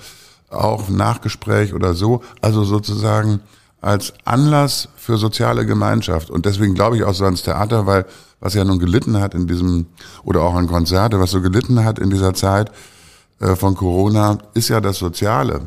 auch 0.51 0.89
Nachgespräch 0.89 1.75
oder 1.75 1.95
so. 1.95 2.23
Also 2.41 2.65
sozusagen 2.65 3.41
als 3.81 4.13
Anlass 4.25 4.89
für 4.97 5.19
soziale 5.19 5.67
Gemeinschaft. 5.67 6.31
Und 6.31 6.47
deswegen 6.47 6.75
glaube 6.75 6.97
ich 6.97 7.05
auch 7.05 7.15
so 7.15 7.25
ans 7.25 7.43
Theater, 7.43 7.87
weil 7.87 8.07
was 8.41 8.55
ja 8.55 8.65
nun 8.65 8.79
gelitten 8.79 9.19
hat 9.19 9.35
in 9.35 9.47
diesem, 9.47 9.87
oder 10.23 10.43
auch 10.43 10.55
an 10.55 10.67
Konzerte, 10.67 11.19
was 11.21 11.31
so 11.31 11.41
gelitten 11.41 11.85
hat 11.85 11.99
in 11.99 12.11
dieser 12.11 12.35
Zeit 12.35 12.71
äh, 13.41 13.57
von 13.57 13.75
Corona, 13.75 14.39
ist 14.55 14.69
ja 14.69 14.81
das 14.81 14.99
Soziale. 14.99 15.67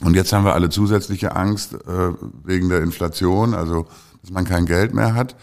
Und 0.00 0.14
jetzt 0.14 0.32
haben 0.32 0.44
wir 0.44 0.54
alle 0.54 0.70
zusätzliche 0.70 1.34
Angst 1.34 1.74
äh, 1.74 2.12
wegen 2.44 2.68
der 2.68 2.82
Inflation, 2.82 3.54
also 3.54 3.86
dass 4.22 4.30
man 4.30 4.44
kein 4.44 4.66
Geld 4.66 4.94
mehr 4.94 5.14
hat. 5.14 5.36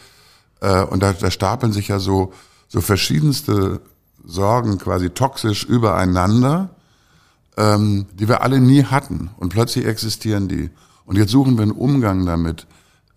Äh, 0.59 0.83
und 0.83 1.01
da, 1.01 1.13
da 1.13 1.31
stapeln 1.31 1.71
sich 1.71 1.87
ja 1.87 1.99
so, 1.99 2.33
so 2.67 2.81
verschiedenste 2.81 3.81
Sorgen 4.23 4.77
quasi 4.77 5.09
toxisch 5.09 5.63
übereinander, 5.63 6.69
ähm, 7.57 8.07
die 8.13 8.27
wir 8.27 8.41
alle 8.41 8.59
nie 8.59 8.83
hatten. 8.83 9.31
Und 9.37 9.49
plötzlich 9.49 9.85
existieren 9.85 10.47
die. 10.47 10.69
Und 11.05 11.17
jetzt 11.17 11.31
suchen 11.31 11.57
wir 11.57 11.63
einen 11.63 11.71
Umgang 11.71 12.25
damit. 12.25 12.67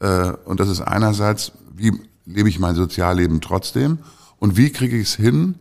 Äh, 0.00 0.32
und 0.44 0.60
das 0.60 0.68
ist 0.68 0.80
einerseits, 0.80 1.52
wie 1.74 1.92
lebe 2.26 2.48
ich 2.48 2.58
mein 2.58 2.74
Sozialleben 2.74 3.40
trotzdem? 3.40 3.98
Und 4.38 4.56
wie 4.56 4.70
kriege 4.70 4.96
ich 4.96 5.08
es 5.08 5.14
hin, 5.14 5.56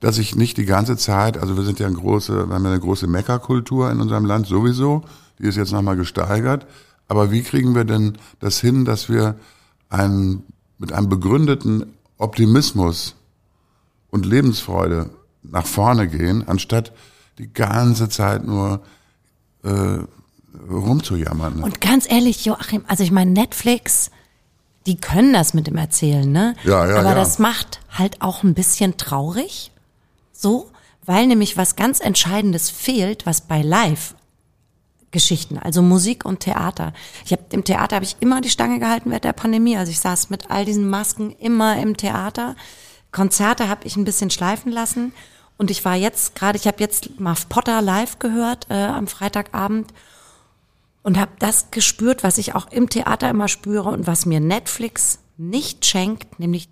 dass 0.00 0.18
ich 0.18 0.36
nicht 0.36 0.56
die 0.56 0.66
ganze 0.66 0.96
Zeit, 0.96 1.38
also 1.38 1.56
wir 1.56 1.64
sind 1.64 1.78
ja 1.78 1.86
eine 1.86 1.96
große, 1.96 2.48
wir 2.48 2.54
haben 2.54 2.64
ja 2.64 2.70
eine 2.70 2.80
große 2.80 3.06
Meckerkultur 3.06 3.90
in 3.90 4.00
unserem 4.00 4.24
Land 4.24 4.46
sowieso, 4.46 5.02
die 5.38 5.46
ist 5.46 5.56
jetzt 5.56 5.72
nochmal 5.72 5.96
gesteigert. 5.96 6.66
Aber 7.08 7.30
wie 7.30 7.42
kriegen 7.42 7.74
wir 7.74 7.84
denn 7.84 8.18
das 8.40 8.60
hin, 8.60 8.84
dass 8.84 9.08
wir 9.08 9.36
einen, 9.88 10.44
mit 10.78 10.92
einem 10.92 11.08
begründeten 11.08 11.94
Optimismus 12.18 13.14
und 14.10 14.26
Lebensfreude 14.26 15.10
nach 15.42 15.66
vorne 15.66 16.08
gehen, 16.08 16.46
anstatt 16.46 16.92
die 17.38 17.52
ganze 17.52 18.08
Zeit 18.08 18.44
nur 18.44 18.82
äh, 19.62 19.98
rumzujammern. 20.70 21.62
Und 21.62 21.80
ganz 21.80 22.10
ehrlich, 22.10 22.44
Joachim, 22.44 22.84
also 22.86 23.04
ich 23.04 23.10
meine, 23.10 23.30
Netflix, 23.30 24.10
die 24.86 24.96
können 24.96 25.32
das 25.32 25.52
mit 25.52 25.66
dem 25.66 25.76
Erzählen, 25.76 26.30
ne? 26.30 26.54
Ja, 26.64 26.86
ja, 26.88 26.96
Aber 26.96 27.10
ja. 27.10 27.14
das 27.14 27.38
macht 27.38 27.80
halt 27.90 28.22
auch 28.22 28.42
ein 28.42 28.54
bisschen 28.54 28.96
traurig. 28.96 29.72
So, 30.32 30.70
weil 31.04 31.26
nämlich 31.26 31.56
was 31.56 31.76
ganz 31.76 32.00
Entscheidendes 32.00 32.70
fehlt, 32.70 33.26
was 33.26 33.40
bei 33.40 33.62
Live 33.62 34.14
Geschichten, 35.12 35.56
also 35.58 35.82
Musik 35.82 36.24
und 36.24 36.40
Theater. 36.40 36.92
Ich 37.24 37.32
habe 37.32 37.42
im 37.50 37.64
Theater 37.64 37.96
habe 37.96 38.04
ich 38.04 38.16
immer 38.20 38.40
die 38.40 38.50
Stange 38.50 38.78
gehalten 38.80 39.08
während 39.10 39.24
der 39.24 39.32
Pandemie. 39.32 39.76
Also 39.76 39.90
ich 39.90 40.00
saß 40.00 40.30
mit 40.30 40.50
all 40.50 40.64
diesen 40.64 40.90
Masken 40.90 41.30
immer 41.30 41.80
im 41.80 41.96
Theater. 41.96 42.54
Konzerte 43.12 43.68
habe 43.68 43.86
ich 43.86 43.96
ein 43.96 44.04
bisschen 44.04 44.30
schleifen 44.30 44.70
lassen 44.70 45.12
und 45.56 45.70
ich 45.70 45.84
war 45.84 45.94
jetzt 45.94 46.34
gerade, 46.34 46.58
ich 46.58 46.66
habe 46.66 46.80
jetzt 46.80 47.18
Marv 47.18 47.48
Potter 47.48 47.80
live 47.80 48.18
gehört 48.18 48.66
äh, 48.68 48.74
am 48.74 49.06
Freitagabend 49.06 49.92
und 51.06 51.20
habe 51.20 51.30
das 51.38 51.70
gespürt, 51.70 52.24
was 52.24 52.36
ich 52.36 52.56
auch 52.56 52.66
im 52.72 52.88
Theater 52.90 53.30
immer 53.30 53.46
spüre 53.46 53.90
und 53.90 54.08
was 54.08 54.26
mir 54.26 54.40
Netflix 54.40 55.20
nicht 55.36 55.86
schenkt, 55.86 56.40
nämlich 56.40 56.68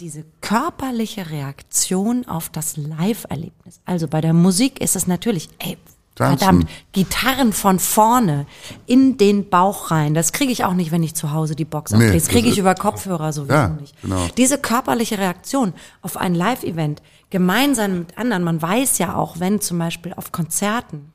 diese 0.00 0.24
körperliche 0.40 1.30
Reaktion 1.30 2.26
auf 2.26 2.48
das 2.48 2.76
Live-Erlebnis. 2.76 3.80
Also 3.84 4.08
bei 4.08 4.20
der 4.20 4.32
Musik 4.32 4.80
ist 4.80 4.96
es 4.96 5.06
natürlich, 5.06 5.48
ey, 5.60 5.78
Tanzen. 6.16 6.38
verdammt, 6.38 6.70
Gitarren 6.90 7.52
von 7.52 7.78
vorne 7.78 8.46
in 8.86 9.16
den 9.16 9.48
Bauch 9.48 9.92
rein. 9.92 10.12
Das 10.12 10.32
kriege 10.32 10.50
ich 10.50 10.64
auch 10.64 10.74
nicht, 10.74 10.90
wenn 10.90 11.04
ich 11.04 11.14
zu 11.14 11.30
Hause 11.30 11.54
die 11.54 11.64
Box 11.64 11.92
Nee, 11.92 11.98
auflege. 11.98 12.14
Das 12.14 12.26
kriege 12.28 12.48
ich 12.48 12.58
über 12.58 12.74
Kopfhörer 12.74 13.32
sowieso 13.32 13.54
Ja, 13.54 13.68
nicht. 13.68 13.94
genau. 14.02 14.26
Diese 14.36 14.58
körperliche 14.58 15.18
Reaktion 15.18 15.72
auf 16.02 16.16
ein 16.16 16.34
Live-Event, 16.34 17.00
gemeinsam 17.30 18.00
mit 18.00 18.18
anderen, 18.18 18.42
man 18.42 18.60
weiß 18.60 18.98
ja 18.98 19.14
auch, 19.14 19.38
wenn 19.38 19.60
zum 19.60 19.78
Beispiel 19.78 20.12
auf 20.14 20.32
Konzerten, 20.32 21.12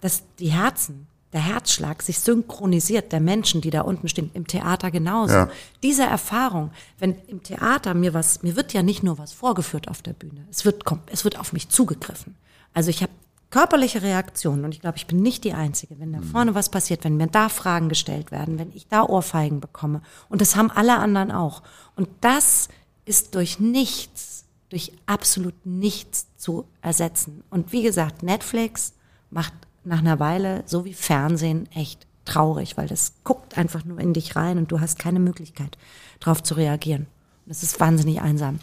dass 0.00 0.22
die 0.38 0.52
Herzen, 0.52 1.08
der 1.32 1.40
Herzschlag 1.40 2.02
sich 2.02 2.20
synchronisiert 2.20 3.12
der 3.12 3.20
Menschen, 3.20 3.60
die 3.60 3.70
da 3.70 3.82
unten 3.82 4.08
stehen, 4.08 4.30
im 4.34 4.46
Theater 4.46 4.90
genauso. 4.90 5.34
Ja. 5.34 5.50
Diese 5.82 6.04
Erfahrung, 6.04 6.70
wenn 6.98 7.16
im 7.26 7.42
Theater 7.42 7.94
mir 7.94 8.14
was, 8.14 8.42
mir 8.42 8.56
wird 8.56 8.72
ja 8.72 8.82
nicht 8.82 9.02
nur 9.02 9.18
was 9.18 9.32
vorgeführt 9.32 9.88
auf 9.88 10.02
der 10.02 10.12
Bühne, 10.12 10.46
es 10.50 10.64
wird, 10.64 10.84
es 11.10 11.24
wird 11.24 11.38
auf 11.38 11.52
mich 11.52 11.68
zugegriffen. 11.68 12.36
Also 12.72 12.90
ich 12.90 13.02
habe 13.02 13.12
körperliche 13.50 14.02
Reaktionen 14.02 14.64
und 14.64 14.72
ich 14.72 14.80
glaube, 14.80 14.98
ich 14.98 15.06
bin 15.06 15.22
nicht 15.22 15.44
die 15.44 15.52
Einzige. 15.52 15.98
Wenn 15.98 16.12
da 16.12 16.20
vorne 16.20 16.54
was 16.54 16.68
passiert, 16.68 17.04
wenn 17.04 17.16
mir 17.16 17.26
da 17.26 17.48
Fragen 17.48 17.88
gestellt 17.88 18.30
werden, 18.30 18.58
wenn 18.58 18.72
ich 18.74 18.86
da 18.88 19.02
Ohrfeigen 19.02 19.60
bekomme 19.60 20.02
und 20.28 20.40
das 20.40 20.56
haben 20.56 20.70
alle 20.70 20.98
anderen 20.98 21.30
auch. 21.30 21.62
Und 21.94 22.08
das 22.20 22.68
ist 23.04 23.34
durch 23.34 23.58
nichts, 23.60 24.44
durch 24.68 24.92
absolut 25.06 25.54
nichts 25.64 26.26
zu 26.36 26.66
ersetzen. 26.82 27.44
Und 27.50 27.72
wie 27.72 27.82
gesagt, 27.82 28.22
Netflix 28.22 28.94
macht 29.30 29.52
nach 29.86 30.00
einer 30.00 30.20
Weile, 30.20 30.62
so 30.66 30.84
wie 30.84 30.94
Fernsehen, 30.94 31.68
echt 31.72 32.06
traurig, 32.24 32.76
weil 32.76 32.88
das 32.88 33.14
guckt 33.24 33.56
einfach 33.56 33.84
nur 33.84 34.00
in 34.00 34.12
dich 34.12 34.36
rein 34.36 34.58
und 34.58 34.70
du 34.72 34.80
hast 34.80 34.98
keine 34.98 35.20
Möglichkeit, 35.20 35.78
darauf 36.20 36.42
zu 36.42 36.54
reagieren. 36.54 37.06
Das 37.46 37.62
ist 37.62 37.78
wahnsinnig 37.78 38.20
einsam. 38.20 38.58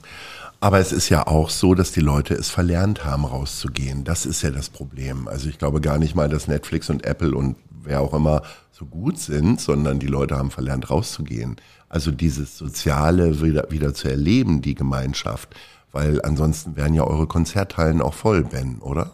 Aber 0.60 0.80
es 0.80 0.92
ist 0.92 1.08
ja 1.10 1.26
auch 1.26 1.50
so, 1.50 1.74
dass 1.74 1.94
die 1.94 2.02
Leute 2.02 2.34
es 2.34 2.50
verlernt 2.50 3.06
haben, 3.06 3.24
rauszugehen. 3.24 4.04
Das 4.04 4.26
ist 4.26 4.42
ja 4.42 4.52
das 4.52 4.70
Problem. 4.70 5.28
Also 5.30 5.48
ich 5.48 5.58
glaube 5.58 5.80
gar 5.80 5.98
nicht 5.98 6.16
mal, 6.16 6.28
dass 6.28 6.48
Netflix 6.48 6.90
und 6.90 7.06
Apple 7.06 7.34
und 7.34 7.56
wer 7.70 8.02
auch 8.02 8.14
immer 8.14 8.44
so 8.72 8.86
gut 8.86 9.20
sind, 9.20 9.62
sondern 9.62 10.00
die 10.00 10.08
Leute 10.08 10.38
haben 10.38 10.52
verlernt, 10.52 10.90
rauszugehen. 10.90 11.56
Also 11.88 12.12
dieses 12.12 12.58
Soziale 12.58 13.42
wieder, 13.42 13.68
wieder 13.70 13.94
zu 13.94 14.10
erleben, 14.10 14.62
die 14.62 14.76
Gemeinschaft. 14.76 15.56
Weil 15.94 16.22
ansonsten 16.24 16.76
wären 16.76 16.94
ja 16.94 17.04
eure 17.04 17.28
Konzerthallen 17.28 18.02
auch 18.02 18.16
voll, 18.16 18.44
Ben, 18.44 18.80
oder? 18.80 19.12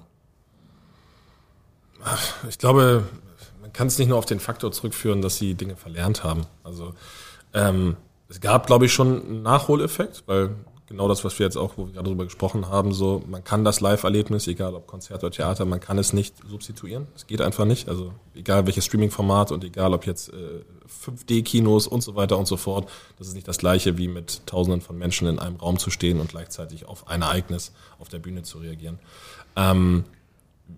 Ich 2.47 2.57
glaube, 2.57 3.03
man 3.61 3.73
kann 3.73 3.87
es 3.87 3.97
nicht 3.97 4.07
nur 4.07 4.17
auf 4.17 4.25
den 4.25 4.39
Faktor 4.39 4.71
zurückführen, 4.71 5.21
dass 5.21 5.37
sie 5.37 5.53
Dinge 5.53 5.75
verlernt 5.75 6.23
haben. 6.23 6.41
Also 6.63 6.93
ähm, 7.53 7.97
es 8.29 8.41
gab, 8.41 8.67
glaube 8.67 8.85
ich, 8.85 8.93
schon 8.93 9.21
einen 9.21 9.41
Nachholeffekt, 9.41 10.23
weil 10.27 10.55
genau 10.89 11.07
das, 11.07 11.23
was 11.23 11.37
wir 11.37 11.45
jetzt 11.45 11.55
auch, 11.55 11.77
wo 11.77 11.85
wir 11.85 11.93
gerade 11.93 12.09
drüber 12.09 12.25
gesprochen 12.25 12.67
haben, 12.67 12.93
so 12.93 13.23
man 13.27 13.43
kann 13.43 13.63
das 13.63 13.79
Live-Erlebnis, 13.79 14.47
egal 14.47 14.73
ob 14.73 14.87
Konzert 14.87 15.23
oder 15.23 15.31
Theater, 15.31 15.65
man 15.65 15.79
kann 15.79 15.97
es 15.97 16.13
nicht 16.13 16.35
substituieren. 16.47 17.07
Es 17.15 17.27
geht 17.27 17.41
einfach 17.41 17.65
nicht. 17.65 17.87
Also 17.87 18.11
egal 18.35 18.65
welches 18.65 18.85
Streaming-Format 18.85 19.51
und 19.51 19.63
egal 19.63 19.93
ob 19.93 20.05
jetzt 20.05 20.29
äh, 20.29 20.63
5D-Kinos 21.05 21.87
und 21.87 22.01
so 22.01 22.15
weiter 22.15 22.37
und 22.37 22.47
so 22.47 22.57
fort, 22.57 22.89
das 23.17 23.27
ist 23.27 23.35
nicht 23.35 23.47
das 23.47 23.59
gleiche 23.59 23.97
wie 23.97 24.07
mit 24.07 24.45
Tausenden 24.47 24.81
von 24.81 24.97
Menschen 24.97 25.27
in 25.27 25.39
einem 25.39 25.57
Raum 25.57 25.77
zu 25.77 25.91
stehen 25.91 26.19
und 26.19 26.31
gleichzeitig 26.31 26.87
auf 26.87 27.07
ein 27.07 27.21
Ereignis 27.21 27.71
auf 27.99 28.09
der 28.09 28.19
Bühne 28.19 28.41
zu 28.41 28.57
reagieren. 28.57 28.99
Ähm, 29.55 30.05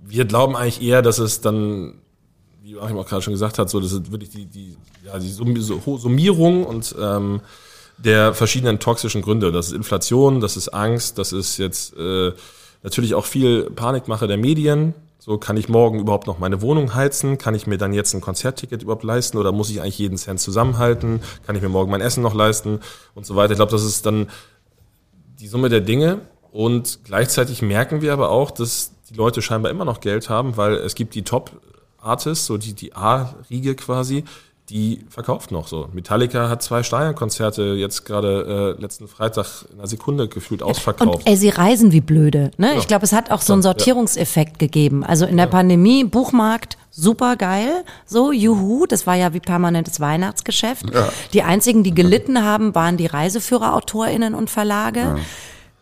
wir 0.04 0.26
glauben 0.26 0.56
eigentlich 0.56 0.82
eher, 0.82 1.02
dass 1.02 1.20
es 1.20 1.42
dann, 1.42 1.96
wie 2.62 2.72
Joachim 2.72 2.98
auch 2.98 3.08
gerade 3.08 3.22
schon 3.22 3.34
gesagt 3.34 3.60
hat, 3.60 3.70
so, 3.70 3.80
das 3.80 3.92
ist 3.92 4.12
wirklich 4.12 4.30
die, 4.30 4.46
die, 4.46 4.78
ja, 5.06 5.18
die 5.20 5.30
Summierung 5.30 6.66
und 6.66 6.96
ähm, 7.00 7.42
der 7.98 8.34
verschiedenen 8.34 8.80
toxischen 8.80 9.22
Gründe. 9.22 9.52
Das 9.52 9.68
ist 9.68 9.74
Inflation, 9.74 10.42
das 10.42 10.58
ist 10.58 10.70
Angst, 10.70 11.18
das 11.18 11.34
ist 11.34 11.58
jetzt 11.58 11.96
äh, 11.98 12.32
natürlich 12.84 13.14
auch 13.14 13.26
viel 13.26 13.70
Panikmache 13.72 14.28
der 14.28 14.38
Medien. 14.38 14.94
So, 15.20 15.38
kann 15.38 15.56
ich 15.56 15.70
morgen 15.70 16.00
überhaupt 16.00 16.26
noch 16.26 16.40
meine 16.40 16.64
Wohnung 16.64 16.96
heizen? 16.96 17.38
Kann 17.38 17.54
ich 17.54 17.68
mir 17.68 17.78
dann 17.78 17.94
jetzt 17.94 18.16
ein 18.16 18.22
Konzertticket 18.22 18.82
überhaupt 18.82 19.04
leisten 19.04 19.38
oder 19.38 19.52
muss 19.52 19.70
ich 19.70 19.80
eigentlich 19.80 20.00
jeden 20.00 20.18
Cent 20.18 20.40
zusammenhalten? 20.40 21.22
Kann 21.46 21.56
ich 21.56 21.62
mir 21.62 21.70
morgen 21.70 21.92
mein 21.92 22.02
Essen 22.02 22.24
noch 22.24 22.34
leisten? 22.34 22.80
Und 23.14 23.28
so 23.28 23.36
weiter. 23.36 23.52
Ich 23.52 23.58
glaube, 23.58 23.72
das 23.72 23.84
ist 23.84 24.08
dann 24.08 24.32
die 25.40 25.48
Summe 25.48 25.70
der 25.70 25.82
Dinge. 25.82 26.22
Und 26.52 27.02
gleichzeitig 27.04 27.62
merken 27.62 28.02
wir 28.02 28.14
aber 28.14 28.32
auch, 28.32 28.50
dass 28.50 28.94
die 29.12 29.18
Leute 29.18 29.42
scheinbar 29.42 29.72
immer 29.72 29.86
noch 29.86 30.00
Geld 30.00 30.30
haben, 30.30 30.58
weil 30.58 30.74
es 30.76 30.96
gibt 30.96 31.14
die 31.16 31.24
Top-Artists, 31.24 32.46
so 32.46 32.58
die, 32.58 32.74
die 32.74 32.96
A-Riege 32.96 33.76
quasi, 33.76 34.24
die 34.70 35.04
verkauft 35.10 35.52
noch 35.52 35.68
so. 35.68 35.90
Metallica 35.92 36.48
hat 36.48 36.64
zwei 36.64 36.82
Stadionkonzerte 36.82 37.74
jetzt 37.74 38.06
gerade 38.06 38.76
äh, 38.78 38.82
letzten 38.82 39.10
Freitag 39.10 39.66
in 39.70 39.80
einer 39.80 39.88
Sekunde 39.88 40.30
gefühlt 40.30 40.64
ausverkauft. 40.64 41.18
Und 41.18 41.28
ey, 41.28 41.36
sie 41.36 41.50
reisen 41.50 41.92
wie 41.92 42.00
blöde. 42.00 42.52
Ne? 42.58 42.74
Ja. 42.74 42.78
Ich 42.80 42.88
glaube, 42.88 43.04
es 43.04 43.12
hat 43.12 43.32
auch 43.32 43.42
so 43.42 43.52
einen 43.52 43.64
Ja. 43.64 43.70
Sortierungseffekt 43.70 44.60
gegeben. 44.60 45.04
Also 45.04 45.26
in 45.26 45.36
der 45.36 45.48
Pandemie, 45.48 46.06
Buchmarkt, 46.06 46.78
super 46.90 47.36
geil. 47.36 47.84
So, 48.06 48.32
juhu, 48.32 48.86
das 48.86 49.06
war 49.06 49.16
ja 49.16 49.34
wie 49.34 49.42
permanentes 49.42 50.00
Weihnachtsgeschäft. 50.00 50.86
Die 51.34 51.44
einzigen, 51.44 51.84
die 51.84 51.94
gelitten 51.94 52.42
haben, 52.42 52.74
waren 52.74 52.96
die 52.96 53.08
ReiseführerautorInnen 53.08 54.34
und 54.34 54.50
Verlage. 54.50 55.18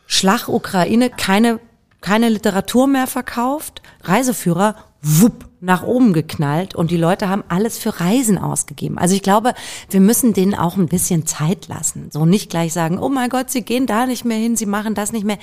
Schlag 0.07 0.47
Ukraine, 0.47 1.11
keine, 1.11 1.59
keine 2.01 2.29
Literatur 2.29 2.87
mehr 2.87 3.07
verkauft. 3.07 3.81
Reiseführer, 4.03 4.75
wupp, 5.01 5.49
nach 5.61 5.83
oben 5.83 6.13
geknallt 6.13 6.75
und 6.75 6.91
die 6.91 6.97
Leute 6.97 7.27
haben 7.27 7.43
alles 7.49 7.77
für 7.77 7.99
Reisen 7.99 8.37
ausgegeben. 8.37 8.97
Also 8.97 9.15
ich 9.15 9.21
glaube, 9.21 9.53
wir 9.89 9.99
müssen 9.99 10.33
denen 10.33 10.55
auch 10.55 10.77
ein 10.77 10.87
bisschen 10.87 11.25
Zeit 11.25 11.67
lassen. 11.67 12.09
So 12.11 12.25
nicht 12.25 12.49
gleich 12.49 12.71
sagen, 12.73 12.97
oh 12.97 13.09
mein 13.09 13.29
Gott, 13.29 13.49
sie 13.49 13.63
gehen 13.63 13.85
da 13.85 14.05
nicht 14.05 14.23
mehr 14.23 14.37
hin, 14.37 14.55
sie 14.55 14.65
machen 14.65 14.95
das 14.95 15.11
nicht 15.11 15.25
mehr. 15.25 15.37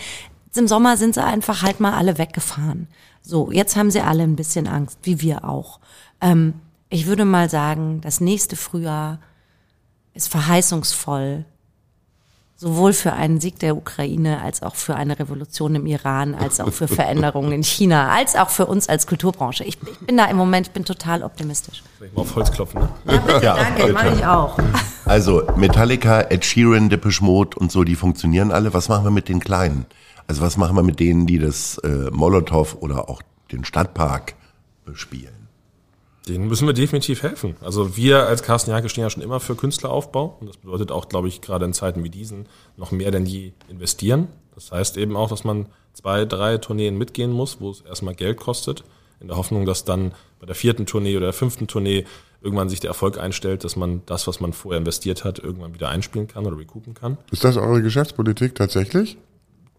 Im 0.54 0.68
Sommer 0.68 0.96
sind 0.96 1.14
sie 1.14 1.22
einfach 1.22 1.62
halt 1.62 1.80
mal 1.80 1.92
alle 1.92 2.16
weggefahren. 2.16 2.88
So, 3.20 3.50
jetzt 3.50 3.76
haben 3.76 3.90
sie 3.90 4.00
alle 4.00 4.22
ein 4.22 4.36
bisschen 4.36 4.66
Angst, 4.66 4.98
wie 5.02 5.20
wir 5.20 5.44
auch. 5.44 5.80
Ähm, 6.20 6.54
ich 6.88 7.06
würde 7.06 7.24
mal 7.26 7.50
sagen, 7.50 8.00
das 8.00 8.20
nächste 8.20 8.56
Frühjahr 8.56 9.20
ist 10.14 10.28
verheißungsvoll 10.28 11.44
sowohl 12.56 12.94
für 12.94 13.12
einen 13.12 13.38
Sieg 13.38 13.58
der 13.58 13.76
Ukraine 13.76 14.40
als 14.40 14.62
auch 14.62 14.74
für 14.74 14.94
eine 14.94 15.18
Revolution 15.18 15.74
im 15.74 15.86
Iran, 15.86 16.34
als 16.34 16.58
auch 16.58 16.72
für 16.72 16.88
Veränderungen 16.88 17.52
in 17.52 17.62
China, 17.62 18.08
als 18.08 18.34
auch 18.34 18.48
für 18.48 18.66
uns 18.66 18.88
als 18.88 19.06
Kulturbranche. 19.06 19.62
Ich, 19.64 19.78
ich 19.82 19.98
bin 20.00 20.16
da 20.16 20.24
im 20.24 20.38
Moment, 20.38 20.68
ich 20.68 20.72
bin 20.72 20.84
total 20.84 21.22
optimistisch. 21.22 21.82
Soll 21.98 22.08
ich 22.08 22.14
mal 22.14 22.22
auf 22.22 22.34
Holz 22.34 22.50
klopfen, 22.50 22.80
ne? 22.80 23.20
Ja, 23.42 23.56
Danke, 23.56 23.92
mache 23.92 24.14
ich 24.14 24.26
auch. 24.26 24.58
Also 25.04 25.44
Metallica, 25.54 26.22
Ed 26.22 26.44
Sheeran, 26.44 26.88
Depeche 26.88 27.22
Mode 27.22 27.56
und 27.56 27.70
so, 27.70 27.84
die 27.84 27.94
funktionieren 27.94 28.50
alle. 28.50 28.74
Was 28.74 28.88
machen 28.88 29.04
wir 29.04 29.12
mit 29.12 29.28
den 29.28 29.38
Kleinen? 29.38 29.86
Also 30.26 30.42
was 30.42 30.56
machen 30.56 30.74
wir 30.74 30.82
mit 30.82 30.98
denen, 30.98 31.28
die 31.28 31.38
das 31.38 31.78
äh, 31.78 32.10
Molotow 32.10 32.76
oder 32.80 33.08
auch 33.08 33.22
den 33.52 33.64
Stadtpark 33.64 34.34
bespielen? 34.84 35.35
Denen 36.28 36.48
müssen 36.48 36.66
wir 36.66 36.74
definitiv 36.74 37.22
helfen. 37.22 37.56
Also 37.60 37.96
wir 37.96 38.26
als 38.26 38.42
Carsten 38.42 38.72
Janke 38.72 38.88
stehen 38.88 39.02
ja 39.02 39.10
schon 39.10 39.22
immer 39.22 39.38
für 39.38 39.54
Künstleraufbau 39.54 40.38
und 40.40 40.48
das 40.48 40.56
bedeutet 40.56 40.90
auch, 40.90 41.08
glaube 41.08 41.28
ich, 41.28 41.40
gerade 41.40 41.64
in 41.64 41.72
Zeiten 41.72 42.02
wie 42.02 42.10
diesen 42.10 42.48
noch 42.76 42.90
mehr 42.90 43.12
denn 43.12 43.26
je 43.26 43.52
investieren. 43.68 44.28
Das 44.54 44.72
heißt 44.72 44.96
eben 44.96 45.16
auch, 45.16 45.28
dass 45.28 45.44
man 45.44 45.66
zwei, 45.92 46.24
drei 46.24 46.58
Tourneen 46.58 46.98
mitgehen 46.98 47.30
muss, 47.30 47.60
wo 47.60 47.70
es 47.70 47.82
erstmal 47.82 48.14
Geld 48.14 48.38
kostet, 48.38 48.82
in 49.20 49.28
der 49.28 49.36
Hoffnung, 49.36 49.66
dass 49.66 49.84
dann 49.84 50.12
bei 50.40 50.46
der 50.46 50.56
vierten 50.56 50.84
Tournee 50.84 51.16
oder 51.16 51.26
der 51.26 51.32
fünften 51.32 51.68
Tournee 51.68 52.04
irgendwann 52.42 52.68
sich 52.68 52.80
der 52.80 52.88
Erfolg 52.88 53.18
einstellt, 53.18 53.64
dass 53.64 53.76
man 53.76 54.02
das, 54.06 54.26
was 54.26 54.40
man 54.40 54.52
vorher 54.52 54.78
investiert 54.78 55.24
hat, 55.24 55.38
irgendwann 55.38 55.74
wieder 55.74 55.88
einspielen 55.88 56.28
kann 56.28 56.44
oder 56.44 56.58
recoupen 56.58 56.94
kann. 56.94 57.18
Ist 57.30 57.44
das 57.44 57.56
eure 57.56 57.82
Geschäftspolitik 57.82 58.54
tatsächlich? 58.54 59.16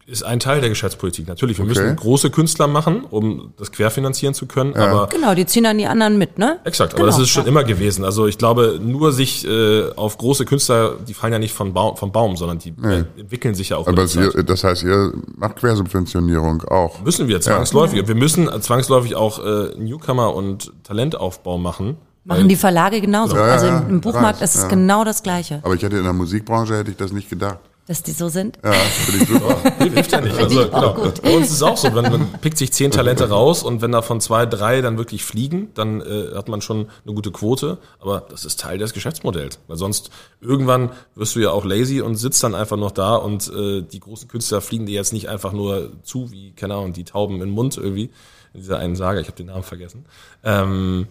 Ist 0.10 0.24
ein 0.24 0.39
Teil 0.39 0.62
der 0.62 0.70
Geschäftspolitik. 0.70 1.28
Natürlich, 1.28 1.58
wir 1.58 1.66
Okay. 1.66 1.82
müssen 1.82 1.95
große 1.97 2.30
Künstler 2.30 2.68
machen, 2.68 3.03
um 3.10 3.51
das 3.58 3.74
querfinanzieren 3.74 4.34
zu 4.34 4.45
können, 4.45 4.74
aber 4.74 5.08
Genau, 5.08 5.36
die 5.36 5.45
ziehen 5.45 5.66
dann 5.66 5.78
die 5.78 5.86
anderen 5.86 6.18
mit, 6.18 6.38
ne? 6.38 6.60
Exakt, 6.64 6.93
aber 6.93 7.03
Genau, 7.03 7.12
das 7.12 7.22
ist 7.22 7.28
schon 7.28 7.43
ja. 7.43 7.49
immer 7.49 7.66
gewesen. 7.66 8.05
Also 8.05 8.26
ich 8.26 8.38
glaube, 8.38 8.80
nur 8.82 9.12
sich 9.12 9.45
äh, 9.45 9.91
auf 9.97 10.18
große 10.18 10.45
Künstler, 10.45 10.93
die 11.05 11.14
fallen 11.14 11.34
ja 11.34 11.39
nicht 11.39 11.53
von 11.53 11.74
Baum, 11.74 11.97
vom 11.97 12.14
Baum, 12.14 12.38
sondern 12.38 12.58
die 12.60 12.74
äh, 12.84 13.03
entwickeln 13.20 13.53
sich 13.53 13.68
ja 13.70 13.76
auch. 13.78 13.86
Aber 13.86 14.05
ihr, 14.05 14.32
das 14.43 14.64
heißt, 14.64 14.84
ihr 14.84 15.12
macht 15.36 15.58
Quersubventionierung 15.58 16.64
auch. 16.64 17.01
Müssen 17.01 17.28
wir 17.28 17.41
zwangsläufig. 17.41 18.08
Wir 18.08 18.16
müssen 18.16 18.49
zwangsläufig 18.62 19.16
auch 19.16 19.43
äh, 19.43 19.76
Newcomer 19.78 20.34
und 20.34 20.72
Talentaufbau 20.84 21.58
machen. 21.58 21.97
Machen 22.24 22.47
die 22.47 22.55
Verlage 22.55 23.01
genauso. 23.01 23.36
Ja, 23.36 23.47
ja, 23.47 23.53
also 23.53 23.66
ja, 23.68 23.80
im, 23.80 23.89
im 23.89 24.01
Buchmarkt 24.01 24.41
ist 24.41 24.55
es 24.55 24.64
ja. 24.64 24.68
genau 24.70 25.03
das 25.03 25.22
Gleiche. 25.24 25.60
Aber 25.64 25.76
ich 25.76 25.82
hätte 25.84 25.97
in 25.97 26.03
der 26.03 26.14
Musikbranche 26.14 26.78
hätte 26.78 26.91
ich 26.91 26.97
das 26.97 27.12
nicht 27.12 27.30
gedacht. 27.30 27.60
Dass 27.88 28.03
die 28.03 28.11
so 28.11 28.27
sind? 28.27 28.59
Ja, 28.65 28.73
finde 28.73 29.23
ich 29.23 29.29
super. 29.29 29.73
Hilft 29.79 30.11
ja 30.11 30.19
nicht. 30.19 30.38
Also, 30.38 30.65
genau. 30.65 30.93
Bei 31.23 31.35
uns 31.38 31.47
ist 31.47 31.53
es 31.53 31.63
auch 31.63 31.77
so, 31.77 31.95
wenn 31.95 32.03
man 32.03 32.31
pickt 32.41 32.57
sich 32.57 32.73
zehn 32.73 32.91
Talente 32.91 33.29
raus 33.29 33.63
und 33.63 33.81
wenn 33.81 33.93
davon 33.93 34.19
zwei, 34.19 34.45
drei 34.45 34.81
dann 34.81 34.97
wirklich 34.97 35.23
fliegen, 35.23 35.69
dann 35.73 36.01
äh, 36.01 36.35
hat 36.35 36.49
man 36.49 36.59
schon 36.61 36.89
eine 37.05 37.15
gute 37.15 37.31
Quote. 37.31 37.77
Aber 37.99 38.25
das 38.29 38.43
ist 38.43 38.59
Teil 38.59 38.77
des 38.77 38.91
Geschäftsmodells. 38.91 39.59
Weil 39.67 39.77
sonst 39.77 40.09
irgendwann 40.41 40.91
wirst 41.15 41.38
du 41.38 41.39
ja 41.39 41.51
auch 41.51 41.63
lazy 41.63 42.01
und 42.01 42.15
sitzt 42.15 42.43
dann 42.43 42.55
einfach 42.55 42.75
noch 42.75 42.91
da 42.91 43.15
und 43.15 43.49
äh, 43.55 43.81
die 43.83 44.01
großen 44.01 44.27
Künstler 44.27 44.59
fliegen 44.59 44.85
dir 44.85 44.95
jetzt 44.95 45.13
nicht 45.13 45.29
einfach 45.29 45.53
nur 45.53 45.91
zu, 46.03 46.29
wie, 46.29 46.51
keine 46.51 46.73
Ahnung, 46.73 46.91
die 46.91 47.05
Tauben 47.05 47.41
im 47.41 47.51
Mund 47.51 47.77
irgendwie. 47.77 48.09
In 48.53 48.61
dieser 48.61 48.79
einen 48.79 48.97
Sage, 48.97 49.21
ich 49.21 49.27
habe 49.27 49.38
den 49.38 49.47
Namen 49.47 49.63
vergessen. 49.63 50.05
Ähm, 50.43 51.07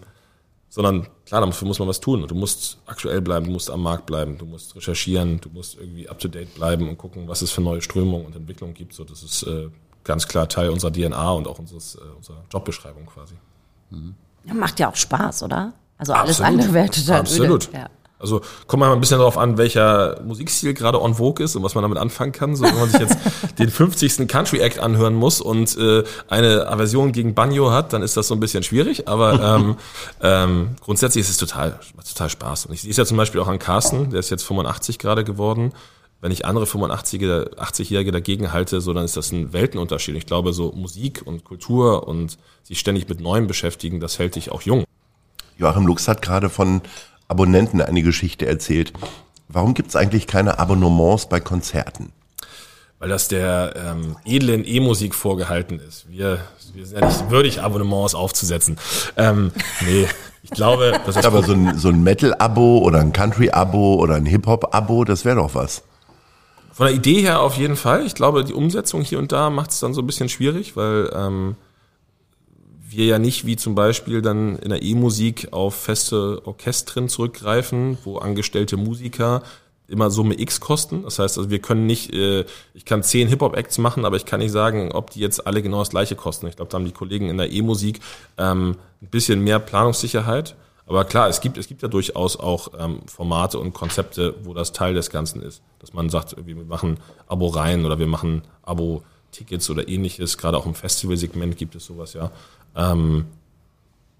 sondern 0.77 1.07
klar, 1.25 1.41
dafür 1.41 1.67
muss 1.67 1.79
man 1.79 1.87
was 1.87 1.99
tun. 1.99 2.23
Du 2.27 2.35
musst 2.35 2.77
aktuell 2.85 3.19
bleiben, 3.19 3.47
du 3.47 3.51
musst 3.51 3.71
am 3.71 3.81
Markt 3.81 4.05
bleiben, 4.05 4.37
du 4.37 4.45
musst 4.45 4.75
recherchieren, 4.75 5.41
du 5.41 5.49
musst 5.49 5.75
irgendwie 5.75 6.07
up 6.07 6.19
to 6.19 6.27
date 6.27 6.53
bleiben 6.53 6.87
und 6.87 6.99
gucken, 6.99 7.27
was 7.27 7.41
es 7.41 7.49
für 7.49 7.61
neue 7.61 7.81
Strömungen 7.81 8.27
und 8.27 8.35
Entwicklungen 8.35 8.75
gibt. 8.75 8.93
So, 8.93 9.03
das 9.03 9.23
ist 9.23 9.41
äh, 9.41 9.69
ganz 10.03 10.27
klar 10.27 10.47
Teil 10.47 10.69
unserer 10.69 10.93
DNA 10.93 11.31
und 11.31 11.47
auch 11.47 11.57
unseres, 11.57 11.95
äh, 11.95 12.15
unserer 12.15 12.43
Jobbeschreibung 12.53 13.07
quasi. 13.07 13.33
Ja, 14.45 14.53
macht 14.53 14.79
ja 14.79 14.91
auch 14.91 14.95
Spaß, 14.95 15.41
oder? 15.41 15.73
Also 15.97 16.13
alles 16.13 16.41
Absolut. 16.41 16.51
andere 16.51 16.73
wäre 16.75 16.89
total 16.91 17.19
Absolut. 17.21 17.69
öde. 17.69 17.77
Ja. 17.77 17.89
Also 18.19 18.41
kommt 18.65 18.81
mal 18.81 18.91
ein 18.91 18.99
bisschen 18.99 19.19
darauf 19.19 19.37
an, 19.37 19.57
welcher 19.57 20.19
Musikstil 20.23 20.73
gerade 20.73 21.01
on 21.01 21.15
vogue 21.15 21.43
ist 21.43 21.55
und 21.55 21.63
was 21.63 21.75
man 21.75 21.83
damit 21.83 21.99
anfangen 21.99 22.31
kann. 22.31 22.55
So, 22.55 22.65
wenn 22.65 22.75
man 22.75 22.89
sich 22.89 23.01
jetzt 23.01 23.17
den 23.59 23.69
50. 23.69 24.27
Country 24.27 24.59
Act 24.59 24.79
anhören 24.79 25.13
muss 25.13 25.39
und 25.39 25.77
äh, 25.77 26.03
eine 26.27 26.67
Aversion 26.67 27.11
gegen 27.11 27.35
Banjo 27.35 27.71
hat, 27.71 27.93
dann 27.93 28.01
ist 28.01 28.17
das 28.17 28.27
so 28.27 28.33
ein 28.33 28.39
bisschen 28.39 28.63
schwierig. 28.63 29.07
Aber 29.07 29.39
ähm, 29.55 29.75
ähm, 30.21 30.75
grundsätzlich 30.81 31.21
ist 31.21 31.29
es 31.29 31.37
total, 31.37 31.79
total 32.07 32.29
Spaß. 32.29 32.65
Und 32.65 32.73
ich 32.73 32.81
sehe 32.81 32.91
es 32.91 32.97
ja 32.97 33.05
zum 33.05 33.17
Beispiel 33.17 33.39
auch 33.39 33.47
an 33.47 33.59
Carsten, 33.59 34.09
der 34.09 34.19
ist 34.19 34.31
jetzt 34.31 34.43
85 34.43 34.97
gerade 34.97 35.23
geworden. 35.23 35.73
Wenn 36.19 36.31
ich 36.31 36.45
andere 36.45 36.65
85-Jährige 36.65 37.51
80-Jährige 37.57 38.11
dagegen 38.11 38.51
halte, 38.51 38.81
so 38.81 38.91
dann 38.91 39.05
ist 39.05 39.15
das 39.15 39.31
ein 39.31 39.53
Weltenunterschied. 39.53 40.15
Ich 40.15 40.25
glaube, 40.25 40.51
so 40.51 40.71
Musik 40.71 41.21
und 41.23 41.43
Kultur 41.43 42.07
und 42.07 42.39
sich 42.63 42.79
ständig 42.79 43.07
mit 43.07 43.21
Neuem 43.21 43.45
beschäftigen, 43.45 43.99
das 43.99 44.17
hält 44.17 44.35
dich 44.35 44.51
auch 44.51 44.63
jung. 44.63 44.85
Joachim 45.59 45.85
Lux 45.85 46.07
hat 46.07 46.23
gerade 46.23 46.49
von 46.49 46.81
Abonnenten 47.27 47.81
eine 47.81 48.01
Geschichte 48.03 48.45
erzählt. 48.45 48.93
Warum 49.47 49.73
gibt 49.73 49.89
es 49.89 49.95
eigentlich 49.95 50.27
keine 50.27 50.59
Abonnements 50.59 51.27
bei 51.27 51.39
Konzerten? 51.39 52.11
weil 52.99 53.09
das 53.09 53.27
der 53.27 53.73
ähm, 53.75 54.15
edlen 54.25 54.65
E-Musik 54.65 55.13
vorgehalten 55.13 55.79
ist. 55.79 56.09
Wir, 56.09 56.39
wir 56.73 56.85
sind 56.85 56.99
ja 56.99 57.07
nicht 57.07 57.29
würdig, 57.29 57.61
Abonnements 57.61 58.15
aufzusetzen. 58.15 58.77
Ähm, 59.15 59.51
nee, 59.85 60.07
ich 60.41 60.49
glaube, 60.49 60.99
das 61.05 61.15
ist 61.15 61.25
Aber 61.25 61.43
so 61.43 61.53
ein, 61.53 61.77
so 61.77 61.89
ein 61.89 62.01
Metal-Abo 62.01 62.79
oder 62.79 62.99
ein 62.99 63.13
Country-Abo 63.13 63.95
oder 63.95 64.15
ein 64.15 64.25
Hip-Hop-Abo, 64.25 65.03
das 65.03 65.25
wäre 65.25 65.35
doch 65.35 65.53
was. 65.53 65.83
von 66.71 66.87
der 66.87 66.95
Idee 66.95 67.21
her 67.21 67.41
auf 67.41 67.55
jeden 67.57 67.75
Fall. 67.75 68.03
Ich 68.05 68.15
glaube, 68.15 68.43
die 68.43 68.53
Umsetzung 68.53 69.03
hier 69.03 69.19
und 69.19 69.31
da 69.31 69.49
macht 69.51 69.71
es 69.71 69.79
dann 69.79 69.93
so 69.93 70.01
ein 70.01 70.07
bisschen 70.07 70.29
schwierig, 70.29 70.75
weil 70.75 71.11
ähm, 71.15 71.55
wir 72.89 73.05
ja 73.05 73.19
nicht 73.19 73.45
wie 73.45 73.55
zum 73.55 73.75
Beispiel 73.75 74.21
dann 74.21 74.57
in 74.57 74.69
der 74.69 74.81
E-Musik 74.81 75.49
auf 75.51 75.75
feste 75.75 76.41
Orchestren 76.45 77.09
zurückgreifen, 77.09 77.97
wo 78.03 78.17
angestellte 78.17 78.77
Musiker 78.77 79.43
immer 79.87 80.09
Summe 80.11 80.39
X 80.39 80.59
kosten. 80.59 81.03
Das 81.03 81.19
heißt, 81.19 81.37
also 81.37 81.49
wir 81.49 81.59
können 81.59 81.85
nicht, 81.85 82.13
äh, 82.13 82.45
ich 82.73 82.85
kann 82.85 83.03
zehn 83.03 83.27
Hip-Hop-Acts 83.27 83.77
machen, 83.77 84.05
aber 84.05 84.17
ich 84.17 84.25
kann 84.25 84.39
nicht 84.39 84.51
sagen, 84.51 84.91
ob 84.91 85.11
die 85.11 85.19
jetzt 85.19 85.47
alle 85.47 85.61
genau 85.61 85.79
das 85.79 85.89
gleiche 85.89 86.15
kosten. 86.15 86.47
Ich 86.47 86.57
glaube, 86.57 86.69
da 86.69 86.77
haben 86.77 86.85
die 86.85 86.91
Kollegen 86.91 87.29
in 87.29 87.37
der 87.37 87.51
E-Musik 87.51 87.99
ähm, 88.37 88.75
ein 89.01 89.07
bisschen 89.07 89.43
mehr 89.43 89.59
Planungssicherheit. 89.59 90.55
Aber 90.85 91.03
klar, 91.03 91.27
es 91.27 91.41
gibt, 91.41 91.57
es 91.57 91.67
gibt 91.67 91.81
ja 91.81 91.87
durchaus 91.89 92.37
auch 92.37 92.69
ähm, 92.79 93.01
Formate 93.07 93.59
und 93.59 93.73
Konzepte, 93.73 94.35
wo 94.43 94.53
das 94.53 94.71
Teil 94.71 94.93
des 94.93 95.09
Ganzen 95.09 95.41
ist. 95.41 95.61
Dass 95.79 95.93
man 95.93 96.09
sagt, 96.09 96.35
wir 96.45 96.55
machen 96.55 96.97
Abo-Reihen 97.27 97.85
oder 97.85 97.99
wir 97.99 98.07
machen 98.07 98.43
Abo-Tickets 98.63 99.69
oder 99.69 99.87
ähnliches. 99.87 100.37
Gerade 100.37 100.57
auch 100.57 100.65
im 100.65 100.75
Festivalsegment 100.75 101.57
gibt 101.57 101.75
es 101.75 101.85
sowas 101.85 102.13
ja. 102.13 102.31
Ähm, 102.75 103.25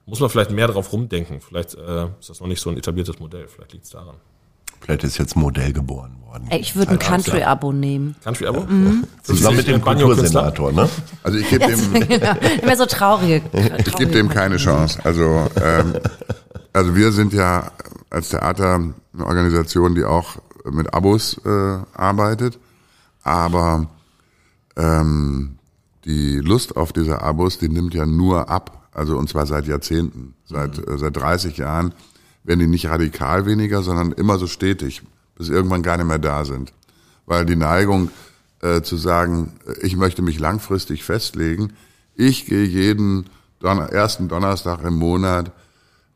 muss 0.05 0.19
man 0.19 0.29
vielleicht 0.29 0.51
mehr 0.51 0.67
drauf 0.67 0.91
rumdenken. 0.93 1.41
Vielleicht 1.41 1.75
äh, 1.75 2.05
ist 2.19 2.29
das 2.29 2.39
noch 2.39 2.47
nicht 2.47 2.61
so 2.61 2.69
ein 2.69 2.77
etabliertes 2.77 3.19
Modell. 3.19 3.47
Vielleicht 3.47 3.73
liegt 3.73 3.85
es 3.85 3.91
daran. 3.91 4.15
Vielleicht 4.79 5.03
ist 5.03 5.17
jetzt 5.17 5.35
ein 5.35 5.41
Modell 5.41 5.73
geboren 5.73 6.15
worden. 6.25 6.47
Ey, 6.49 6.59
ich 6.59 6.75
würde 6.75 6.91
ein. 6.91 6.99
Country-Abo 6.99 7.73
nehmen. 7.73 8.15
Country-Abo? 8.23 8.65
Zusammen 9.23 9.57
mit 9.57 9.67
dem? 9.67 9.81
Kultursenator, 9.81 10.71
ne? 10.71 10.87
Also 11.23 11.39
ich 11.39 11.49
gebe 11.49 11.67
dem, 11.67 11.95
Immer 12.61 12.77
so 12.77 12.85
traurige. 12.85 13.41
ich 13.77 13.95
gebe 13.95 14.11
dem 14.11 14.29
keine 14.29 14.57
Chance. 14.57 14.99
Also, 15.03 15.47
ähm, 15.61 15.95
also 16.73 16.95
wir 16.95 17.11
sind 17.11 17.33
ja 17.33 17.71
als 18.09 18.29
Theater 18.29 18.75
eine 18.75 19.25
Organisation, 19.25 19.95
die 19.95 20.05
auch 20.05 20.37
mit 20.63 20.93
Abos 20.93 21.39
äh, 21.45 21.79
arbeitet, 21.93 22.59
aber 23.23 23.87
ähm, 24.75 25.56
die 26.07 26.39
Lust 26.39 26.77
auf 26.77 26.93
diese 26.93 27.21
Abos, 27.21 27.59
die 27.59 27.69
nimmt 27.69 27.93
ja 27.93 28.05
nur 28.05 28.49
ab. 28.49 28.89
Also 28.91 29.17
und 29.17 29.29
zwar 29.29 29.45
seit 29.45 29.67
Jahrzehnten, 29.67 30.33
seit 30.45 30.79
äh, 30.79 30.97
seit 30.97 31.15
30 31.15 31.57
Jahren 31.57 31.93
werden 32.43 32.61
die 32.61 32.67
nicht 32.67 32.87
radikal 32.87 33.45
weniger, 33.45 33.83
sondern 33.83 34.13
immer 34.13 34.39
so 34.39 34.47
stetig, 34.47 35.03
bis 35.35 35.49
irgendwann 35.49 35.83
gar 35.83 35.97
nicht 35.97 36.07
mehr 36.07 36.17
da 36.17 36.45
sind. 36.45 36.73
Weil 37.25 37.45
die 37.45 37.57
Neigung 37.57 38.09
äh, 38.61 38.81
zu 38.81 38.95
sagen, 38.95 39.51
ich 39.81 39.97
möchte 39.97 40.21
mich 40.21 40.39
langfristig 40.39 41.03
festlegen, 41.03 41.73
ich 42.15 42.45
gehe 42.45 42.63
jeden 42.63 43.29
Don 43.59 43.79
ersten 43.79 44.29
Donnerstag 44.29 44.83
im 44.83 44.95
Monat 44.95 45.51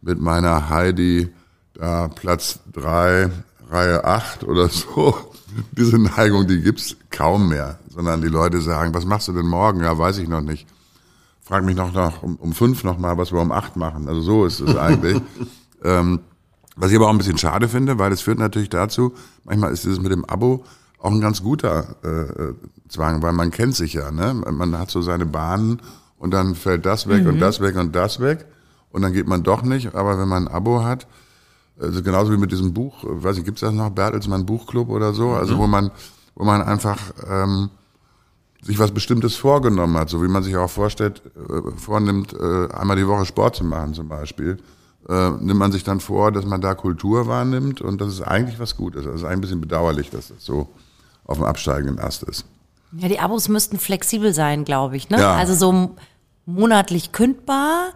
mit 0.02 0.20
meiner 0.22 0.70
Heidi 0.70 1.30
da 1.74 2.08
Platz 2.08 2.60
drei, 2.72 3.30
Reihe 3.72 4.04
acht 4.04 4.44
oder 4.44 4.70
so. 4.70 5.16
Diese 5.78 5.98
Neigung, 5.98 6.48
die 6.48 6.62
gibt's 6.62 6.96
kaum 7.10 7.50
mehr, 7.50 7.80
sondern 7.90 8.22
die 8.22 8.28
Leute 8.28 8.62
sagen, 8.62 8.94
was 8.94 9.06
machst 9.06 9.28
du 9.28 9.34
denn 9.34 9.48
morgen? 9.48 9.82
Ja, 9.82 9.98
weiß 9.98 10.18
ich 10.20 10.28
noch 10.28 10.42
nicht. 10.42 10.68
Frag 11.42 11.66
mich 11.66 11.76
noch 11.76 11.92
nach, 11.94 12.22
um, 12.22 12.36
um 12.36 12.54
fünf 12.54 12.84
noch 12.84 12.98
mal, 12.98 13.18
was 13.18 13.32
wir 13.32 13.42
um 13.42 13.52
acht 13.52 13.76
machen. 13.76 14.08
Also 14.08 14.22
so 14.22 14.46
ist 14.46 14.60
es 14.60 14.76
eigentlich. 14.76 15.22
ähm, 15.84 16.20
was 16.76 16.92
ich 16.92 16.98
aber 16.98 17.08
auch 17.08 17.12
ein 17.12 17.18
bisschen 17.18 17.38
schade 17.38 17.68
finde, 17.68 18.00
weil 18.00 18.12
es 18.12 18.22
führt 18.22 18.40
natürlich 18.40 18.70
dazu, 18.70 19.14
manchmal 19.44 19.74
ist 19.74 19.84
dieses 19.84 20.00
mit 20.00 20.12
dem 20.12 20.24
Abo 20.26 20.64
auch 21.00 21.12
ein 21.12 21.20
ganz 21.20 21.42
guter 21.42 21.96
äh, 22.04 22.54
Zwang, 22.88 23.22
weil 23.22 23.34
man 23.34 23.52
kennt 23.52 23.76
sich 23.76 23.94
ja, 23.94 24.12
ne? 24.12 24.34
Man 24.34 24.78
hat 24.78 24.92
so 24.92 25.02
seine 25.02 25.26
Bahnen 25.26 25.82
und 26.18 26.32
dann 26.32 26.56
fällt 26.56 26.86
das 26.86 27.10
weg 27.10 27.26
und 27.26 27.40
das 27.40 27.60
weg 27.60 27.76
und 27.76 27.96
das 27.96 28.20
weg 28.20 28.46
und 28.92 29.02
dann 29.02 29.12
geht 29.12 29.28
man 29.28 29.44
doch 29.44 29.64
nicht. 29.64 29.96
Aber 29.96 30.20
wenn 30.20 30.28
man 30.28 30.48
ein 30.48 30.54
Abo 30.54 30.84
hat, 30.84 31.08
also 31.82 32.04
genauso 32.04 32.32
wie 32.32 32.38
mit 32.38 32.52
diesem 32.52 32.74
Buch, 32.74 33.04
äh, 33.04 33.24
weiß 33.24 33.38
ich, 33.38 33.46
gibt's 33.46 33.62
das 33.62 33.74
noch, 33.74 33.90
Bertelsmann 33.90 34.46
Buchclub 34.46 34.90
oder 34.90 35.14
so, 35.14 35.32
also 35.32 35.58
wo 35.58 35.68
man, 35.68 35.92
wo 36.36 36.44
man 36.44 36.62
einfach 36.62 37.00
ähm, 37.30 37.70
sich 38.62 38.78
was 38.78 38.92
Bestimmtes 38.92 39.36
vorgenommen 39.36 39.98
hat, 39.98 40.10
so 40.10 40.22
wie 40.24 40.28
man 40.28 40.44
sich 40.44 40.56
auch 40.56 40.70
vorstellt, 40.70 41.22
äh, 41.36 41.72
vornimmt, 41.78 42.34
äh, 42.34 42.72
einmal 42.74 42.98
die 42.98 43.08
Woche 43.08 43.26
Sport 43.26 43.56
zu 43.56 43.64
machen 43.64 43.94
zum 43.94 44.08
Beispiel, 44.08 44.58
äh, 45.10 45.30
nimmt 45.32 45.60
man 45.60 45.72
sich 45.72 45.84
dann 45.84 46.00
vor, 46.00 46.32
dass 46.32 46.46
man 46.46 46.62
da 46.62 46.76
Kultur 46.76 47.28
wahrnimmt 47.28 47.82
und 47.82 48.00
das 48.00 48.10
ist 48.10 48.22
eigentlich 48.22 48.60
was 48.60 48.78
Gutes. 48.78 49.06
Also 49.06 49.16
es 49.16 49.22
ist 49.22 49.28
ein 49.28 49.42
bisschen 49.42 49.62
bedauerlich, 49.62 50.10
dass 50.12 50.28
das 50.28 50.46
so 50.46 50.70
auf 51.26 51.38
dem 51.38 51.46
absteigenden 51.46 52.00
Ast 52.00 52.24
ist. 52.24 52.46
Ja, 52.94 53.08
die 53.08 53.20
Abos 53.20 53.48
müssten 53.48 53.80
flexibel 53.80 54.34
sein, 54.34 54.66
glaube 54.66 54.98
ich. 54.98 55.10
Ne? 55.10 55.20
Ja. 55.20 55.36
Also 55.36 55.56
so 55.56 55.96
monatlich 56.46 57.12
kündbar 57.12 57.90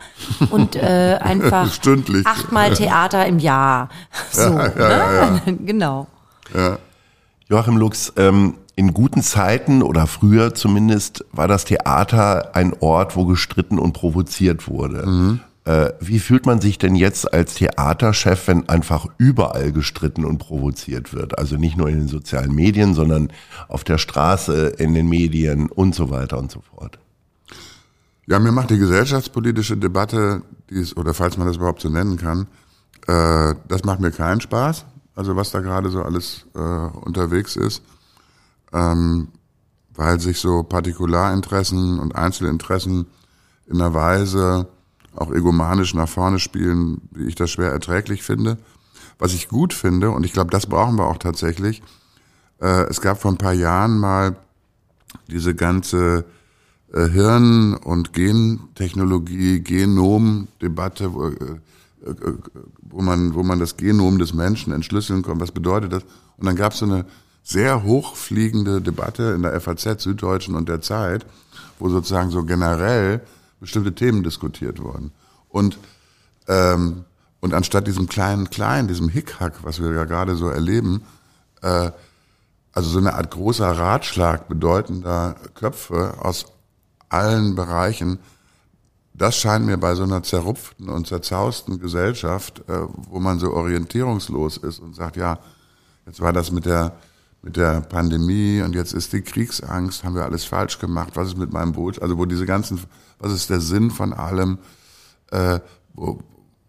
und 0.49 0.75
äh, 0.75 1.17
einfach 1.21 1.71
Stündlich. 1.71 2.25
achtmal 2.25 2.73
Theater 2.73 3.25
im 3.25 3.39
Jahr. 3.39 3.89
So, 4.31 4.41
Ja, 4.41 5.13
ja, 5.13 5.29
ne? 5.45 5.57
genau. 5.65 6.07
Joachim 7.47 7.77
Lux, 7.77 8.13
ähm, 8.17 8.55
in 8.75 8.93
guten 8.93 9.23
Zeiten 9.23 9.81
oder 9.81 10.05
früher 10.05 10.53
zumindest 10.53 11.25
war 11.31 11.47
das 11.47 11.65
Theater 11.65 12.55
ein 12.55 12.73
Ort, 12.81 13.15
wo 13.15 13.25
gestritten 13.25 13.79
und 13.79 13.93
provoziert 13.93 14.67
wurde. 14.67 15.39
Äh, 15.65 15.93
wie 15.99 16.19
fühlt 16.19 16.45
man 16.45 16.61
sich 16.61 16.77
denn 16.77 16.95
jetzt 16.95 17.33
als 17.33 17.55
Theaterchef, 17.55 18.47
wenn 18.47 18.69
einfach 18.69 19.07
überall 19.17 19.71
gestritten 19.71 20.23
und 20.23 20.37
provoziert 20.37 21.13
wird? 21.13 21.39
Also 21.39 21.55
nicht 21.55 21.75
nur 21.75 21.89
in 21.89 21.99
den 21.99 22.07
sozialen 22.07 22.53
Medien, 22.53 22.93
sondern 22.93 23.31
auf 23.67 23.83
der 23.83 23.97
Straße, 23.97 24.67
in 24.77 24.93
den 24.93 25.07
Medien 25.07 25.69
und 25.69 25.95
so 25.95 26.11
weiter 26.11 26.37
und 26.37 26.51
so 26.51 26.61
fort. 26.61 26.99
Ja, 28.28 28.39
mir 28.39 28.51
macht 28.51 28.71
die 28.71 28.80
gesellschaftspolitische 28.80 29.78
Debatte, 29.78 30.41
die 30.69 30.76
ist, 30.76 30.97
oder 30.97 31.13
falls 31.13 31.38
man 31.38 31.47
das 31.47 31.57
überhaupt 31.57 31.82
so 31.82 31.89
nennen 31.89 32.17
kann, 32.17 32.47
äh, 33.07 33.53
das 33.67 33.84
macht 33.84 33.99
mir 33.99 34.11
keinen 34.11 34.41
Spaß. 34.41 34.86
Also 35.15 35.36
was 35.36 35.51
da 35.51 35.61
gerade 35.61 35.89
so 35.89 36.01
alles 36.01 36.45
äh, 36.55 36.59
unterwegs 36.59 37.55
ist, 37.55 37.84
ähm, 38.73 39.30
weil 39.93 40.19
sich 40.19 40.39
so 40.39 40.63
Partikularinteressen 40.63 41.99
und 41.99 42.15
Einzelinteressen 42.15 43.05
in 43.67 43.82
einer 43.82 43.93
Weise 43.93 44.67
auch 45.15 45.32
egomanisch 45.32 45.93
nach 45.93 46.09
vorne 46.09 46.39
spielen, 46.39 47.01
wie 47.11 47.26
ich 47.26 47.36
das 47.36 47.51
schwer 47.51 47.71
erträglich 47.71 48.23
finde. 48.23 48.57
Was 49.17 49.34
ich 49.34 49.47
gut 49.47 49.73
finde, 49.73 50.09
und 50.09 50.26
ich 50.26 50.34
glaube, 50.34 50.49
das 50.49 50.65
brauchen 50.65 50.97
wir 50.97 51.05
auch 51.05 51.17
tatsächlich, 51.17 51.82
äh, 52.59 52.84
es 52.89 52.99
gab 52.99 53.21
vor 53.21 53.32
ein 53.32 53.38
paar 53.38 53.53
Jahren 53.53 53.97
mal 53.97 54.36
diese 55.28 55.55
ganze 55.55 56.26
äh, 56.95 57.07
Hirn- 57.09 57.75
und 57.75 58.13
Gentechnologie, 58.13 59.59
Genom-Debatte, 59.59 61.13
wo, 61.13 61.27
äh, 61.27 61.33
äh, 62.05 62.33
wo, 62.81 63.01
man, 63.01 63.35
wo 63.35 63.43
man 63.43 63.59
das 63.59 63.77
Genom 63.77 64.17
des 64.17 64.33
Menschen 64.33 64.73
entschlüsseln 64.73 65.21
kann. 65.21 65.39
Was 65.39 65.51
bedeutet 65.51 65.93
das? 65.93 66.03
Und 66.37 66.47
dann 66.47 66.55
gab 66.55 66.73
es 66.73 66.79
so 66.79 66.85
eine, 66.85 67.05
sehr 67.45 67.83
hochfliegende 67.83 68.81
Debatte 68.81 69.33
in 69.35 69.43
der 69.43 69.61
FAZ, 69.61 70.01
Süddeutschen 70.01 70.55
und 70.55 70.67
der 70.67 70.81
Zeit, 70.81 71.27
wo 71.77 71.89
sozusagen 71.89 72.31
so 72.31 72.43
generell 72.43 73.21
bestimmte 73.59 73.93
Themen 73.93 74.23
diskutiert 74.23 74.81
wurden. 74.81 75.11
Und, 75.49 75.77
ähm, 76.47 77.05
und 77.41 77.53
anstatt 77.53 77.85
diesem 77.85 78.09
kleinen 78.09 78.49
Klein, 78.49 78.87
diesem 78.87 79.09
Hickhack, 79.09 79.63
was 79.63 79.79
wir 79.79 79.93
ja 79.93 80.05
gerade 80.05 80.35
so 80.35 80.49
erleben, 80.49 81.03
äh, 81.61 81.91
also 82.73 82.89
so 82.89 82.97
eine 82.97 83.13
Art 83.13 83.29
großer 83.29 83.71
Ratschlag 83.71 84.47
bedeutender 84.47 85.35
Köpfe 85.53 86.15
aus 86.19 86.47
allen 87.09 87.55
Bereichen, 87.55 88.19
das 89.13 89.37
scheint 89.37 89.65
mir 89.65 89.77
bei 89.77 89.95
so 89.95 90.03
einer 90.03 90.23
zerrupften 90.23 90.89
und 90.89 91.07
zerzausten 91.07 91.79
Gesellschaft, 91.79 92.63
äh, 92.67 92.81
wo 93.09 93.19
man 93.19 93.39
so 93.39 93.53
orientierungslos 93.53 94.57
ist 94.57 94.79
und 94.79 94.95
sagt, 94.95 95.15
ja, 95.15 95.39
jetzt 96.05 96.19
war 96.19 96.33
das 96.33 96.51
mit 96.51 96.65
der 96.65 96.97
mit 97.45 97.57
der 97.57 97.81
Pandemie 97.81 98.63
und 98.63 98.73
jetzt 98.73 98.91
ist 98.91 99.13
die 99.13 99.21
Kriegsangst, 99.21 100.03
haben 100.03 100.15
wir 100.15 100.25
alles 100.25 100.45
falsch 100.45 100.79
gemacht, 100.79 101.11
was 101.13 101.29
ist 101.29 101.37
mit 101.37 101.53
meinem 101.53 101.73
Boot, 101.73 102.01
also 102.01 102.17
wo 102.17 102.25
diese 102.25 102.47
ganzen, 102.47 102.79
was 103.19 103.31
ist 103.31 103.51
der 103.51 103.61
Sinn 103.61 103.91
von 103.91 104.13
allem, 104.13 104.57
äh, 105.29 105.59
wo, 105.93 106.19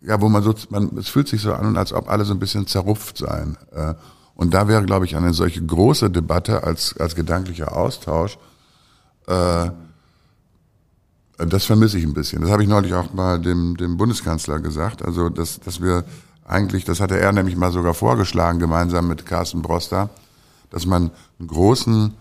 ja, 0.02 0.20
wo 0.20 0.28
man 0.28 0.42
so, 0.42 0.54
man, 0.68 0.94
es 0.98 1.08
fühlt 1.08 1.28
sich 1.28 1.40
so 1.40 1.54
an, 1.54 1.78
als 1.78 1.94
ob 1.94 2.10
alle 2.10 2.26
so 2.26 2.34
ein 2.34 2.38
bisschen 2.38 2.66
zerrupft 2.66 3.16
seien. 3.16 3.56
Äh, 3.72 3.94
und 4.34 4.52
da 4.52 4.68
wäre, 4.68 4.84
glaube 4.84 5.06
ich, 5.06 5.16
eine 5.16 5.32
solche 5.32 5.64
große 5.64 6.10
Debatte 6.10 6.62
als, 6.62 6.94
als 6.98 7.14
gedanklicher 7.14 7.74
Austausch, 7.74 8.36
äh, 9.28 9.70
das 11.38 11.64
vermisse 11.64 11.98
ich 11.98 12.04
ein 12.04 12.14
bisschen. 12.14 12.42
Das 12.42 12.50
habe 12.50 12.62
ich 12.62 12.68
neulich 12.68 12.94
auch 12.94 13.12
mal 13.12 13.38
dem, 13.38 13.76
dem 13.76 13.96
Bundeskanzler 13.96 14.60
gesagt. 14.60 15.04
Also, 15.04 15.28
dass, 15.28 15.60
dass 15.60 15.82
wir 15.82 16.04
eigentlich, 16.44 16.84
das 16.84 17.00
hatte 17.00 17.18
er 17.18 17.32
nämlich 17.32 17.56
mal 17.56 17.72
sogar 17.72 17.94
vorgeschlagen, 17.94 18.58
gemeinsam 18.58 19.08
mit 19.08 19.26
Carsten 19.26 19.62
Broster, 19.62 20.08
dass 20.70 20.86
man 20.86 21.10
einen 21.38 21.48
großen, 21.48 22.14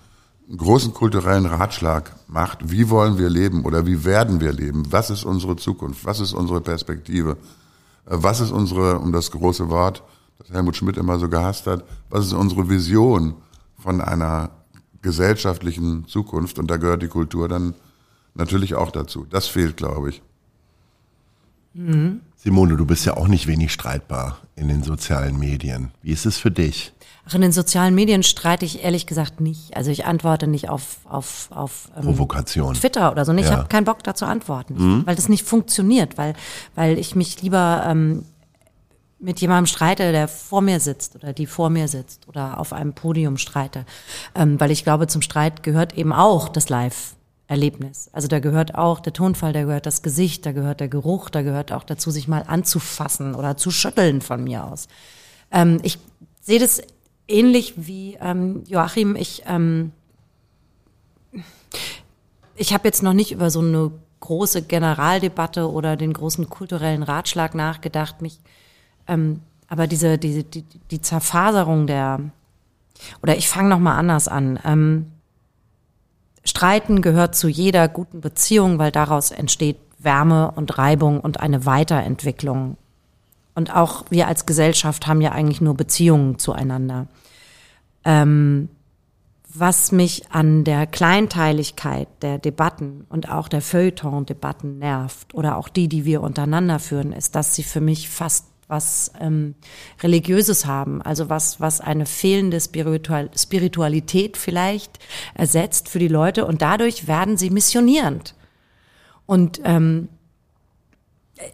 einen 0.49 0.57
großen 0.57 0.93
kulturellen 0.93 1.45
Ratschlag 1.45 2.11
macht. 2.27 2.71
Wie 2.71 2.89
wollen 2.89 3.17
wir 3.17 3.29
leben 3.29 3.63
oder 3.63 3.85
wie 3.85 4.03
werden 4.03 4.41
wir 4.41 4.51
leben? 4.51 4.91
Was 4.91 5.09
ist 5.09 5.23
unsere 5.23 5.55
Zukunft? 5.55 6.05
Was 6.05 6.19
ist 6.19 6.33
unsere 6.33 6.59
Perspektive? 6.59 7.37
Äh, 8.05 8.17
was 8.17 8.41
ist 8.41 8.51
unsere, 8.51 8.99
um 8.99 9.11
das 9.13 9.31
große 9.31 9.69
Wort, 9.69 10.03
das 10.39 10.49
Helmut 10.49 10.75
Schmidt 10.75 10.97
immer 10.97 11.19
so 11.19 11.29
gehasst 11.29 11.67
hat, 11.67 11.85
was 12.09 12.25
ist 12.25 12.33
unsere 12.33 12.69
Vision 12.69 13.35
von 13.79 14.01
einer 14.01 14.49
gesellschaftlichen 15.01 16.05
Zukunft? 16.07 16.59
Und 16.59 16.69
da 16.69 16.77
gehört 16.77 17.01
die 17.01 17.07
Kultur 17.07 17.47
dann 17.47 17.75
natürlich 18.35 18.75
auch 18.75 18.91
dazu. 18.91 19.25
Das 19.29 19.47
fehlt, 19.47 19.77
glaube 19.77 20.09
ich. 20.09 20.21
Mhm. 21.73 22.21
Simone, 22.35 22.77
du 22.77 22.85
bist 22.85 23.05
ja 23.05 23.17
auch 23.17 23.27
nicht 23.27 23.47
wenig 23.47 23.73
streitbar 23.73 24.37
in 24.55 24.67
den 24.67 24.83
sozialen 24.83 25.37
Medien. 25.37 25.91
Wie 26.01 26.11
ist 26.11 26.25
es 26.25 26.37
für 26.37 26.51
dich? 26.51 26.93
Ach, 27.27 27.33
in 27.33 27.41
den 27.41 27.51
sozialen 27.51 27.95
Medien 27.95 28.21
streite 28.21 28.65
ich 28.65 28.83
ehrlich 28.83 29.07
gesagt 29.07 29.41
nicht. 29.41 29.75
Also 29.75 29.89
ich 29.89 30.05
antworte 30.05 30.45
nicht 30.45 30.69
auf, 30.69 30.99
auf, 31.05 31.47
auf 31.49 31.89
ähm, 31.97 32.03
Provokation. 32.03 32.75
Twitter 32.75 33.11
oder 33.11 33.25
so. 33.25 33.33
Ich 33.33 33.45
ja. 33.45 33.57
habe 33.57 33.67
keinen 33.67 33.85
Bock 33.85 34.03
da 34.03 34.13
zu 34.13 34.25
antworten, 34.25 34.75
mhm. 34.77 35.07
weil 35.07 35.15
das 35.15 35.27
nicht 35.27 35.43
funktioniert, 35.43 36.17
weil, 36.17 36.35
weil 36.75 36.99
ich 36.99 37.15
mich 37.15 37.41
lieber 37.41 37.83
ähm, 37.87 38.25
mit 39.17 39.41
jemandem 39.41 39.65
streite, 39.65 40.11
der 40.11 40.27
vor 40.27 40.61
mir 40.61 40.79
sitzt 40.79 41.15
oder 41.15 41.33
die 41.33 41.47
vor 41.47 41.71
mir 41.71 41.87
sitzt 41.87 42.27
oder 42.27 42.59
auf 42.59 42.73
einem 42.73 42.93
Podium 42.93 43.37
streite. 43.37 43.85
Ähm, 44.35 44.59
weil 44.59 44.69
ich 44.69 44.83
glaube, 44.83 45.07
zum 45.07 45.23
Streit 45.23 45.63
gehört 45.63 45.97
eben 45.97 46.13
auch 46.13 46.47
das 46.47 46.69
Live. 46.69 47.15
Erlebnis. 47.47 48.09
Also 48.11 48.27
da 48.27 48.39
gehört 48.39 48.75
auch 48.75 48.99
der 48.99 49.13
Tonfall, 49.13 49.53
da 49.53 49.63
gehört 49.63 49.85
das 49.85 50.01
Gesicht, 50.01 50.45
da 50.45 50.51
gehört 50.51 50.79
der 50.79 50.87
Geruch, 50.87 51.29
da 51.29 51.43
gehört 51.43 51.71
auch 51.71 51.83
dazu, 51.83 52.09
sich 52.09 52.27
mal 52.27 52.43
anzufassen 52.47 53.35
oder 53.35 53.55
zu 53.55 53.69
schütteln 53.69 54.21
von 54.21 54.43
mir 54.43 54.65
aus. 54.65 54.87
Ähm, 55.51 55.79
ich 55.83 55.99
sehe 56.41 56.59
das 56.59 56.81
ähnlich 57.27 57.73
wie 57.77 58.17
ähm, 58.19 58.63
Joachim. 58.65 59.15
Ich, 59.15 59.43
ähm, 59.47 59.91
ich 62.55 62.73
habe 62.73 62.87
jetzt 62.87 63.03
noch 63.03 63.13
nicht 63.13 63.31
über 63.31 63.51
so 63.51 63.59
eine 63.59 63.91
große 64.21 64.63
Generaldebatte 64.63 65.69
oder 65.69 65.97
den 65.97 66.13
großen 66.13 66.49
kulturellen 66.49 67.03
Ratschlag 67.03 67.53
nachgedacht. 67.53 68.23
Mich, 68.23 68.39
ähm, 69.07 69.41
aber 69.67 69.85
diese, 69.85 70.17
diese 70.17 70.43
die, 70.43 70.63
die 70.89 71.01
Zerfaserung 71.01 71.85
der 71.85 72.21
oder 73.21 73.37
ich 73.37 73.49
fange 73.49 73.69
noch 73.69 73.79
mal 73.79 73.97
anders 73.97 74.27
an. 74.27 75.11
Streiten 76.45 77.01
gehört 77.01 77.35
zu 77.35 77.47
jeder 77.47 77.87
guten 77.87 78.21
Beziehung, 78.21 78.79
weil 78.79 78.91
daraus 78.91 79.31
entsteht 79.31 79.77
Wärme 79.99 80.51
und 80.51 80.77
Reibung 80.77 81.19
und 81.19 81.39
eine 81.39 81.65
Weiterentwicklung. 81.65 82.77
Und 83.55 83.75
auch 83.75 84.05
wir 84.09 84.27
als 84.27 84.45
Gesellschaft 84.45 85.07
haben 85.07 85.21
ja 85.21 85.31
eigentlich 85.31 85.61
nur 85.61 85.75
Beziehungen 85.75 86.37
zueinander. 86.37 87.07
Ähm, 88.03 88.69
was 89.57 89.91
mich 89.91 90.31
an 90.31 90.65
der 90.65 90.85
Kleinteiligkeit 90.85 92.09
der 92.21 92.37
Debatten 92.37 93.05
und 93.09 93.29
auch 93.29 93.47
der 93.47 93.61
Feuilleton-Debatten 93.61 94.79
nervt 94.79 95.33
oder 95.33 95.57
auch 95.57 95.69
die, 95.69 95.87
die 95.87 96.03
wir 96.03 96.21
untereinander 96.21 96.79
führen, 96.79 97.13
ist, 97.13 97.35
dass 97.35 97.55
sie 97.55 97.63
für 97.63 97.79
mich 97.79 98.09
fast 98.09 98.47
was 98.67 99.11
ähm, 99.19 99.55
Religiöses 100.01 100.65
haben, 100.65 101.01
also 101.01 101.29
was, 101.29 101.59
was 101.61 101.81
eine 101.81 102.05
fehlende 102.05 102.59
Spiritual 102.59 103.29
Spiritualität 103.35 104.37
vielleicht 104.37 104.99
ersetzt 105.33 105.89
für 105.89 105.99
die 105.99 106.07
Leute 106.07 106.45
und 106.45 106.61
dadurch 106.61 107.07
werden 107.07 107.37
sie 107.37 107.49
missionierend. 107.49 108.35
Und 109.25 109.61
ähm, 109.63 110.09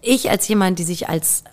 ich 0.02 0.30
als 0.30 0.48
jemand, 0.48 0.80
die 0.80 0.84
sich 0.84 1.10
als 1.10 1.44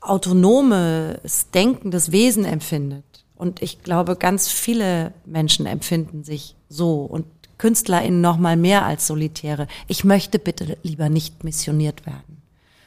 autonomes, 0.00 1.50
denkendes 1.52 2.12
Wesen 2.12 2.44
empfindet, 2.44 3.04
und 3.38 3.62
ich 3.62 3.84
glaube, 3.84 4.16
ganz 4.16 4.48
viele 4.48 5.14
Menschen 5.24 5.66
empfinden 5.66 6.24
sich 6.24 6.56
so 6.68 7.02
und 7.02 7.24
KünstlerInnen 7.56 8.20
noch 8.20 8.36
mal 8.36 8.56
mehr 8.56 8.84
als 8.84 9.06
Solitäre. 9.06 9.68
Ich 9.86 10.02
möchte 10.02 10.40
bitte 10.40 10.76
lieber 10.82 11.08
nicht 11.08 11.44
missioniert 11.44 12.04
werden. 12.04 12.42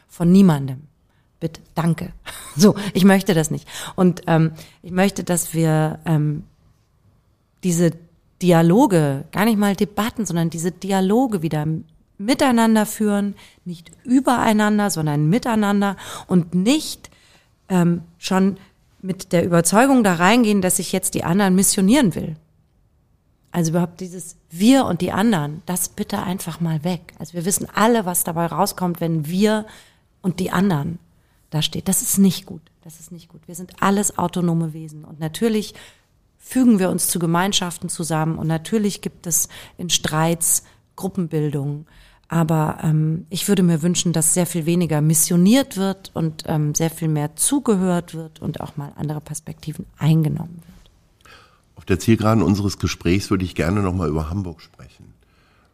Von 0.09 0.29
niemandem 0.31 0.87
bitte, 1.41 1.59
danke. 1.75 2.13
So, 2.55 2.75
ich 2.93 3.03
möchte 3.03 3.33
das 3.33 3.49
nicht. 3.49 3.67
Und 3.95 4.23
ähm, 4.27 4.51
ich 4.81 4.91
möchte, 4.91 5.23
dass 5.23 5.53
wir 5.53 5.99
ähm, 6.05 6.43
diese 7.63 7.91
Dialoge, 8.41 9.23
gar 9.31 9.45
nicht 9.45 9.57
mal 9.57 9.75
Debatten, 9.75 10.25
sondern 10.25 10.49
diese 10.49 10.71
Dialoge 10.71 11.41
wieder 11.41 11.65
miteinander 12.17 12.85
führen, 12.85 13.35
nicht 13.65 13.91
übereinander, 14.03 14.89
sondern 14.89 15.29
miteinander 15.29 15.95
und 16.27 16.53
nicht 16.53 17.09
ähm, 17.69 18.01
schon 18.17 18.57
mit 19.01 19.31
der 19.31 19.45
Überzeugung 19.45 20.03
da 20.03 20.15
reingehen, 20.15 20.61
dass 20.61 20.77
ich 20.77 20.91
jetzt 20.91 21.13
die 21.13 21.23
anderen 21.23 21.55
missionieren 21.55 22.13
will. 22.15 22.35
Also 23.51 23.71
überhaupt 23.71 24.01
dieses 24.01 24.37
Wir 24.49 24.85
und 24.85 25.01
die 25.01 25.11
anderen, 25.11 25.61
das 25.65 25.89
bitte 25.89 26.21
einfach 26.21 26.59
mal 26.59 26.83
weg. 26.83 27.13
Also 27.17 27.33
wir 27.33 27.45
wissen 27.45 27.67
alle, 27.73 28.05
was 28.05 28.23
dabei 28.23 28.45
rauskommt, 28.47 29.01
wenn 29.01 29.27
wir 29.27 29.65
und 30.21 30.39
die 30.39 30.51
anderen 30.51 30.99
da 31.51 31.61
steht. 31.61 31.87
Das 31.87 32.01
ist 32.01 32.17
nicht 32.17 32.47
gut. 32.47 32.61
Das 32.83 32.99
ist 32.99 33.11
nicht 33.11 33.29
gut. 33.29 33.41
Wir 33.47 33.55
sind 33.55 33.73
alles 33.81 34.17
autonome 34.17 34.73
Wesen. 34.73 35.05
Und 35.05 35.19
natürlich 35.19 35.75
fügen 36.39 36.79
wir 36.79 36.89
uns 36.89 37.07
zu 37.07 37.19
Gemeinschaften 37.19 37.89
zusammen. 37.89 38.39
Und 38.39 38.47
natürlich 38.47 39.01
gibt 39.01 39.27
es 39.27 39.47
in 39.77 39.89
Streits 39.89 40.63
Gruppenbildungen. 40.95 41.85
Aber 42.27 42.79
ähm, 42.81 43.25
ich 43.29 43.47
würde 43.49 43.61
mir 43.61 43.81
wünschen, 43.81 44.13
dass 44.13 44.33
sehr 44.33 44.45
viel 44.45 44.65
weniger 44.65 45.01
missioniert 45.01 45.75
wird 45.75 46.11
und 46.13 46.45
ähm, 46.47 46.73
sehr 46.73 46.89
viel 46.89 47.09
mehr 47.09 47.35
zugehört 47.35 48.13
wird 48.13 48.41
und 48.41 48.61
auch 48.61 48.77
mal 48.77 48.93
andere 48.95 49.19
Perspektiven 49.19 49.85
eingenommen 49.97 50.61
wird. 50.65 51.31
Auf 51.75 51.83
der 51.83 51.99
Zielgeraden 51.99 52.41
unseres 52.41 52.79
Gesprächs 52.79 53.29
würde 53.29 53.43
ich 53.43 53.53
gerne 53.53 53.81
nochmal 53.81 54.07
über 54.07 54.29
Hamburg 54.29 54.61
sprechen. 54.61 55.13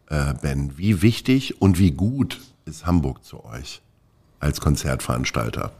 Äh, 0.08 0.34
ben, 0.42 0.76
wie 0.76 1.00
wichtig 1.00 1.62
und 1.62 1.78
wie 1.78 1.92
gut 1.92 2.40
ist 2.64 2.86
Hamburg 2.86 3.24
zu 3.24 3.44
euch? 3.44 3.80
Als 4.40 4.60
Konzertveranstalter? 4.60 5.72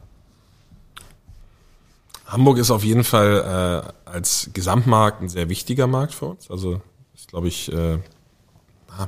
Hamburg 2.26 2.58
ist 2.58 2.70
auf 2.70 2.84
jeden 2.84 3.04
Fall 3.04 3.84
äh, 4.06 4.10
als 4.10 4.50
Gesamtmarkt 4.52 5.22
ein 5.22 5.28
sehr 5.28 5.48
wichtiger 5.48 5.86
Markt 5.86 6.12
für 6.12 6.26
uns. 6.26 6.50
Also 6.50 6.80
ist, 7.14 7.28
glaube 7.28 7.48
ich, 7.48 7.72
äh, 7.72 7.98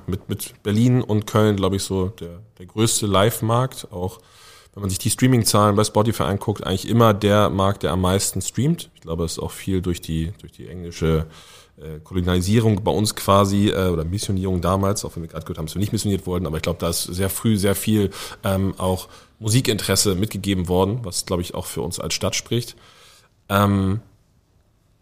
mit, 0.07 0.29
mit 0.29 0.63
Berlin 0.63 1.03
und 1.03 1.27
Köln, 1.27 1.57
glaube 1.57 1.77
ich, 1.77 1.83
so 1.83 2.09
der, 2.09 2.41
der 2.59 2.67
größte 2.67 3.07
Live-Markt. 3.07 3.89
Auch 3.91 4.21
wenn 4.73 4.83
man 4.83 4.91
sich 4.91 4.99
die 4.99 5.11
Streaming-Zahlen 5.11 5.77
bei 5.77 5.85
Spotify 5.85 6.23
anguckt, 6.25 6.65
eigentlich 6.67 6.89
immer 6.89 7.13
der 7.13 7.51
Markt, 7.51 7.83
der 7.83 7.93
am 7.93 8.01
meisten 8.01 8.41
streamt. 8.41 8.91
Ich 8.95 9.03
glaube, 9.03 9.25
es 9.25 9.33
ist 9.33 9.39
auch 9.39 9.51
viel 9.51 9.83
durch 9.83 10.01
die, 10.01 10.33
durch 10.41 10.53
die 10.53 10.69
englische 10.69 11.27
äh, 11.77 11.99
Kolonialisierung 12.03 12.83
bei 12.83 12.93
uns 12.93 13.15
quasi 13.17 13.69
äh, 13.69 13.89
oder 13.89 14.05
Missionierung 14.05 14.61
damals, 14.61 15.05
auch 15.05 15.17
wenn 15.17 15.23
wir 15.23 15.29
gerade 15.29 15.45
gehört 15.45 15.59
haben, 15.59 15.67
dass 15.67 15.75
wir 15.75 15.81
nicht 15.81 15.93
missioniert 15.93 16.27
wurden, 16.27 16.47
aber 16.47 16.57
ich 16.57 16.63
glaube, 16.63 16.79
da 16.79 16.89
ist 16.89 17.05
sehr 17.05 17.31
früh 17.31 17.57
sehr 17.57 17.75
viel 17.75 18.11
ähm, 18.45 18.75
auch 18.79 19.09
Musikinteresse 19.41 20.15
mitgegeben 20.15 20.69
worden, 20.69 21.01
was 21.03 21.27
glaube 21.27 21.43
ich 21.43 21.55
auch 21.55 21.67
für 21.67 21.83
uns 21.83 21.99
als 21.99 22.15
Stadt 22.15 22.37
spricht. 22.37 22.77
Ähm, 23.49 24.01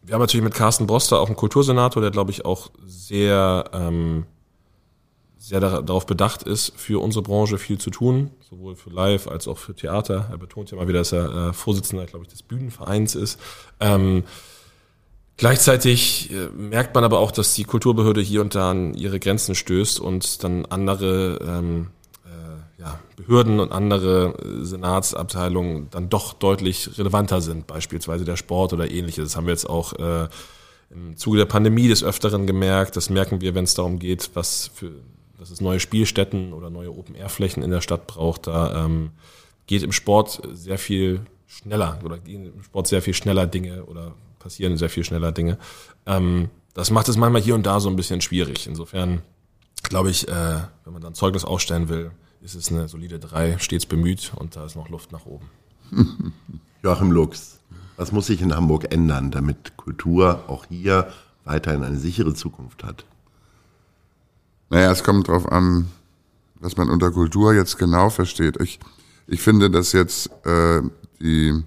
wir 0.02 0.14
haben 0.14 0.22
natürlich 0.22 0.44
mit 0.44 0.54
Carsten 0.54 0.86
Broster 0.86 1.20
auch 1.20 1.26
einen 1.26 1.36
Kultursenator, 1.36 2.00
der 2.00 2.10
glaube 2.10 2.30
ich 2.30 2.46
auch 2.46 2.70
sehr 2.86 3.64
ähm, 3.74 4.24
sehr 5.38 5.60
darauf 5.60 6.06
bedacht 6.06 6.42
ist, 6.42 6.72
für 6.76 7.02
unsere 7.02 7.22
Branche 7.22 7.58
viel 7.58 7.78
zu 7.78 7.90
tun, 7.90 8.30
sowohl 8.50 8.74
für 8.74 8.90
Live 8.90 9.28
als 9.28 9.46
auch 9.46 9.58
für 9.58 9.74
Theater. 9.74 10.28
Er 10.30 10.38
betont 10.38 10.70
ja 10.70 10.76
mal 10.76 10.88
wieder, 10.88 10.98
dass 10.98 11.12
er 11.12 11.48
äh, 11.48 11.52
Vorsitzender, 11.52 12.06
glaube 12.06 12.24
ich, 12.24 12.30
des 12.30 12.42
Bühnenvereins 12.42 13.14
ist. 13.14 13.38
Ähm, 13.80 14.24
Gleichzeitig 15.38 16.32
äh, 16.32 16.48
merkt 16.48 16.96
man 16.96 17.04
aber 17.04 17.20
auch, 17.20 17.30
dass 17.30 17.54
die 17.54 17.62
Kulturbehörde 17.62 18.20
hier 18.20 18.40
und 18.40 18.56
da 18.56 18.72
an 18.72 18.94
ihre 18.94 19.20
Grenzen 19.20 19.54
stößt 19.54 20.00
und 20.00 20.42
dann 20.42 20.66
andere 20.66 21.38
ähm, 21.40 21.86
äh, 21.86 21.97
ja, 22.78 23.00
Behörden 23.16 23.60
und 23.60 23.72
andere 23.72 24.34
äh, 24.38 24.64
Senatsabteilungen 24.64 25.88
dann 25.90 26.08
doch 26.08 26.32
deutlich 26.32 26.96
relevanter 26.96 27.40
sind, 27.40 27.66
beispielsweise 27.66 28.24
der 28.24 28.36
Sport 28.36 28.72
oder 28.72 28.90
ähnliches. 28.90 29.24
Das 29.24 29.36
haben 29.36 29.46
wir 29.46 29.52
jetzt 29.52 29.68
auch 29.68 29.92
äh, 29.94 30.28
im 30.90 31.16
Zuge 31.16 31.38
der 31.38 31.46
Pandemie 31.46 31.88
des 31.88 32.04
Öfteren 32.04 32.46
gemerkt. 32.46 32.96
Das 32.96 33.10
merken 33.10 33.40
wir, 33.40 33.54
wenn 33.54 33.64
es 33.64 33.74
darum 33.74 33.98
geht, 33.98 34.30
was 34.34 34.70
für, 34.74 34.92
dass 35.38 35.50
es 35.50 35.60
neue 35.60 35.80
Spielstätten 35.80 36.52
oder 36.52 36.70
neue 36.70 36.90
Open-Air-Flächen 36.90 37.62
in 37.62 37.70
der 37.70 37.80
Stadt 37.80 38.06
braucht. 38.06 38.46
Da 38.46 38.84
ähm, 38.84 39.10
geht 39.66 39.82
im 39.82 39.92
Sport 39.92 40.40
sehr 40.52 40.78
viel 40.78 41.22
schneller 41.48 41.98
oder 42.04 42.18
gehen 42.18 42.46
im 42.46 42.62
Sport 42.62 42.86
sehr 42.86 43.02
viel 43.02 43.14
schneller 43.14 43.46
Dinge 43.46 43.84
oder 43.86 44.14
passieren 44.38 44.76
sehr 44.76 44.88
viel 44.88 45.04
schneller 45.04 45.32
Dinge. 45.32 45.58
Ähm, 46.06 46.48
das 46.74 46.92
macht 46.92 47.08
es 47.08 47.16
manchmal 47.16 47.42
hier 47.42 47.56
und 47.56 47.66
da 47.66 47.80
so 47.80 47.88
ein 47.88 47.96
bisschen 47.96 48.20
schwierig. 48.20 48.68
Insofern 48.68 49.22
glaube 49.82 50.10
ich, 50.10 50.28
äh, 50.28 50.60
wenn 50.84 50.92
man 50.92 51.02
dann 51.02 51.14
Zeugnis 51.14 51.44
ausstellen 51.44 51.88
will, 51.88 52.12
ist 52.42 52.54
es 52.54 52.70
eine 52.70 52.88
solide 52.88 53.18
3, 53.18 53.58
stets 53.58 53.86
bemüht 53.86 54.32
und 54.36 54.56
da 54.56 54.64
ist 54.64 54.76
noch 54.76 54.88
Luft 54.88 55.12
nach 55.12 55.26
oben. 55.26 55.48
Joachim 56.82 57.10
Lux, 57.10 57.60
was 57.96 58.12
muss 58.12 58.26
sich 58.26 58.40
in 58.40 58.54
Hamburg 58.54 58.92
ändern, 58.92 59.30
damit 59.30 59.76
Kultur 59.76 60.44
auch 60.48 60.66
hier 60.66 61.12
weiterhin 61.44 61.82
eine 61.82 61.98
sichere 61.98 62.34
Zukunft 62.34 62.84
hat? 62.84 63.04
Naja, 64.70 64.92
es 64.92 65.02
kommt 65.02 65.28
darauf 65.28 65.50
an, 65.50 65.88
was 66.56 66.76
man 66.76 66.90
unter 66.90 67.10
Kultur 67.10 67.54
jetzt 67.54 67.78
genau 67.78 68.10
versteht. 68.10 68.60
Ich, 68.60 68.78
ich 69.26 69.40
finde, 69.40 69.70
dass 69.70 69.92
jetzt 69.92 70.30
äh, 70.44 70.82
die 71.20 71.64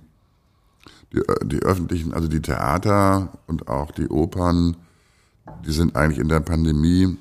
die, 1.14 1.20
äh, 1.20 1.46
die 1.46 1.60
öffentlichen, 1.60 2.14
also 2.14 2.28
die 2.28 2.42
Theater 2.42 3.30
und 3.48 3.68
auch 3.68 3.92
die 3.92 4.08
Opern, 4.08 4.78
die 5.66 5.72
sind 5.72 5.96
eigentlich 5.96 6.20
in 6.20 6.30
der 6.30 6.40
Pandemie 6.40 7.18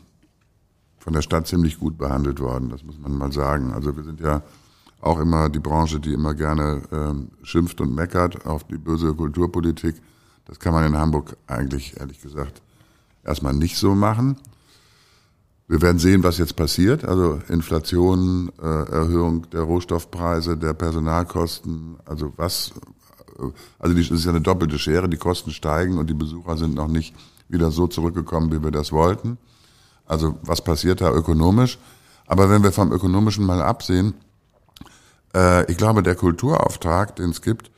von 1.10 1.16
der 1.16 1.22
Stadt 1.22 1.48
ziemlich 1.48 1.80
gut 1.80 1.98
behandelt 1.98 2.38
worden, 2.38 2.68
das 2.68 2.84
muss 2.84 2.96
man 3.00 3.18
mal 3.18 3.32
sagen. 3.32 3.72
Also 3.72 3.96
wir 3.96 4.04
sind 4.04 4.20
ja 4.20 4.44
auch 5.00 5.18
immer 5.18 5.48
die 5.48 5.58
Branche, 5.58 5.98
die 5.98 6.12
immer 6.12 6.34
gerne 6.34 6.82
ähm, 6.92 7.32
schimpft 7.42 7.80
und 7.80 7.96
meckert 7.96 8.46
auf 8.46 8.62
die 8.62 8.78
böse 8.78 9.12
Kulturpolitik. 9.12 9.96
Das 10.44 10.60
kann 10.60 10.72
man 10.72 10.86
in 10.86 10.96
Hamburg 10.96 11.36
eigentlich, 11.48 11.98
ehrlich 11.98 12.22
gesagt, 12.22 12.62
erstmal 13.24 13.54
nicht 13.54 13.76
so 13.76 13.96
machen. 13.96 14.36
Wir 15.66 15.82
werden 15.82 15.98
sehen, 15.98 16.22
was 16.22 16.38
jetzt 16.38 16.54
passiert. 16.54 17.04
Also 17.04 17.40
Inflation, 17.48 18.52
äh, 18.62 18.64
Erhöhung 18.64 19.50
der 19.50 19.62
Rohstoffpreise, 19.62 20.56
der 20.56 20.74
Personalkosten, 20.74 21.96
also 22.04 22.32
was 22.36 22.72
also 23.80 23.96
das 23.96 24.10
ist 24.12 24.26
ja 24.26 24.30
eine 24.30 24.42
doppelte 24.42 24.78
Schere, 24.78 25.08
die 25.08 25.16
Kosten 25.16 25.50
steigen 25.50 25.98
und 25.98 26.08
die 26.08 26.14
Besucher 26.14 26.56
sind 26.56 26.76
noch 26.76 26.86
nicht 26.86 27.16
wieder 27.48 27.72
so 27.72 27.88
zurückgekommen, 27.88 28.52
wie 28.52 28.62
wir 28.62 28.70
das 28.70 28.92
wollten. 28.92 29.38
Also 30.10 30.36
was 30.42 30.60
passiert 30.60 31.00
da 31.00 31.12
ökonomisch? 31.12 31.78
Aber 32.26 32.50
wenn 32.50 32.64
wir 32.64 32.72
vom 32.72 32.90
Ökonomischen 32.90 33.46
mal 33.46 33.62
absehen, 33.62 34.14
äh, 35.34 35.70
ich 35.70 35.76
glaube, 35.76 36.02
der 36.02 36.16
Kulturauftrag, 36.16 37.14
den 37.14 37.30
es 37.30 37.42
gibt, 37.42 37.70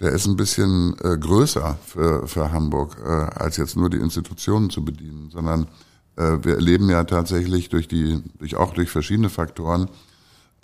der 0.00 0.12
ist 0.12 0.26
ein 0.26 0.36
bisschen 0.36 0.96
äh, 1.04 1.18
größer 1.18 1.76
für, 1.84 2.26
für 2.26 2.50
Hamburg, 2.50 2.96
äh, 3.04 3.08
als 3.08 3.58
jetzt 3.58 3.76
nur 3.76 3.90
die 3.90 3.98
Institutionen 3.98 4.70
zu 4.70 4.86
bedienen, 4.86 5.28
sondern 5.30 5.68
äh, 6.16 6.38
wir 6.42 6.54
erleben 6.54 6.88
ja 6.88 7.04
tatsächlich 7.04 7.68
durch 7.68 7.88
die, 7.88 8.22
durch 8.38 8.56
auch 8.56 8.72
durch 8.72 8.88
verschiedene 8.88 9.28
Faktoren 9.28 9.90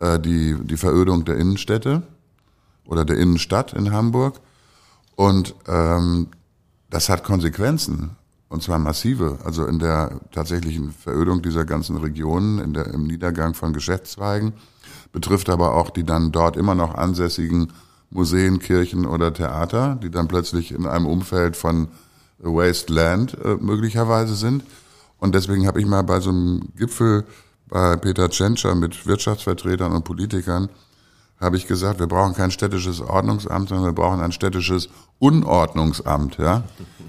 äh, 0.00 0.18
die, 0.18 0.56
die 0.64 0.78
Verödung 0.78 1.26
der 1.26 1.36
Innenstädte 1.36 2.02
oder 2.86 3.04
der 3.04 3.18
Innenstadt 3.18 3.74
in 3.74 3.92
Hamburg. 3.92 4.40
Und 5.14 5.54
ähm, 5.68 6.28
das 6.88 7.10
hat 7.10 7.22
Konsequenzen, 7.22 8.16
und 8.52 8.62
zwar 8.62 8.78
massive. 8.78 9.38
Also 9.44 9.64
in 9.64 9.78
der 9.78 10.20
tatsächlichen 10.30 10.92
Verödung 10.92 11.40
dieser 11.40 11.64
ganzen 11.64 11.96
Regionen, 11.96 12.58
in 12.58 12.74
der, 12.74 12.88
im 12.88 13.04
Niedergang 13.04 13.54
von 13.54 13.72
Geschäftszweigen, 13.72 14.52
betrifft 15.10 15.48
aber 15.48 15.74
auch 15.74 15.88
die 15.88 16.04
dann 16.04 16.32
dort 16.32 16.58
immer 16.58 16.74
noch 16.74 16.94
ansässigen 16.94 17.72
Museen, 18.10 18.58
Kirchen 18.58 19.06
oder 19.06 19.32
Theater, 19.32 19.98
die 20.02 20.10
dann 20.10 20.28
plötzlich 20.28 20.72
in 20.72 20.86
einem 20.86 21.06
Umfeld 21.06 21.56
von 21.56 21.88
Wasteland 22.40 23.38
äh, 23.42 23.56
möglicherweise 23.58 24.34
sind. 24.34 24.64
Und 25.18 25.34
deswegen 25.34 25.66
habe 25.66 25.80
ich 25.80 25.86
mal 25.86 26.02
bei 26.02 26.20
so 26.20 26.28
einem 26.28 26.68
Gipfel 26.76 27.24
bei 27.68 27.96
Peter 27.96 28.28
Tschentscher 28.28 28.74
mit 28.74 29.06
Wirtschaftsvertretern 29.06 29.92
und 29.92 30.04
Politikern 30.04 30.68
habe 31.42 31.56
ich 31.56 31.66
gesagt, 31.66 31.98
wir 31.98 32.06
brauchen 32.06 32.34
kein 32.34 32.50
städtisches 32.50 33.00
Ordnungsamt, 33.00 33.68
sondern 33.68 33.86
wir 33.86 33.92
brauchen 33.92 34.20
ein 34.20 34.32
städtisches 34.32 34.88
Unordnungsamt, 35.18 36.38
ja. 36.38 36.62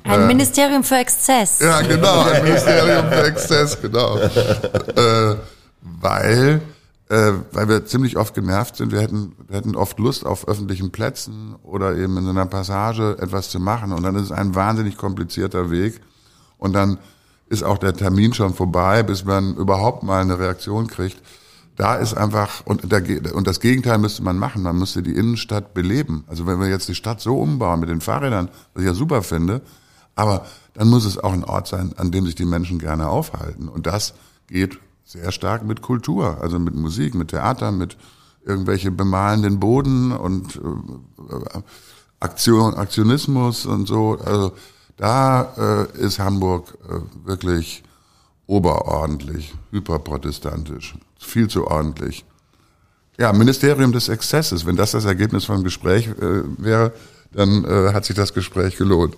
Ein 0.04 0.22
äh, 0.22 0.28
Ministerium 0.28 0.84
für 0.84 0.98
Exzess. 0.98 1.60
Ja, 1.60 1.82
genau, 1.82 2.22
ein 2.24 2.44
Ministerium 2.44 3.08
für 3.10 3.24
Exzess, 3.24 3.80
genau. 3.82 4.18
äh, 4.18 5.36
weil, 5.82 6.62
äh, 7.10 7.32
weil 7.52 7.70
wir 7.70 7.86
ziemlich 7.86 8.18
oft 8.18 8.34
genervt 8.34 8.76
sind, 8.78 8.92
wir 8.92 9.02
hätten, 9.02 9.36
wir 9.48 9.58
hätten 9.58 9.76
oft 9.76 10.00
Lust 10.00 10.26
auf 10.26 10.48
öffentlichen 10.48 10.92
Plätzen 10.92 11.56
oder 11.62 11.96
eben 11.96 12.18
in 12.18 12.24
so 12.24 12.32
einer 12.32 12.48
Passage 12.48 13.18
etwas 13.22 13.50
zu 13.50 13.60
machen 13.60 13.94
und 13.94 14.04
dann 14.04 14.16
ist 14.16 14.24
es 14.24 14.32
ein 14.32 14.56
wahnsinnig 14.56 14.98
komplizierter 14.98 15.70
Weg 15.70 16.02
und 16.58 16.74
dann 16.74 16.98
ist 17.50 17.64
auch 17.64 17.78
der 17.78 17.94
Termin 17.94 18.34
schon 18.34 18.56
vorbei, 18.56 19.04
bis 19.04 19.26
man 19.26 19.56
überhaupt 19.56 20.02
mal 20.02 20.22
eine 20.22 20.40
Reaktion 20.40 20.88
kriegt 20.88 21.22
da 21.76 21.96
ist 21.96 22.14
einfach, 22.14 22.66
und, 22.66 22.92
der, 22.92 23.36
und 23.36 23.48
das 23.48 23.60
Gegenteil 23.60 23.98
müsste 23.98 24.24
man 24.24 24.38
machen, 24.38 24.62
man 24.62 24.78
müsste 24.78 25.02
die 25.02 25.16
Innenstadt 25.16 25.74
beleben. 25.74 26.24
Also 26.28 26.46
wenn 26.46 26.60
wir 26.60 26.68
jetzt 26.68 26.88
die 26.88 26.96
Stadt 26.96 27.20
so 27.20 27.38
umbauen 27.38 27.80
mit 27.80 27.90
den 27.90 28.02
Fahrrädern, 28.02 28.50
was 28.74 28.84
ich 28.84 28.88
ja 28.88 28.94
super 28.94 29.24
finde, 29.24 29.62
aber 30.16 30.46
dann 30.76 30.88
muss 30.90 31.06
es 31.06 31.18
auch 31.18 31.34
ein 31.34 31.44
Ort 31.44 31.68
sein, 31.68 31.94
an 31.98 32.12
dem 32.12 32.26
sich 32.26 32.36
die 32.36 32.46
Menschen 32.46 32.80
gerne 32.80 33.08
aufhalten. 33.08 33.68
Und 33.68 33.88
das 33.88 34.14
geht 34.48 34.80
sehr 35.04 35.32
stark 35.32 35.66
mit 35.66 35.82
Kultur, 35.82 36.38
also 36.42 36.60
mit 36.60 36.76
Musik, 36.76 37.16
mit 37.16 37.30
Theater, 37.30 37.72
mit 37.72 37.98
irgendwelche 38.46 38.92
bemalenden 38.92 39.60
Boden 39.60 40.12
und 40.12 40.58
äh, 40.58 41.60
Aktion, 42.20 42.76
Aktionismus 42.76 43.66
und 43.66 43.88
so. 43.88 44.18
Also 44.24 44.54
da 44.98 45.88
äh, 45.94 46.00
ist 46.00 46.20
Hamburg 46.20 46.78
äh, 46.88 47.28
wirklich 47.28 47.84
oberordentlich, 48.48 49.54
hyperprotestantisch 49.72 50.96
viel 51.18 51.48
zu 51.48 51.68
ordentlich. 51.68 52.26
Ja, 53.18 53.32
Ministerium 53.32 53.92
des 53.92 54.10
Exzesses, 54.10 54.66
wenn 54.66 54.76
das 54.76 54.92
das 54.92 55.06
Ergebnis 55.06 55.46
vom 55.46 55.64
Gespräch 55.64 56.08
äh, 56.08 56.44
wäre, 56.58 56.94
dann 57.32 57.64
äh, 57.64 57.94
hat 57.94 58.06
sich 58.06 58.16
das 58.16 58.34
Gespräch 58.34 58.78
gelohnt. 58.78 59.16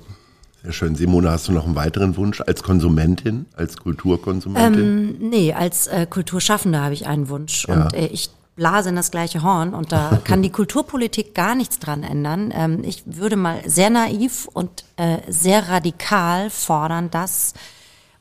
Sehr 0.63 0.73
schön. 0.73 0.95
Simone, 0.95 1.29
hast 1.29 1.47
du 1.47 1.51
noch 1.51 1.65
einen 1.65 1.75
weiteren 1.75 2.17
Wunsch 2.17 2.41
als 2.41 2.63
Konsumentin, 2.63 3.45
als 3.55 3.77
Kulturkonsumentin? 3.77 4.81
Ähm, 4.81 5.29
nee, 5.29 5.53
als 5.53 5.87
äh, 5.87 6.07
Kulturschaffende 6.09 6.81
habe 6.81 6.93
ich 6.93 7.07
einen 7.07 7.29
Wunsch. 7.29 7.67
Ja. 7.67 7.85
Und 7.85 7.93
äh, 7.93 8.07
ich 8.07 8.31
blase 8.55 8.89
in 8.89 8.95
das 8.95 9.11
gleiche 9.11 9.43
Horn 9.43 9.73
und 9.73 9.91
da 9.91 10.19
kann 10.23 10.41
die 10.41 10.49
Kulturpolitik 10.49 11.35
gar 11.35 11.55
nichts 11.55 11.79
dran 11.79 12.03
ändern. 12.03 12.51
Ähm, 12.55 12.83
ich 12.83 13.03
würde 13.05 13.35
mal 13.35 13.61
sehr 13.65 13.89
naiv 13.89 14.47
und 14.51 14.85
äh, 14.97 15.17
sehr 15.27 15.69
radikal 15.69 16.49
fordern, 16.49 17.11
dass 17.11 17.53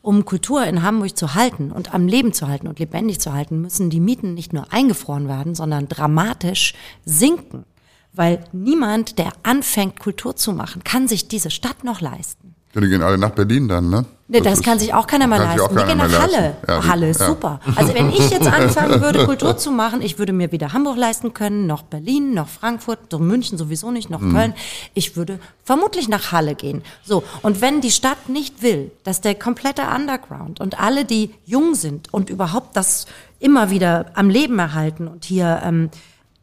um 0.04 0.26
Kultur 0.26 0.66
in 0.66 0.82
Hamburg 0.82 1.16
zu 1.16 1.34
halten 1.34 1.72
und 1.72 1.94
am 1.94 2.06
Leben 2.06 2.34
zu 2.34 2.46
halten 2.46 2.68
und 2.68 2.78
lebendig 2.78 3.20
zu 3.20 3.32
halten, 3.32 3.62
müssen 3.62 3.88
die 3.88 4.00
Mieten 4.00 4.34
nicht 4.34 4.52
nur 4.52 4.70
eingefroren 4.70 5.28
werden, 5.28 5.54
sondern 5.54 5.88
dramatisch 5.88 6.74
sinken. 7.06 7.64
Weil 8.12 8.44
niemand, 8.52 9.18
der 9.18 9.32
anfängt, 9.44 9.98
Kultur 9.98 10.36
zu 10.36 10.52
machen, 10.52 10.84
kann 10.84 11.08
sich 11.08 11.26
diese 11.26 11.50
Stadt 11.50 11.84
noch 11.84 12.02
leisten. 12.02 12.43
Ja, 12.74 12.80
die 12.80 12.88
gehen 12.88 13.02
alle 13.02 13.18
nach 13.18 13.30
Berlin 13.30 13.68
dann, 13.68 13.88
ne? 13.88 14.04
Nee, 14.26 14.40
das, 14.40 14.54
das 14.54 14.62
kann 14.62 14.78
sich 14.78 14.92
auch 14.94 15.06
keiner 15.06 15.26
mehr 15.26 15.38
leisten. 15.38 15.76
Die 15.76 15.84
gehen 15.84 15.98
nach 15.98 16.22
Halle. 16.22 16.56
Ja, 16.66 16.86
Halle 16.88 17.10
ist 17.10 17.20
ja. 17.20 17.26
super. 17.26 17.60
Also 17.76 17.94
wenn 17.94 18.08
ich 18.08 18.30
jetzt 18.30 18.46
anfangen 18.52 19.00
würde, 19.00 19.26
Kultur 19.26 19.56
zu 19.56 19.70
machen, 19.70 20.00
ich 20.00 20.18
würde 20.18 20.32
mir 20.32 20.50
weder 20.50 20.72
Hamburg 20.72 20.96
leisten 20.96 21.34
können, 21.34 21.66
noch 21.66 21.82
Berlin, 21.82 22.32
noch 22.32 22.48
Frankfurt, 22.48 22.98
so 23.10 23.18
München 23.18 23.58
sowieso 23.58 23.90
nicht, 23.90 24.08
noch 24.10 24.20
mhm. 24.20 24.34
Köln. 24.34 24.54
Ich 24.94 25.14
würde 25.14 25.38
vermutlich 25.62 26.08
nach 26.08 26.32
Halle 26.32 26.54
gehen. 26.54 26.82
So. 27.04 27.22
Und 27.42 27.60
wenn 27.60 27.80
die 27.80 27.90
Stadt 27.90 28.28
nicht 28.28 28.62
will, 28.62 28.90
dass 29.04 29.20
der 29.20 29.34
komplette 29.34 29.82
Underground 29.82 30.58
und 30.58 30.80
alle, 30.80 31.04
die 31.04 31.34
jung 31.44 31.74
sind 31.74 32.12
und 32.12 32.30
überhaupt 32.30 32.76
das 32.76 33.06
immer 33.40 33.70
wieder 33.70 34.06
am 34.14 34.30
Leben 34.30 34.58
erhalten 34.58 35.06
und 35.06 35.26
hier 35.26 35.60
ähm, 35.64 35.90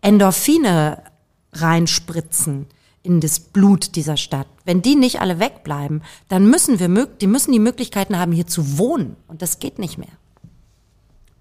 Endorphine 0.01 0.99
reinspritzen, 1.53 2.67
in 3.03 3.19
das 3.19 3.39
Blut 3.39 3.95
dieser 3.95 4.17
Stadt. 4.17 4.47
Wenn 4.65 4.81
die 4.81 4.95
nicht 4.95 5.21
alle 5.21 5.39
wegbleiben, 5.39 6.03
dann 6.27 6.47
müssen 6.47 6.79
wir, 6.79 7.05
die 7.05 7.27
müssen 7.27 7.51
die 7.51 7.59
Möglichkeiten 7.59 8.17
haben, 8.17 8.31
hier 8.31 8.47
zu 8.47 8.77
wohnen. 8.77 9.15
Und 9.27 9.41
das 9.41 9.59
geht 9.59 9.79
nicht 9.79 9.97
mehr. 9.97 10.09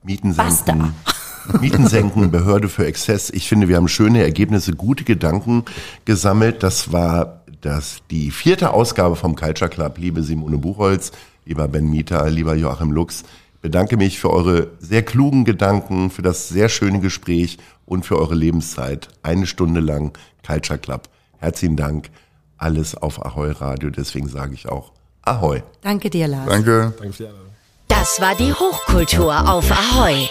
Mieten 0.03 0.33
senken. 0.33 0.95
Mieten 1.61 1.87
senken, 1.87 2.31
Behörde 2.31 2.69
für 2.69 2.87
Exzess. 2.87 3.31
Ich 3.31 3.49
finde, 3.49 3.69
wir 3.69 3.77
haben 3.77 3.89
schöne 3.89 4.23
Ergebnisse, 4.23 4.73
gute 4.73 5.05
Gedanken 5.05 5.65
gesammelt. 6.05 6.63
Das 6.63 6.93
war 6.93 7.43
das, 7.61 7.99
die 8.11 8.31
vierte 8.31 8.73
Ausgabe 8.73 9.17
vom 9.17 9.37
Culture 9.37 9.71
Club. 9.71 9.99
Liebe 9.99 10.23
Simone 10.23 10.59
Buchholz, 10.59 11.13
lieber 11.45 11.69
Ben 11.69 11.89
Mieter, 11.89 12.29
lieber 12.31 12.55
Joachim 12.55 12.93
Lux. 12.93 13.25
Bedanke 13.63 13.99
mich 13.99 14.19
für 14.19 14.31
eure 14.31 14.69
sehr 14.79 15.03
klugen 15.03 15.45
Gedanken, 15.45 16.11
für 16.11 16.23
das 16.23 16.49
sehr 16.49 16.71
schöne 16.71 17.01
Gespräch 17.01 17.59
und 17.85 18.07
für 18.07 18.19
eure 18.19 18.35
Lebenszeit. 18.35 19.09
Eine 19.23 19.47
Stunde 19.47 19.81
lang 19.81 20.17
Culture 20.47 20.79
Club. 20.79 21.11
Herzlichen 21.41 21.76
Dank. 21.76 22.11
Alles 22.59 22.95
auf 22.95 23.24
Ahoi 23.24 23.51
Radio. 23.53 23.91
Deswegen 23.91 24.28
sage 24.28 24.55
ich 24.55 24.68
auch 24.68 24.93
Ahoi. 25.22 25.62
Danke 25.82 26.11
dir, 26.11 26.28
Lars. 26.28 26.49
Danke. 26.49 26.93
Danke 26.99 27.12
für 27.12 27.22
die 27.24 27.28
Einladung. 27.28 27.51
Das 27.88 28.20
war 28.20 28.34
die 28.36 28.53
Hochkultur 28.53 29.51
auf 29.51 29.70
Ahoi. 29.70 30.28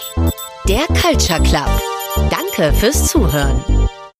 Der 0.66 0.86
Culture 0.86 1.42
Club. 1.42 1.68
Danke 2.30 2.72
fürs 2.72 3.08
Zuhören. 3.08 3.62